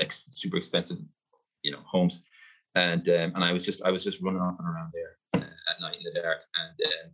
ex- 0.00 0.24
super 0.30 0.56
expensive, 0.56 0.98
you 1.62 1.72
know, 1.72 1.80
homes. 1.86 2.22
And 2.74 3.08
um, 3.08 3.32
and 3.34 3.44
I 3.44 3.52
was 3.52 3.64
just 3.64 3.82
I 3.82 3.90
was 3.90 4.04
just 4.04 4.22
running 4.22 4.40
off 4.40 4.58
and 4.58 4.68
around 4.68 4.92
there 4.92 5.16
uh, 5.34 5.46
at 5.70 5.80
night 5.80 5.96
in 5.96 6.12
the 6.12 6.20
dark, 6.20 6.38
and 6.56 6.86
um, 6.86 7.10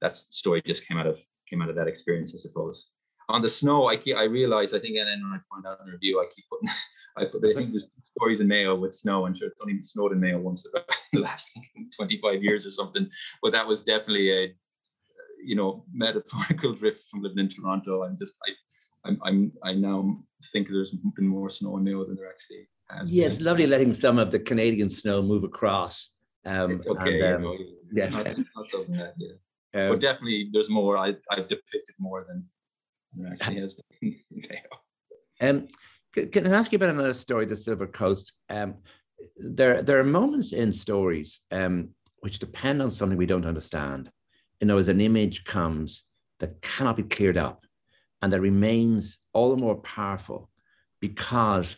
that 0.00 0.16
story 0.16 0.62
just 0.66 0.86
came 0.86 0.98
out 0.98 1.06
of 1.06 1.20
came 1.48 1.62
out 1.62 1.70
of 1.70 1.76
that 1.76 1.88
experience, 1.88 2.34
I 2.34 2.38
suppose. 2.38 2.88
On 3.28 3.42
the 3.42 3.48
snow, 3.48 3.88
I 3.88 3.96
keep, 3.96 4.16
I 4.16 4.24
realized, 4.24 4.74
I 4.74 4.78
think, 4.78 4.96
and 4.96 5.06
then 5.06 5.22
when 5.22 5.38
I 5.38 5.40
point 5.52 5.66
out 5.66 5.80
in 5.80 5.86
the 5.86 5.92
review, 5.92 6.20
I 6.20 6.26
keep 6.34 6.44
putting, 6.48 6.68
I 7.16 7.24
put, 7.26 7.44
I 7.44 7.52
think 7.52 7.70
there's 7.70 7.84
stories 8.02 8.40
in 8.40 8.48
Mayo 8.48 8.74
with 8.74 8.94
snow, 8.94 9.26
and 9.26 9.36
sure, 9.36 9.48
it's 9.48 9.60
only 9.60 9.82
snowed 9.82 10.12
in 10.12 10.20
Mayo 10.20 10.38
once 10.38 10.66
about 10.72 10.88
the 11.12 11.20
last 11.20 11.50
25 11.96 12.42
years 12.42 12.66
or 12.66 12.70
something. 12.70 13.08
But 13.42 13.52
that 13.52 13.66
was 13.66 13.80
definitely 13.80 14.32
a, 14.32 14.54
you 15.44 15.56
know, 15.56 15.84
metaphorical 15.92 16.72
drift 16.72 17.06
from 17.10 17.22
living 17.22 17.38
in 17.38 17.48
Toronto. 17.48 18.02
I'm 18.02 18.18
just, 18.18 18.34
I, 18.46 19.08
I'm, 19.08 19.20
I'm, 19.22 19.52
I 19.62 19.74
now 19.74 20.18
think 20.52 20.68
there's 20.68 20.94
been 21.14 21.28
more 21.28 21.50
snow 21.50 21.76
in 21.76 21.84
Mayo 21.84 22.04
than 22.04 22.16
there 22.16 22.30
actually 22.30 22.66
has. 22.88 23.10
Yes, 23.10 23.36
been. 23.36 23.44
lovely 23.44 23.66
letting 23.66 23.92
some 23.92 24.18
of 24.18 24.30
the 24.30 24.38
Canadian 24.38 24.88
snow 24.88 25.22
move 25.22 25.44
across. 25.44 26.12
Um, 26.46 26.70
it's 26.70 26.86
okay. 26.86 27.20
And, 27.20 27.44
um, 27.44 27.58
yeah, 27.92 28.08
not, 28.08 28.26
not 28.56 28.68
so 28.68 28.84
bad. 28.84 29.12
Yeah. 29.18 29.32
Um, 29.74 29.90
but 29.90 30.00
definitely, 30.00 30.48
there's 30.50 30.70
more. 30.70 30.96
I, 30.96 31.14
I've 31.30 31.48
depicted 31.48 31.94
more 31.98 32.24
than 32.26 32.46
there 33.14 33.32
actually 33.32 33.60
has 33.60 33.74
been. 34.00 34.16
um, 35.40 35.68
can, 36.14 36.46
I 36.46 36.56
ask 36.56 36.72
you 36.72 36.76
about 36.76 36.90
another 36.90 37.12
story, 37.12 37.46
the 37.46 37.56
Silver 37.56 37.86
Coast? 37.86 38.32
Um, 38.48 38.76
there, 39.36 39.82
there 39.82 39.98
are 39.98 40.04
moments 40.04 40.52
in 40.52 40.72
stories 40.72 41.40
um, 41.50 41.90
which 42.20 42.38
depend 42.38 42.82
on 42.82 42.90
something 42.90 43.18
we 43.18 43.26
don't 43.26 43.46
understand. 43.46 44.10
You 44.60 44.66
know, 44.66 44.78
as 44.78 44.88
an 44.88 45.00
image 45.00 45.44
comes 45.44 46.04
that 46.40 46.60
cannot 46.62 46.96
be 46.96 47.02
cleared 47.02 47.36
up 47.36 47.64
and 48.22 48.32
that 48.32 48.40
remains 48.40 49.18
all 49.32 49.54
the 49.54 49.62
more 49.62 49.76
powerful 49.76 50.50
because 51.00 51.76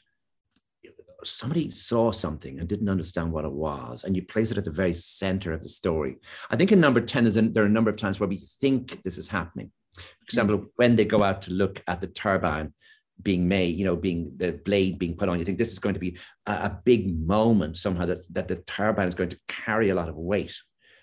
somebody 1.25 1.71
saw 1.71 2.13
something 2.13 2.59
and 2.59 2.69
didn't 2.69 2.89
understand 2.89 3.31
what 3.31 3.45
it 3.45 3.53
was, 3.53 4.05
and 4.05 4.17
you 4.17 4.23
place 4.23 4.51
it 4.51 4.59
at 4.59 4.65
the 4.65 4.71
very 4.71 4.95
center 4.95 5.53
of 5.53 5.63
the 5.63 5.69
story. 5.69 6.17
I 6.51 6.57
think 6.57 6.73
in 6.73 6.81
number 6.81 7.01
10, 7.01 7.27
a, 7.27 7.31
there 7.31 7.63
are 7.63 7.67
a 7.67 7.71
number 7.71 7.91
of 7.91 7.97
times 7.97 8.19
where 8.19 8.29
we 8.29 8.41
think 8.61 9.03
this 9.03 9.19
is 9.19 9.29
happening. 9.29 9.71
For 9.97 10.25
example, 10.25 10.59
mm. 10.59 10.67
when 10.77 10.97
they 10.97 11.05
go 11.05 11.23
out 11.23 11.43
to 11.43 11.53
look 11.53 11.83
at 11.87 12.01
the 12.01 12.07
turbine 12.07 12.73
being 13.23 13.47
made, 13.47 13.77
you 13.77 13.85
know, 13.85 13.97
being 13.97 14.33
the 14.37 14.53
blade 14.53 14.99
being 14.99 15.17
put 15.17 15.29
on, 15.29 15.39
you 15.39 15.45
think 15.45 15.59
this 15.59 15.73
is 15.73 15.79
going 15.79 15.95
to 15.95 16.01
be 16.01 16.17
a, 16.47 16.53
a 16.53 16.81
big 16.85 17.19
moment 17.27 17.77
somehow 17.77 18.07
that, 18.07 18.27
that 18.31 18.49
the 18.49 18.57
turbine 18.57 19.09
is 19.09 19.15
going 19.15 19.31
to 19.31 19.41
carry 19.49 19.91
a 19.91 19.95
lot 19.95 20.09
of 20.09 20.17
weight. 20.17 20.57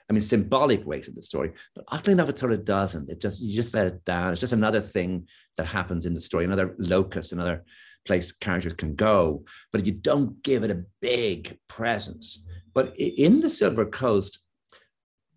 I 0.09 0.13
mean, 0.13 0.21
symbolic 0.21 0.85
weight 0.85 1.07
in 1.07 1.15
the 1.15 1.21
story, 1.21 1.51
but 1.75 1.83
oddly 1.89 2.13
enough, 2.13 2.29
it 2.29 2.39
sort 2.39 2.53
of 2.53 2.63
doesn't. 2.63 3.09
It 3.09 3.19
just 3.19 3.41
you 3.41 3.53
just 3.53 3.73
let 3.73 3.87
it 3.87 4.05
down. 4.05 4.31
It's 4.31 4.39
just 4.39 4.53
another 4.53 4.79
thing 4.79 5.27
that 5.57 5.67
happens 5.67 6.05
in 6.05 6.13
the 6.13 6.21
story, 6.21 6.45
another 6.45 6.75
locus, 6.79 7.33
another 7.33 7.65
place 8.05 8.31
characters 8.31 8.73
can 8.73 8.95
go, 8.95 9.43
but 9.71 9.85
you 9.85 9.91
don't 9.91 10.41
give 10.43 10.63
it 10.63 10.71
a 10.71 10.85
big 11.01 11.57
presence. 11.67 12.39
But 12.73 12.97
in 12.97 13.41
the 13.41 13.49
Silver 13.49 13.85
Coast, 13.85 14.39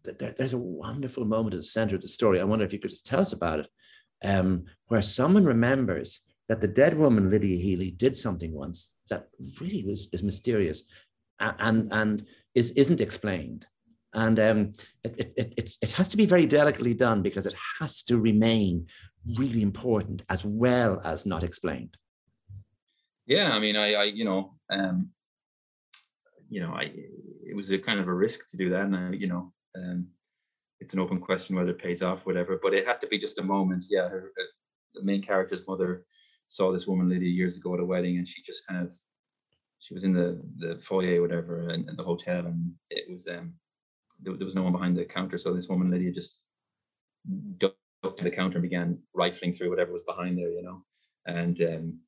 there, 0.05 0.35
there's 0.37 0.53
a 0.53 0.59
wonderful 0.59 1.25
moment 1.25 1.55
at 1.55 1.61
the 1.61 1.65
center 1.65 1.95
of 1.95 2.03
the 2.03 2.09
story. 2.09 2.41
I 2.41 2.45
wonder 2.45 2.65
if 2.65 2.73
you 2.73 2.79
could 2.79 2.91
just 2.91 3.07
tell 3.07 3.21
us 3.21 3.33
about 3.33 3.61
it, 3.61 3.67
um, 4.25 4.65
where 4.89 5.03
someone 5.03 5.45
remembers 5.45 6.21
that 6.49 6.61
the 6.61 6.69
dead 6.69 6.97
woman 6.97 7.31
Lydia 7.31 7.59
Healy 7.59 7.93
did 7.93 8.17
something 8.17 8.53
once 8.53 8.95
that 9.09 9.29
really 9.61 9.85
was 9.85 10.09
is 10.13 10.23
mysterious, 10.23 10.85
and 11.41 11.89
and 11.93 12.27
is 12.55 12.73
isn't 12.73 13.01
explained, 13.01 13.67
and 14.15 14.41
um, 14.41 14.73
it, 15.05 15.33
it, 15.37 15.55
it, 15.57 15.71
it 15.81 15.93
has 15.93 16.09
to 16.09 16.17
be 16.17 16.27
very 16.27 16.47
delicately 16.47 16.95
done 16.95 17.23
because 17.23 17.47
it 17.47 17.55
has 17.79 18.03
to 18.05 18.19
remain 18.19 18.87
really 19.37 19.63
important 19.63 20.23
as 20.29 20.45
well 20.45 21.01
as 21.05 21.27
not 21.27 21.45
explained. 21.45 21.97
Yeah, 23.27 23.53
I 23.53 23.61
mean, 23.61 23.77
I, 23.77 23.95
I 23.95 24.05
you 24.05 24.25
know, 24.25 24.55
um, 24.71 25.11
you 26.49 26.61
know, 26.61 26.73
I 26.73 26.93
it 27.47 27.55
was 27.55 27.71
a 27.71 27.79
kind 27.79 28.01
of 28.01 28.09
a 28.09 28.15
risk 28.15 28.49
to 28.49 28.57
do 28.57 28.71
that, 28.71 28.83
and 28.87 28.97
I, 28.97 29.11
you 29.11 29.29
know, 29.29 29.53
um, 29.77 30.07
it's 30.81 30.95
an 30.95 31.01
open 31.01 31.21
question 31.21 31.57
whether 31.57 31.71
it 31.71 31.79
pays 31.79 32.03
off, 32.03 32.27
whatever. 32.27 32.59
But 32.63 32.75
it 32.75 32.87
had 32.87 33.01
to 33.03 33.07
be 33.07 33.19
just 33.19 33.39
a 33.39 33.43
moment. 33.43 33.85
Yeah, 33.89 34.09
her, 34.09 34.33
uh, 34.39 34.43
the 34.95 35.05
main 35.05 35.23
character's 35.23 35.67
mother 35.67 36.05
saw 36.47 36.73
this 36.73 36.87
woman 36.87 37.09
Lydia 37.09 37.29
years 37.29 37.57
ago 37.57 37.75
at 37.75 37.81
a 37.81 37.85
wedding, 37.85 38.19
and 38.19 38.29
she 38.29 38.43
just 38.43 38.67
kind 38.67 38.83
of 38.83 38.93
she 39.79 39.95
was 39.95 40.05
in 40.05 40.13
the 40.13 40.41
the 40.59 40.81
foyer, 40.83 41.21
whatever, 41.21 41.69
and, 41.69 41.89
and 41.89 41.99
the 41.99 42.05
hotel, 42.05 42.47
and 42.47 42.73
it 42.91 43.11
was 43.11 43.29
um 43.29 43.55
there, 44.23 44.37
there, 44.37 44.45
was 44.45 44.55
no 44.55 44.63
one 44.63 44.73
behind 44.73 44.97
the 44.97 45.05
counter, 45.05 45.39
so 45.39 45.55
this 45.55 45.69
woman 45.69 45.91
Lydia 45.91 46.13
just 46.13 46.41
ducked 47.59 47.77
to 48.17 48.25
the 48.25 48.31
counter 48.31 48.59
and 48.59 48.63
began 48.63 48.99
rifling 49.15 49.53
through 49.53 49.71
whatever 49.71 49.93
was 49.93 50.05
behind 50.05 50.37
there, 50.39 50.51
you 50.51 50.63
know, 50.63 50.83
and 51.27 51.61
um 51.63 51.99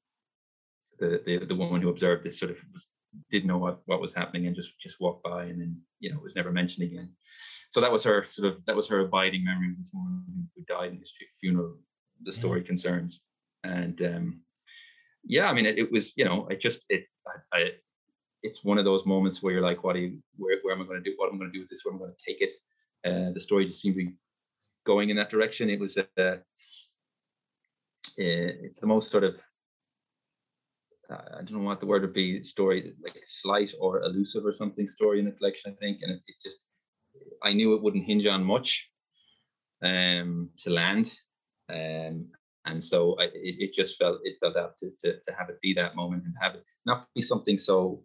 the 0.98 1.22
the, 1.24 1.46
the 1.46 1.54
woman 1.54 1.82
who 1.82 1.88
observed 1.88 2.22
this 2.22 2.38
sort 2.38 2.50
of 2.50 2.58
was 2.72 2.88
didn't 3.30 3.48
know 3.48 3.58
what, 3.58 3.80
what 3.86 4.00
was 4.00 4.14
happening 4.14 4.46
and 4.46 4.56
just 4.56 4.78
just 4.78 5.00
walked 5.00 5.22
by 5.22 5.44
and 5.44 5.60
then 5.60 5.80
you 6.00 6.10
know 6.10 6.16
it 6.16 6.22
was 6.22 6.36
never 6.36 6.52
mentioned 6.52 6.86
again. 6.86 7.10
So 7.70 7.80
that 7.80 7.92
was 7.92 8.04
her 8.04 8.24
sort 8.24 8.52
of 8.52 8.64
that 8.66 8.76
was 8.76 8.88
her 8.88 9.00
abiding 9.00 9.44
memory 9.44 9.70
of 9.70 9.78
this 9.78 9.90
woman 9.94 10.48
who 10.54 10.62
died 10.64 10.92
in 10.92 10.98
his 10.98 11.12
funeral 11.40 11.76
the 12.22 12.32
story 12.32 12.60
yeah. 12.60 12.66
concerns. 12.66 13.20
And 13.64 14.00
um 14.02 14.40
yeah 15.24 15.48
i 15.48 15.52
mean 15.52 15.66
it, 15.66 15.78
it 15.78 15.90
was 15.90 16.16
you 16.16 16.24
know 16.24 16.46
it 16.48 16.60
just 16.60 16.84
it 16.88 17.06
I, 17.26 17.56
I, 17.58 17.70
it's 18.42 18.64
one 18.64 18.78
of 18.78 18.84
those 18.84 19.06
moments 19.06 19.42
where 19.42 19.52
you're 19.52 19.62
like 19.62 19.84
what 19.84 19.96
are 19.96 20.00
you 20.00 20.18
where, 20.36 20.58
where 20.62 20.74
am 20.74 20.82
i 20.82 20.84
going 20.84 21.02
to 21.02 21.10
do 21.10 21.14
what 21.16 21.26
am 21.26 21.34
i'm 21.34 21.38
going 21.38 21.50
to 21.50 21.56
do 21.56 21.60
with 21.60 21.70
this? 21.70 21.84
Where 21.84 21.94
am 21.94 22.00
i'm 22.00 22.06
going 22.06 22.14
to 22.16 22.24
take 22.24 22.40
it? 22.40 22.50
Uh 23.04 23.32
the 23.32 23.40
story 23.40 23.66
just 23.66 23.80
seemed 23.80 23.94
to 23.96 24.04
be 24.04 24.12
going 24.84 25.10
in 25.10 25.16
that 25.16 25.30
direction. 25.30 25.70
It 25.70 25.78
was 25.78 25.96
uh, 25.96 26.02
uh 26.18 26.36
it's 28.16 28.80
the 28.80 28.86
most 28.86 29.10
sort 29.10 29.24
of 29.24 29.36
I 31.10 31.42
don't 31.42 31.52
know 31.52 31.68
what 31.68 31.80
the 31.80 31.86
word 31.86 32.02
would 32.02 32.12
be, 32.12 32.42
story 32.42 32.94
like 33.02 33.16
slight 33.26 33.72
or 33.80 34.02
elusive 34.02 34.44
or 34.44 34.52
something 34.52 34.86
story 34.86 35.18
in 35.18 35.26
the 35.26 35.32
collection, 35.32 35.72
I 35.72 35.84
think. 35.84 35.98
And 36.02 36.12
it, 36.12 36.22
it 36.26 36.36
just, 36.42 36.66
I 37.42 37.52
knew 37.52 37.74
it 37.74 37.82
wouldn't 37.82 38.04
hinge 38.04 38.26
on 38.26 38.44
much 38.44 38.90
um, 39.82 40.50
to 40.58 40.70
land. 40.70 41.12
Um, 41.68 42.28
and 42.64 42.82
so 42.82 43.16
I, 43.18 43.24
it, 43.24 43.56
it, 43.58 43.74
just 43.74 43.98
felt, 43.98 44.20
it 44.22 44.36
felt 44.40 44.56
out 44.56 44.78
to, 44.78 44.90
to, 45.00 45.14
to 45.14 45.34
have 45.36 45.48
it 45.48 45.60
be 45.60 45.74
that 45.74 45.96
moment 45.96 46.24
and 46.24 46.34
have 46.40 46.54
it 46.54 46.64
not 46.86 47.06
be 47.14 47.22
something 47.22 47.58
so 47.58 48.02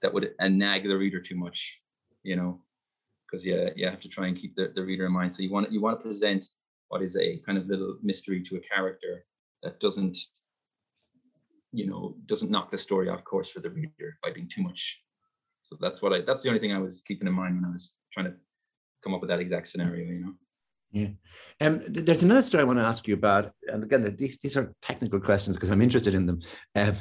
that 0.00 0.12
would 0.12 0.32
nag 0.40 0.84
the 0.84 0.96
reader 0.96 1.20
too 1.20 1.36
much, 1.36 1.78
you 2.24 2.34
know, 2.34 2.60
because 3.26 3.46
yeah, 3.46 3.70
you 3.76 3.86
have 3.86 4.00
to 4.00 4.08
try 4.08 4.26
and 4.26 4.36
keep 4.36 4.54
the, 4.56 4.72
the 4.74 4.82
reader 4.82 5.06
in 5.06 5.12
mind. 5.12 5.32
So 5.32 5.42
you 5.42 5.52
want, 5.52 5.70
you 5.70 5.80
want 5.80 5.98
to 5.98 6.02
present 6.02 6.48
what 6.88 7.02
is 7.02 7.16
a 7.16 7.38
kind 7.38 7.56
of 7.56 7.66
little 7.66 7.96
mystery 8.02 8.42
to 8.42 8.56
a 8.56 8.60
character 8.60 9.24
that 9.62 9.78
doesn't 9.78 10.18
you 11.72 11.86
know 11.86 12.14
doesn't 12.26 12.50
knock 12.50 12.70
the 12.70 12.78
story 12.78 13.08
off 13.08 13.24
course 13.24 13.50
for 13.50 13.60
the 13.60 13.70
reader 13.70 14.18
by 14.22 14.30
being 14.30 14.48
too 14.48 14.62
much. 14.62 15.02
So 15.62 15.76
that's 15.80 16.02
what 16.02 16.12
i 16.12 16.20
that's 16.20 16.42
the 16.42 16.48
only 16.48 16.60
thing 16.60 16.72
i 16.72 16.78
was 16.78 17.00
keeping 17.06 17.26
in 17.26 17.32
mind 17.32 17.54
when 17.54 17.64
i 17.64 17.72
was 17.72 17.94
trying 18.12 18.26
to 18.26 18.34
come 19.02 19.14
up 19.14 19.20
with 19.20 19.30
that 19.30 19.40
exact 19.40 19.68
scenario 19.68 20.04
you 20.04 20.20
know? 20.20 20.34
Yeah. 20.90 21.08
Um, 21.66 21.80
there's 21.86 22.22
another 22.22 22.42
story 22.42 22.60
i 22.60 22.66
want 22.66 22.78
to 22.78 22.84
ask 22.84 23.08
you 23.08 23.14
about 23.14 23.52
and 23.68 23.82
again 23.82 24.02
these, 24.18 24.36
these 24.38 24.56
are 24.58 24.74
technical 24.82 25.18
questions 25.18 25.56
because 25.56 25.70
i'm 25.70 25.80
interested 25.80 26.14
in 26.14 26.26
them. 26.26 26.40
Um, 26.74 26.96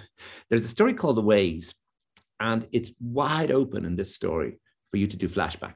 there's 0.50 0.64
a 0.64 0.70
story 0.70 0.94
called 0.94 1.18
the 1.18 1.22
ways 1.22 1.76
and 2.42 2.68
it's 2.72 2.92
wide 3.00 3.52
open 3.52 3.86
in 3.86 3.96
this 3.96 4.16
story 4.16 4.60
for 4.90 4.98
you 4.98 5.08
to 5.08 5.16
do 5.16 5.30
flashback. 5.30 5.76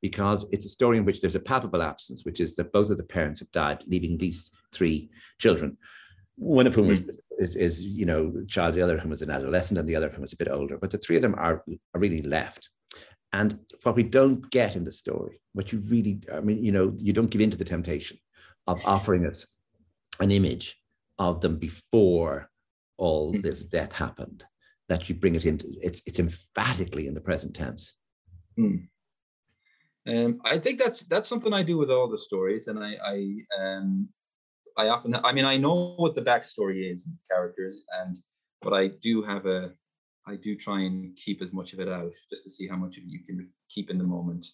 Because 0.00 0.44
it's 0.50 0.66
a 0.66 0.70
story 0.70 0.98
in 0.98 1.04
which 1.04 1.20
there's 1.20 1.36
a 1.36 1.40
palpable 1.40 1.82
absence, 1.82 2.24
which 2.24 2.40
is 2.40 2.56
that 2.56 2.72
both 2.72 2.90
of 2.90 2.96
the 2.96 3.04
parents 3.04 3.40
have 3.40 3.50
died, 3.52 3.84
leaving 3.86 4.18
these 4.18 4.50
three 4.72 5.10
children, 5.38 5.78
one 6.36 6.66
of 6.66 6.74
whom 6.74 6.88
mm. 6.88 6.92
is 6.92 7.02
is, 7.38 7.56
is 7.56 7.82
you 7.82 8.06
know 8.06 8.32
child 8.48 8.74
the 8.74 8.82
other 8.82 8.96
of 8.96 9.02
whom 9.02 9.10
was 9.10 9.22
an 9.22 9.30
adolescent 9.30 9.78
and 9.78 9.88
the 9.88 9.96
other 9.96 10.06
of 10.06 10.12
whom 10.12 10.22
was 10.22 10.32
a 10.32 10.36
bit 10.36 10.50
older 10.50 10.78
but 10.78 10.90
the 10.90 10.98
three 10.98 11.16
of 11.16 11.22
them 11.22 11.34
are, 11.36 11.64
are 11.94 12.00
really 12.00 12.22
left 12.22 12.68
and 13.32 13.58
what 13.82 13.96
we 13.96 14.02
don't 14.02 14.50
get 14.50 14.76
in 14.76 14.84
the 14.84 14.92
story 14.92 15.40
what 15.52 15.72
you 15.72 15.82
really 15.88 16.20
i 16.32 16.40
mean 16.40 16.62
you 16.62 16.72
know 16.72 16.94
you 16.96 17.12
don't 17.12 17.30
give 17.30 17.40
in 17.40 17.50
to 17.50 17.56
the 17.56 17.64
temptation 17.64 18.18
of 18.66 18.84
offering 18.86 19.26
us 19.26 19.46
an 20.20 20.30
image 20.30 20.76
of 21.18 21.40
them 21.40 21.56
before 21.56 22.48
all 22.96 23.32
hmm. 23.32 23.40
this 23.40 23.64
death 23.64 23.92
happened 23.92 24.44
that 24.88 25.08
you 25.08 25.14
bring 25.14 25.34
it 25.34 25.46
into 25.46 25.66
it's 25.80 26.02
it's 26.06 26.18
emphatically 26.18 27.06
in 27.06 27.14
the 27.14 27.20
present 27.20 27.54
tense 27.54 27.94
mm. 28.58 28.86
um, 30.08 30.40
I 30.44 30.58
think 30.58 30.78
that's 30.78 31.04
that's 31.06 31.28
something 31.28 31.52
I 31.52 31.62
do 31.62 31.78
with 31.78 31.90
all 31.90 32.08
the 32.08 32.18
stories, 32.18 32.68
and 32.68 32.78
I, 32.78 32.96
I 33.04 33.16
um, 33.58 34.08
I 34.76 34.88
often, 34.88 35.14
I 35.22 35.32
mean, 35.32 35.44
I 35.44 35.56
know 35.56 35.94
what 35.96 36.14
the 36.14 36.22
backstory 36.22 36.90
is 36.90 37.06
characters, 37.30 37.84
and 38.00 38.16
but 38.60 38.72
I 38.72 38.88
do 38.88 39.22
have 39.22 39.46
a, 39.46 39.72
I 40.26 40.36
do 40.36 40.54
try 40.54 40.80
and 40.80 41.14
keep 41.16 41.42
as 41.42 41.52
much 41.52 41.72
of 41.72 41.80
it 41.80 41.88
out 41.88 42.12
just 42.30 42.44
to 42.44 42.50
see 42.50 42.66
how 42.66 42.76
much 42.76 42.96
of 42.96 43.04
you 43.04 43.20
can 43.24 43.48
keep 43.68 43.90
in 43.90 43.98
the 43.98 44.04
moment, 44.04 44.46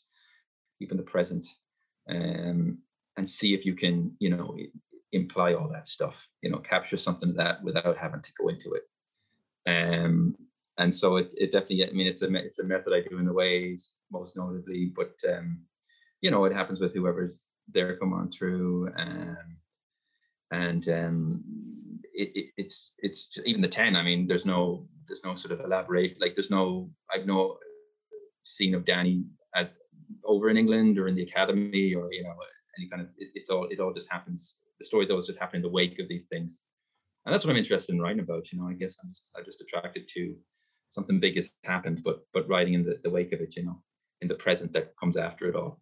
keep 0.79 0.91
in 0.91 0.97
the 0.97 1.03
present, 1.03 1.47
um, 2.09 2.79
and 3.17 3.29
see 3.29 3.55
if 3.55 3.65
you 3.65 3.75
can, 3.75 4.15
you 4.19 4.31
know, 4.31 4.57
imply 5.13 5.55
all 5.55 5.69
that 5.69 5.87
stuff, 5.87 6.27
you 6.43 6.51
know, 6.51 6.59
capture 6.59 6.97
something 6.97 7.31
of 7.31 7.37
that 7.37 7.63
without 7.63 7.97
having 7.97 8.21
to 8.21 8.33
go 8.39 8.49
into 8.49 8.75
it. 8.75 8.83
Um, 9.67 10.37
and 10.79 10.95
so 10.95 11.17
it, 11.17 11.33
it 11.37 11.53
definitely, 11.53 11.87
I 11.87 11.93
mean, 11.93 12.07
it's 12.07 12.23
a 12.23 12.35
it's 12.35 12.59
a 12.59 12.65
method 12.65 12.93
I 12.93 13.09
do 13.09 13.19
in 13.19 13.27
the 13.27 13.33
ways 13.33 13.91
most 14.11 14.37
notably, 14.37 14.93
but 14.95 15.13
um, 15.29 15.61
you 16.21 16.31
know, 16.31 16.45
it 16.45 16.53
happens 16.53 16.81
with 16.81 16.95
whoever's 16.95 17.49
there 17.73 17.97
come 17.97 18.13
on 18.13 18.31
through. 18.31 18.91
Um, 18.99 19.57
and 20.51 20.89
um, 20.89 21.45
it, 22.13 22.31
it, 22.35 22.47
it's 22.57 22.95
it's 22.99 23.39
even 23.45 23.61
the 23.61 23.69
ten. 23.69 23.97
I 23.97 24.03
mean, 24.03 24.27
there's 24.27 24.47
no 24.47 24.87
there's 25.09 25.25
no 25.25 25.35
sort 25.35 25.53
of 25.53 25.65
elaborate 25.65 26.21
like 26.21 26.35
there's 26.35 26.51
no 26.51 26.91
I've 27.13 27.27
no 27.27 27.57
scene 28.45 28.75
of 28.75 28.85
Danny 28.85 29.25
as 29.55 29.77
over 30.25 30.49
in 30.49 30.57
England 30.57 30.99
or 30.99 31.09
in 31.09 31.15
the 31.15 31.23
academy 31.23 31.95
or 31.95 32.13
you 32.13 32.23
know 32.23 32.35
any 32.79 32.89
kind 32.89 33.03
of 33.03 33.09
it, 33.19 33.29
it's 33.35 33.51
all 33.51 33.67
it 33.67 33.81
all 33.81 33.93
just 33.93 34.11
happens 34.11 34.57
the 34.81 34.87
stories 34.87 35.11
always 35.11 35.27
just 35.27 35.39
happen 35.39 35.57
in 35.57 35.63
the 35.63 35.69
wake 35.69 35.99
of 36.01 36.09
these 36.09 36.25
things, 36.25 36.61
and 37.25 37.33
that's 37.33 37.45
what 37.45 37.53
I'm 37.53 37.59
interested 37.59 37.95
in 37.95 38.01
writing 38.01 38.21
about. 38.21 38.51
You 38.51 38.59
know, 38.59 38.69
I 38.69 38.73
guess 38.73 38.97
I'm 39.03 39.11
just 39.11 39.31
I'm 39.37 39.45
just 39.45 39.61
attracted 39.61 40.09
to 40.15 40.35
something 40.89 41.21
big 41.21 41.37
has 41.37 41.51
happened, 41.65 42.03
but 42.03 42.21
but 42.33 42.49
writing 42.49 42.75
in 42.75 42.85
the, 42.85 42.99
the 43.05 43.11
wake 43.11 43.33
of 43.33 43.41
it. 43.41 43.55
You 43.57 43.67
know, 43.67 43.83
in 44.23 44.29
the 44.29 44.35
present 44.35 44.73
that 44.73 44.95
comes 44.99 45.17
after 45.17 45.49
it 45.49 45.55
all. 45.55 45.81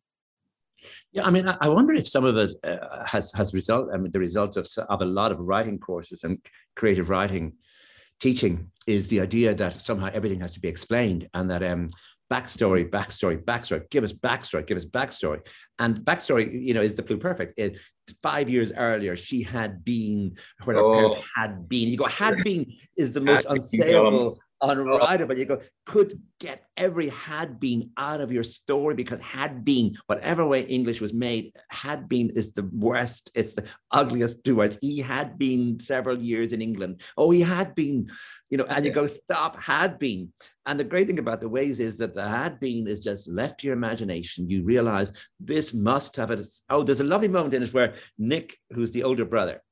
Yeah, 1.12 1.26
I 1.26 1.30
mean, 1.30 1.48
I 1.48 1.68
wonder 1.68 1.92
if 1.94 2.08
some 2.08 2.24
of 2.24 2.36
it 2.36 2.50
uh, 2.64 3.04
has 3.04 3.32
has 3.32 3.54
result. 3.54 3.88
I 3.92 3.96
mean, 3.96 4.12
the 4.12 4.18
results 4.18 4.56
of 4.56 4.68
of 4.88 5.00
a 5.02 5.04
lot 5.04 5.32
of 5.32 5.38
writing 5.40 5.78
courses 5.78 6.24
and 6.24 6.38
creative 6.76 7.10
writing 7.10 7.54
teaching 8.20 8.70
is 8.86 9.08
the 9.08 9.20
idea 9.20 9.54
that 9.54 9.80
somehow 9.80 10.10
everything 10.12 10.40
has 10.40 10.52
to 10.52 10.60
be 10.60 10.68
explained, 10.68 11.28
and 11.34 11.50
that 11.50 11.62
um, 11.62 11.90
backstory, 12.30 12.88
backstory, 12.88 13.42
backstory. 13.42 13.88
Give 13.90 14.04
us 14.04 14.12
backstory. 14.12 14.66
Give 14.66 14.76
us 14.76 14.84
backstory. 14.84 15.46
And 15.78 15.98
backstory, 16.00 16.64
you 16.64 16.74
know, 16.74 16.80
is 16.80 16.94
the 16.94 17.02
perfect. 17.02 17.58
It, 17.58 17.78
five 18.22 18.48
years 18.48 18.72
earlier, 18.76 19.16
she 19.16 19.42
had 19.42 19.84
been 19.84 20.34
where 20.64 20.76
her 20.76 20.82
oh. 20.82 20.92
parents 20.94 21.28
had 21.34 21.68
been. 21.68 21.88
You 21.88 21.96
go, 21.96 22.06
had 22.06 22.42
been 22.44 22.72
is 22.96 23.12
the 23.12 23.20
most 23.20 23.46
unsayable 23.48 24.38
unwritable. 24.62 25.36
You 25.36 25.44
go, 25.44 25.60
could 25.86 26.20
get 26.40 26.64
every 26.76 27.08
had 27.08 27.60
been 27.60 27.90
out 27.96 28.20
of 28.20 28.32
your 28.32 28.42
story 28.42 28.94
because 28.94 29.20
had 29.20 29.64
been, 29.64 29.96
whatever 30.06 30.46
way 30.46 30.62
English 30.62 31.00
was 31.00 31.12
made, 31.12 31.52
had 31.70 32.08
been 32.08 32.30
is 32.30 32.52
the 32.52 32.68
worst, 32.72 33.30
it's 33.34 33.54
the 33.54 33.64
ugliest 33.90 34.44
two 34.44 34.56
words. 34.56 34.78
He 34.80 34.98
had 34.98 35.38
been 35.38 35.78
several 35.78 36.20
years 36.20 36.52
in 36.52 36.62
England. 36.62 37.00
Oh, 37.16 37.30
he 37.30 37.40
had 37.40 37.74
been, 37.74 38.10
you 38.50 38.58
know, 38.58 38.64
and 38.64 38.84
you 38.84 38.90
go, 38.90 39.06
stop, 39.06 39.62
had 39.62 39.98
been. 39.98 40.32
And 40.66 40.78
the 40.78 40.84
great 40.84 41.06
thing 41.06 41.18
about 41.18 41.40
the 41.40 41.48
ways 41.48 41.80
is 41.80 41.98
that 41.98 42.14
the 42.14 42.28
had 42.28 42.60
been 42.60 42.86
is 42.86 43.00
just 43.00 43.28
left 43.28 43.60
to 43.60 43.66
your 43.66 43.76
imagination. 43.76 44.50
You 44.50 44.64
realize 44.64 45.12
this 45.40 45.72
must 45.72 46.16
have 46.16 46.30
it. 46.30 46.46
Oh, 46.68 46.82
there's 46.82 47.00
a 47.00 47.04
lovely 47.04 47.28
moment 47.28 47.54
in 47.54 47.62
it 47.62 47.72
where 47.72 47.94
Nick, 48.18 48.56
who's 48.72 48.90
the 48.90 49.04
older 49.04 49.24
brother, 49.24 49.62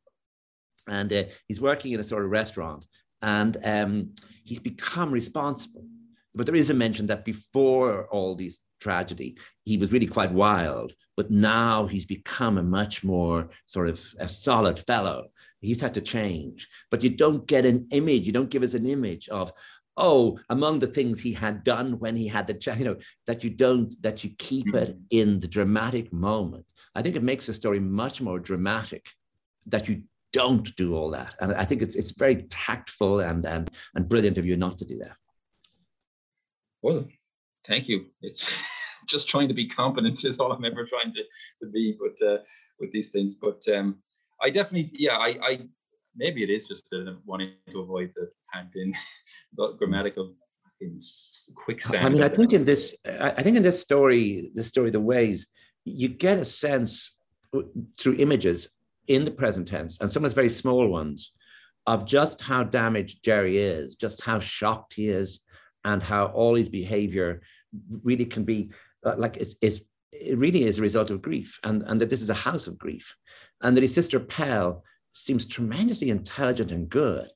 and 0.89 1.13
uh, 1.13 1.25
he's 1.49 1.61
working 1.61 1.93
in 1.93 2.01
a 2.01 2.05
sort 2.05 2.25
of 2.25 2.31
restaurant 2.31 2.87
and 3.23 3.57
um, 3.65 4.11
he's 4.45 4.61
become 4.61 5.11
responsible. 5.11 5.85
But 6.35 6.47
there 6.47 6.55
is 6.55 6.71
a 6.71 6.75
mention 6.75 7.07
that 7.07 7.25
before 7.25 8.07
all 8.09 8.35
these 8.35 8.61
tragedy, 8.81 9.39
he 9.63 9.79
was 9.79 9.93
really 9.93 10.07
quite 10.07 10.33
wild, 10.33 10.93
but 11.17 11.31
now 11.31 11.87
he's 11.87 12.05
become 12.05 12.59
a 12.59 12.63
much 12.63 13.03
more 13.03 13.49
sort 13.65 13.89
of 13.89 14.05
a 14.19 14.29
solid 14.29 14.79
fellow. 14.81 15.29
He's 15.61 15.81
had 15.81 15.95
to 15.95 16.01
change, 16.03 16.69
but 16.91 17.03
you 17.03 17.11
don't 17.11 17.47
get 17.47 17.65
an 17.65 17.89
image. 17.91 18.27
You 18.27 18.33
don't 18.33 18.51
give 18.51 18.63
us 18.63 18.75
an 18.75 18.87
image 18.87 19.29
of, 19.31 19.51
oh, 19.97 20.39
among 20.51 20.79
the 20.79 20.87
things 20.87 21.21
he 21.21 21.33
had 21.33 21.65
done 21.65 21.99
when 21.99 22.15
he 22.15 22.29
had 22.29 22.47
the, 22.47 22.75
you 22.79 22.85
know, 22.85 22.97
that 23.27 23.43
you 23.43 23.51
don't, 23.51 23.95
that 24.03 24.23
you 24.23 24.31
keep 24.39 24.75
it 24.75 24.97
in 25.11 25.41
the 25.41 25.49
dramatic 25.49 26.13
moment. 26.13 26.67
I 26.95 27.03
think 27.03 27.17
it 27.17 27.23
makes 27.23 27.47
the 27.47 27.55
story 27.55 27.81
much 27.81 28.21
more 28.21 28.39
dramatic 28.39 29.09
that 29.67 29.89
you 29.89 30.03
don't 30.37 30.77
do 30.77 30.95
all 30.95 31.11
that. 31.11 31.35
And 31.41 31.55
I 31.55 31.65
think 31.65 31.81
it's 31.81 31.97
it's 31.97 32.13
very 32.13 32.43
tactful 32.51 33.21
and 33.21 33.45
and 33.47 33.71
and 33.95 34.09
brilliant 34.09 34.37
of 34.39 34.45
you 34.45 34.57
not 34.57 34.77
to 34.79 34.85
do 34.85 34.99
that. 34.99 35.17
Well, 36.83 37.07
thank 37.65 37.89
you. 37.89 38.07
It's 38.21 38.43
just 39.07 39.29
trying 39.29 39.49
to 39.49 39.55
be 39.55 39.67
competent 39.67 40.25
is 40.25 40.39
all 40.39 40.53
I'm 40.53 40.65
ever 40.65 40.85
trying 40.85 41.13
to, 41.13 41.23
to 41.63 41.71
be, 41.73 41.97
but 42.03 42.17
uh, 42.31 42.39
with 42.79 42.91
these 42.93 43.09
things. 43.09 43.35
But 43.35 43.63
um, 43.75 43.99
I 44.43 44.51
definitely, 44.51 44.91
yeah, 44.93 45.17
I, 45.17 45.31
I 45.43 45.53
maybe 46.15 46.43
it 46.43 46.51
is 46.51 46.69
just 46.69 46.87
uh, 46.93 47.15
wanting 47.25 47.53
to 47.71 47.81
avoid 47.81 48.13
the 48.15 48.29
handpin 48.55 48.93
grammatical 49.79 50.35
quick 51.55 51.81
I 51.95 52.09
mean, 52.11 52.23
I 52.23 52.29
think 52.29 52.53
in 52.53 52.65
this, 52.65 52.95
I 53.07 53.43
think 53.43 53.57
in 53.57 53.63
this 53.63 53.81
story, 53.81 54.51
the 54.55 54.63
story, 54.63 54.91
the 54.91 55.01
ways 55.01 55.47
you 55.87 56.09
get 56.09 56.37
a 56.37 56.45
sense 56.45 57.17
through 57.99 58.17
images 58.19 58.69
in 59.09 59.25
the 59.25 59.31
present 59.31 59.69
tense, 59.69 60.01
and 60.01 60.11
sometimes 60.11 60.35
very 60.35 60.49
small 60.49 60.89
ones, 60.89 61.33
of 61.87 62.05
just 62.05 62.41
how 62.43 62.65
damaged 62.65 63.25
Jerry 63.25 63.59
is, 63.59 63.95
just 63.95 64.25
how 64.25 64.41
shocked 64.41 64.95
he 64.95 65.09
is, 65.09 65.41
and 65.85 66.03
how 66.03 66.27
all 66.27 66.55
his 66.55 66.69
behavior 66.69 67.43
really 68.03 68.25
can 68.25 68.45
be 68.45 68.71
uh, 69.05 69.15
like 69.17 69.37
it's, 69.37 69.55
it's, 69.63 69.81
it 70.13 70.37
really 70.37 70.65
is 70.65 70.79
a 70.79 70.83
result 70.83 71.11
of 71.11 71.23
grief, 71.23 71.59
and, 71.63 71.83
and 71.85 72.01
that 72.01 72.11
this 72.11 72.23
is 72.23 72.31
a 72.31 72.35
house 72.35 72.67
of 72.67 72.79
grief, 72.79 73.15
and 73.63 73.77
that 73.77 73.83
his 73.83 73.95
sister 73.95 74.19
Pell 74.19 74.83
seems 75.13 75.47
tremendously 75.47 76.11
intelligent 76.11 76.73
and 76.73 76.89
good, 76.89 77.31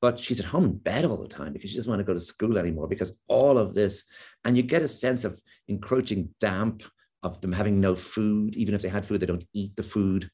but 0.00 0.18
she's 0.18 0.40
at 0.40 0.46
home 0.46 0.64
in 0.64 0.76
bed 0.78 1.04
all 1.04 1.16
the 1.16 1.28
time 1.28 1.52
because 1.52 1.70
she 1.70 1.76
doesn't 1.76 1.90
want 1.90 2.00
to 2.00 2.04
go 2.04 2.14
to 2.14 2.20
school 2.20 2.58
anymore 2.58 2.88
because 2.88 3.18
all 3.28 3.56
of 3.56 3.74
this, 3.74 4.04
and 4.44 4.56
you 4.56 4.62
get 4.62 4.82
a 4.82 4.88
sense 4.88 5.24
of 5.24 5.40
encroaching 5.68 6.28
damp 6.40 6.82
of 7.22 7.40
them 7.40 7.52
having 7.52 7.80
no 7.80 7.94
food, 7.94 8.56
even 8.56 8.74
if 8.74 8.82
they 8.82 8.88
had 8.88 9.06
food, 9.06 9.20
they 9.20 9.26
don't 9.26 9.44
eat 9.54 9.76
the 9.76 9.82
food. 9.82 10.30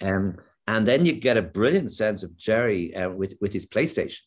Um, 0.00 0.36
and 0.66 0.86
then 0.86 1.06
you 1.06 1.12
get 1.12 1.36
a 1.36 1.42
brilliant 1.42 1.90
sense 1.90 2.22
of 2.22 2.36
Jerry 2.36 2.94
uh, 2.94 3.10
with, 3.10 3.34
with 3.40 3.52
his 3.52 3.66
PlayStation. 3.66 4.20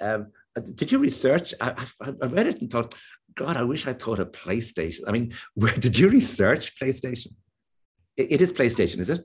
Um, 0.00 0.28
did 0.74 0.90
you 0.92 0.98
research? 0.98 1.54
I, 1.60 1.86
I, 2.00 2.08
I, 2.22 2.26
read 2.26 2.46
it 2.46 2.60
and 2.60 2.70
thought, 2.70 2.94
God, 3.34 3.56
I 3.56 3.62
wish 3.62 3.86
I 3.86 3.92
thought 3.92 4.18
of 4.18 4.32
PlayStation. 4.32 5.02
I 5.06 5.12
mean, 5.12 5.32
where 5.54 5.74
did 5.74 5.98
you 5.98 6.08
research 6.08 6.76
PlayStation? 6.78 7.32
it, 8.16 8.32
it 8.32 8.40
is 8.40 8.52
PlayStation, 8.52 8.98
is 8.98 9.10
it? 9.10 9.24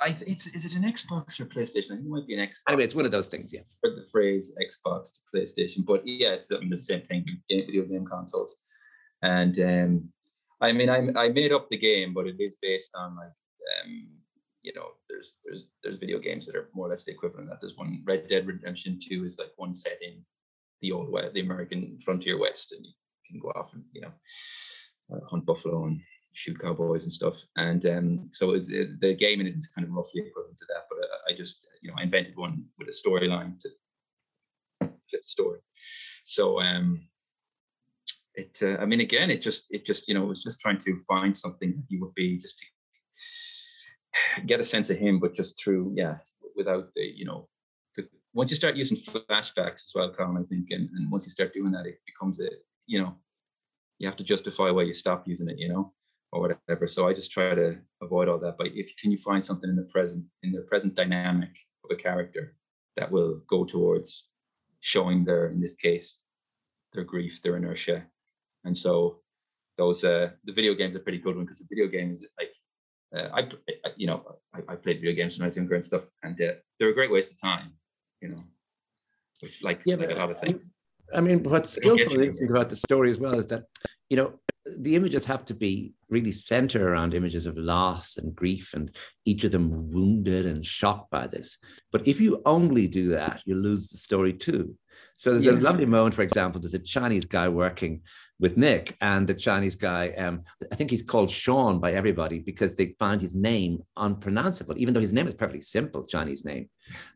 I, 0.00 0.16
it's 0.26 0.46
is 0.46 0.64
it 0.64 0.74
an 0.74 0.82
Xbox 0.82 1.40
or 1.40 1.46
PlayStation? 1.46 1.92
I 1.92 1.96
think 1.96 2.06
it 2.06 2.10
might 2.10 2.26
be 2.26 2.34
an 2.34 2.46
Xbox. 2.46 2.60
Anyway, 2.68 2.84
it's 2.84 2.94
one 2.94 3.04
of 3.04 3.10
those 3.10 3.28
things, 3.28 3.52
yeah. 3.52 3.60
The 3.82 4.06
phrase 4.10 4.52
Xbox 4.58 5.12
to 5.14 5.20
PlayStation, 5.34 5.84
but 5.84 6.06
yeah, 6.06 6.30
it's 6.30 6.48
the 6.48 6.76
same 6.76 7.02
thing. 7.02 7.26
Video 7.50 7.84
game 7.84 8.06
consoles, 8.06 8.56
and 9.22 9.60
um, 9.60 10.08
I 10.60 10.72
mean, 10.72 10.88
I 10.88 11.06
I 11.16 11.28
made 11.28 11.52
up 11.52 11.68
the 11.68 11.76
game, 11.76 12.14
but 12.14 12.26
it 12.26 12.36
is 12.40 12.56
based 12.62 12.92
on 12.94 13.14
like 13.16 13.28
um, 13.84 14.08
you 14.62 14.72
know, 14.74 14.88
there's 15.08 15.34
there's 15.44 15.66
there's 15.82 15.98
video 15.98 16.18
games 16.18 16.46
that 16.46 16.56
are 16.56 16.68
more 16.74 16.86
or 16.86 16.90
less 16.90 17.04
the 17.04 17.12
equivalent 17.12 17.46
of 17.46 17.50
that. 17.50 17.60
There's 17.60 17.76
one 17.76 18.02
Red 18.04 18.28
Dead 18.28 18.46
Redemption 18.46 19.00
2 19.02 19.24
is 19.24 19.38
like 19.38 19.52
one 19.56 19.74
set 19.74 19.98
in 20.02 20.22
the 20.82 20.92
old 20.92 21.10
West, 21.10 21.34
the 21.34 21.40
American 21.40 21.98
frontier 22.04 22.38
West, 22.38 22.72
and 22.72 22.84
you 22.84 22.92
can 23.30 23.40
go 23.40 23.48
off 23.58 23.72
and 23.72 23.84
you 23.92 24.02
know 24.02 24.12
uh, 25.12 25.20
hunt 25.30 25.46
buffalo 25.46 25.86
and 25.86 26.00
shoot 26.32 26.60
cowboys 26.60 27.04
and 27.04 27.12
stuff. 27.12 27.42
And 27.56 27.84
um, 27.86 28.24
so 28.32 28.48
was, 28.48 28.68
the 28.68 29.16
game 29.18 29.40
in 29.40 29.46
it 29.46 29.56
is 29.56 29.66
kind 29.68 29.86
of 29.86 29.92
roughly 29.92 30.22
equivalent 30.26 30.58
to 30.58 30.66
that. 30.68 30.84
But 30.88 30.98
uh, 30.98 31.32
I 31.32 31.36
just 31.36 31.66
you 31.82 31.90
know 31.90 31.96
I 31.98 32.02
invented 32.02 32.36
one 32.36 32.64
with 32.78 32.88
a 32.88 32.92
storyline 32.92 33.58
to 33.60 33.68
fit 34.80 35.22
the 35.22 35.28
story. 35.28 35.60
So 36.24 36.60
um, 36.60 37.08
it 38.34 38.58
uh, 38.62 38.76
I 38.80 38.86
mean 38.86 39.00
again 39.00 39.30
it 39.30 39.42
just 39.42 39.66
it 39.70 39.86
just 39.86 40.06
you 40.08 40.14
know 40.14 40.24
it 40.24 40.28
was 40.28 40.42
just 40.42 40.60
trying 40.60 40.80
to 40.80 41.00
find 41.08 41.36
something 41.36 41.70
that 41.70 41.84
he 41.88 41.98
would 41.98 42.14
be 42.14 42.38
just 42.38 42.58
to 42.58 42.66
get 44.46 44.60
a 44.60 44.64
sense 44.64 44.90
of 44.90 44.98
him, 44.98 45.18
but 45.18 45.34
just 45.34 45.62
through, 45.62 45.92
yeah, 45.94 46.16
without 46.56 46.88
the, 46.94 47.02
you 47.02 47.24
know, 47.24 47.48
the, 47.96 48.08
once 48.34 48.50
you 48.50 48.56
start 48.56 48.76
using 48.76 48.96
flashbacks 48.96 49.84
as 49.86 49.92
well, 49.94 50.12
Colin, 50.12 50.42
I 50.42 50.46
think, 50.48 50.68
and, 50.70 50.88
and 50.90 51.10
once 51.10 51.26
you 51.26 51.30
start 51.30 51.52
doing 51.52 51.72
that, 51.72 51.86
it 51.86 52.00
becomes 52.06 52.40
a, 52.40 52.48
you 52.86 53.00
know, 53.00 53.16
you 53.98 54.06
have 54.06 54.16
to 54.16 54.24
justify 54.24 54.70
why 54.70 54.82
you 54.82 54.94
stop 54.94 55.28
using 55.28 55.48
it, 55.48 55.58
you 55.58 55.68
know, 55.68 55.92
or 56.32 56.40
whatever. 56.40 56.88
So 56.88 57.06
I 57.06 57.12
just 57.12 57.32
try 57.32 57.54
to 57.54 57.78
avoid 58.02 58.28
all 58.28 58.38
that. 58.38 58.56
But 58.56 58.68
if 58.68 58.96
can 58.96 59.10
you 59.10 59.18
find 59.18 59.44
something 59.44 59.68
in 59.68 59.76
the 59.76 59.88
present, 59.92 60.24
in 60.42 60.52
the 60.52 60.62
present 60.62 60.94
dynamic 60.94 61.50
of 61.84 61.90
a 61.90 61.96
character 61.96 62.56
that 62.96 63.10
will 63.10 63.42
go 63.46 63.64
towards 63.64 64.30
showing 64.80 65.24
their, 65.24 65.48
in 65.48 65.60
this 65.60 65.74
case, 65.74 66.20
their 66.92 67.04
grief, 67.04 67.42
their 67.42 67.56
inertia. 67.56 68.06
And 68.64 68.76
so 68.76 69.20
those 69.78 70.04
uh 70.04 70.30
the 70.44 70.52
video 70.52 70.74
games 70.74 70.94
are 70.94 71.00
pretty 71.00 71.18
good 71.18 71.36
one 71.36 71.44
because 71.44 71.60
the 71.60 71.66
video 71.70 71.86
games 71.86 72.22
like 72.38 72.52
uh, 73.14 73.28
I, 73.32 73.48
you 73.96 74.06
know, 74.06 74.36
I, 74.54 74.60
I, 74.68 74.76
played 74.76 75.00
video 75.00 75.14
games 75.14 75.38
when 75.38 75.44
I 75.44 75.48
was 75.48 75.56
younger 75.56 75.74
and 75.74 75.84
stuff, 75.84 76.04
and 76.22 76.40
uh, 76.40 76.52
they're 76.78 76.90
a 76.90 76.94
great 76.94 77.10
waste 77.10 77.32
of 77.32 77.40
time, 77.40 77.72
you 78.20 78.30
know, 78.30 78.42
which 79.42 79.62
like, 79.62 79.82
yeah, 79.84 79.96
like 79.96 80.10
a 80.10 80.14
lot 80.14 80.30
of 80.30 80.40
things. 80.40 80.70
I 81.12 81.20
mean, 81.20 81.42
what's 81.42 81.70
skillful 81.70 82.20
interesting 82.20 82.50
about 82.50 82.70
the 82.70 82.76
story 82.76 83.10
as 83.10 83.18
well 83.18 83.38
is 83.38 83.46
that, 83.46 83.64
you 84.08 84.16
know, 84.16 84.34
the 84.78 84.94
images 84.94 85.24
have 85.26 85.44
to 85.46 85.54
be 85.54 85.92
really 86.08 86.30
centered 86.30 86.82
around 86.82 87.14
images 87.14 87.46
of 87.46 87.56
loss 87.56 88.16
and 88.16 88.34
grief, 88.34 88.74
and 88.74 88.94
each 89.24 89.42
of 89.44 89.50
them 89.50 89.90
wounded 89.90 90.46
and 90.46 90.64
shocked 90.64 91.10
by 91.10 91.26
this. 91.26 91.58
But 91.90 92.06
if 92.06 92.20
you 92.20 92.42
only 92.46 92.86
do 92.86 93.08
that, 93.10 93.42
you 93.44 93.56
lose 93.56 93.88
the 93.88 93.96
story 93.96 94.32
too. 94.32 94.76
So 95.16 95.32
there's 95.32 95.46
yeah. 95.46 95.52
a 95.52 95.54
lovely 95.54 95.86
moment, 95.86 96.14
for 96.14 96.22
example, 96.22 96.60
there's 96.60 96.74
a 96.74 96.78
Chinese 96.78 97.24
guy 97.24 97.48
working 97.48 98.02
with 98.40 98.56
Nick 98.56 98.96
and 99.02 99.26
the 99.26 99.34
Chinese 99.34 99.76
guy. 99.76 100.08
Um, 100.10 100.42
I 100.72 100.74
think 100.74 100.90
he's 100.90 101.02
called 101.02 101.30
Sean 101.30 101.78
by 101.78 101.92
everybody 101.92 102.38
because 102.38 102.74
they 102.74 102.96
find 102.98 103.20
his 103.20 103.34
name 103.34 103.82
unpronounceable, 103.98 104.78
even 104.78 104.94
though 104.94 105.00
his 105.00 105.12
name 105.12 105.28
is 105.28 105.34
perfectly 105.34 105.60
simple 105.60 106.04
Chinese 106.04 106.44
name. 106.44 106.68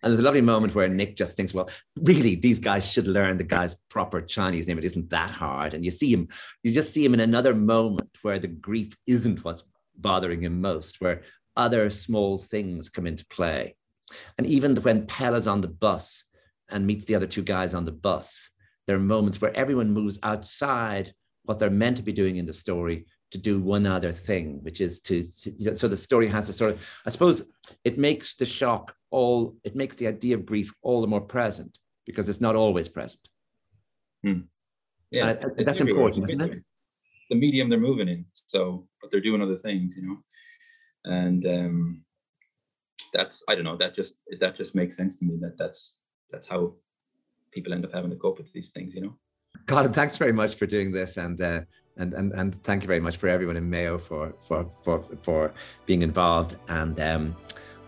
And 0.02 0.10
there's 0.10 0.20
a 0.20 0.24
lovely 0.24 0.42
moment 0.42 0.74
where 0.74 0.86
Nick 0.86 1.16
just 1.16 1.36
thinks, 1.36 1.54
well, 1.54 1.70
really, 1.96 2.36
these 2.36 2.58
guys 2.58 2.88
should 2.88 3.08
learn 3.08 3.38
the 3.38 3.44
guy's 3.44 3.74
proper 3.88 4.20
Chinese 4.20 4.68
name. 4.68 4.78
It 4.78 4.84
isn't 4.84 5.10
that 5.10 5.30
hard. 5.30 5.72
And 5.72 5.84
you 5.84 5.90
see 5.90 6.12
him, 6.12 6.28
you 6.62 6.72
just 6.72 6.92
see 6.92 7.04
him 7.04 7.14
in 7.14 7.20
another 7.20 7.54
moment 7.54 8.10
where 8.22 8.38
the 8.38 8.48
grief 8.48 8.94
isn't 9.06 9.44
what's 9.44 9.64
bothering 9.96 10.42
him 10.42 10.60
most, 10.60 11.00
where 11.00 11.22
other 11.56 11.88
small 11.88 12.36
things 12.36 12.90
come 12.90 13.06
into 13.06 13.26
play. 13.26 13.76
And 14.36 14.46
even 14.46 14.76
when 14.76 15.06
Pell 15.06 15.34
is 15.34 15.48
on 15.48 15.62
the 15.62 15.68
bus 15.68 16.24
and 16.68 16.86
meets 16.86 17.06
the 17.06 17.14
other 17.14 17.26
two 17.26 17.42
guys 17.42 17.72
on 17.74 17.86
the 17.86 17.92
bus, 17.92 18.50
there 18.86 18.96
are 18.96 19.00
moments 19.00 19.40
where 19.40 19.56
everyone 19.56 19.90
moves 19.90 20.18
outside 20.22 21.14
what 21.44 21.58
they're 21.58 21.70
meant 21.70 21.96
to 21.96 22.02
be 22.02 22.12
doing 22.12 22.36
in 22.36 22.46
the 22.46 22.52
story 22.52 23.06
to 23.30 23.38
do 23.38 23.60
one 23.60 23.86
other 23.86 24.12
thing, 24.12 24.60
which 24.62 24.80
is 24.80 25.00
to, 25.00 25.24
to 25.24 25.76
so 25.76 25.88
the 25.88 25.96
story 25.96 26.28
has 26.28 26.46
to 26.46 26.52
sort 26.52 26.70
of, 26.70 26.80
I 27.04 27.10
suppose 27.10 27.50
it 27.84 27.98
makes 27.98 28.36
the 28.36 28.44
shock 28.44 28.94
all, 29.10 29.56
it 29.64 29.74
makes 29.74 29.96
the 29.96 30.06
idea 30.06 30.36
of 30.36 30.46
grief 30.46 30.72
all 30.82 31.00
the 31.00 31.06
more 31.06 31.20
present 31.20 31.78
because 32.06 32.28
it's 32.28 32.40
not 32.40 32.56
always 32.56 32.88
present. 32.88 33.28
Hmm. 34.22 34.40
Yeah, 35.10 35.34
that's 35.58 35.80
important, 35.80 36.28
isn't 36.28 36.40
it? 36.40 36.66
The 37.30 37.36
medium 37.36 37.68
they're 37.68 37.78
moving 37.78 38.08
in. 38.08 38.24
So, 38.34 38.86
but 39.00 39.10
they're 39.10 39.20
doing 39.20 39.42
other 39.42 39.56
things, 39.56 39.94
you 39.96 40.06
know, 40.06 40.18
and 41.04 41.46
um, 41.46 42.04
that's 43.12 43.44
I 43.48 43.54
don't 43.54 43.64
know. 43.64 43.76
That 43.76 43.94
just 43.94 44.20
that 44.40 44.56
just 44.56 44.74
makes 44.74 44.96
sense 44.96 45.16
to 45.18 45.24
me. 45.24 45.38
That 45.40 45.56
that's 45.56 45.98
that's 46.30 46.48
how 46.48 46.74
people 47.54 47.72
end 47.72 47.84
up 47.84 47.92
having 47.92 48.10
to 48.10 48.16
cope 48.16 48.38
with 48.38 48.52
these 48.52 48.70
things, 48.70 48.94
you 48.94 49.02
know. 49.02 49.16
Colin, 49.66 49.92
thanks 49.92 50.18
very 50.18 50.32
much 50.32 50.56
for 50.56 50.66
doing 50.66 50.90
this, 50.90 51.16
and 51.16 51.40
uh, 51.40 51.60
and 51.96 52.12
and 52.12 52.32
and 52.32 52.54
thank 52.62 52.82
you 52.82 52.88
very 52.88 53.00
much 53.00 53.16
for 53.16 53.28
everyone 53.28 53.56
in 53.56 53.68
Mayo 53.70 53.98
for 53.98 54.34
for 54.46 54.70
for 54.82 55.04
for 55.22 55.54
being 55.86 56.02
involved. 56.02 56.56
And 56.68 56.98
um, 57.00 57.36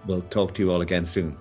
we'll 0.07 0.23
talk 0.23 0.55
to 0.55 0.63
you 0.63 0.73
all 0.73 0.81
again 0.81 1.05
soon. 1.05 1.37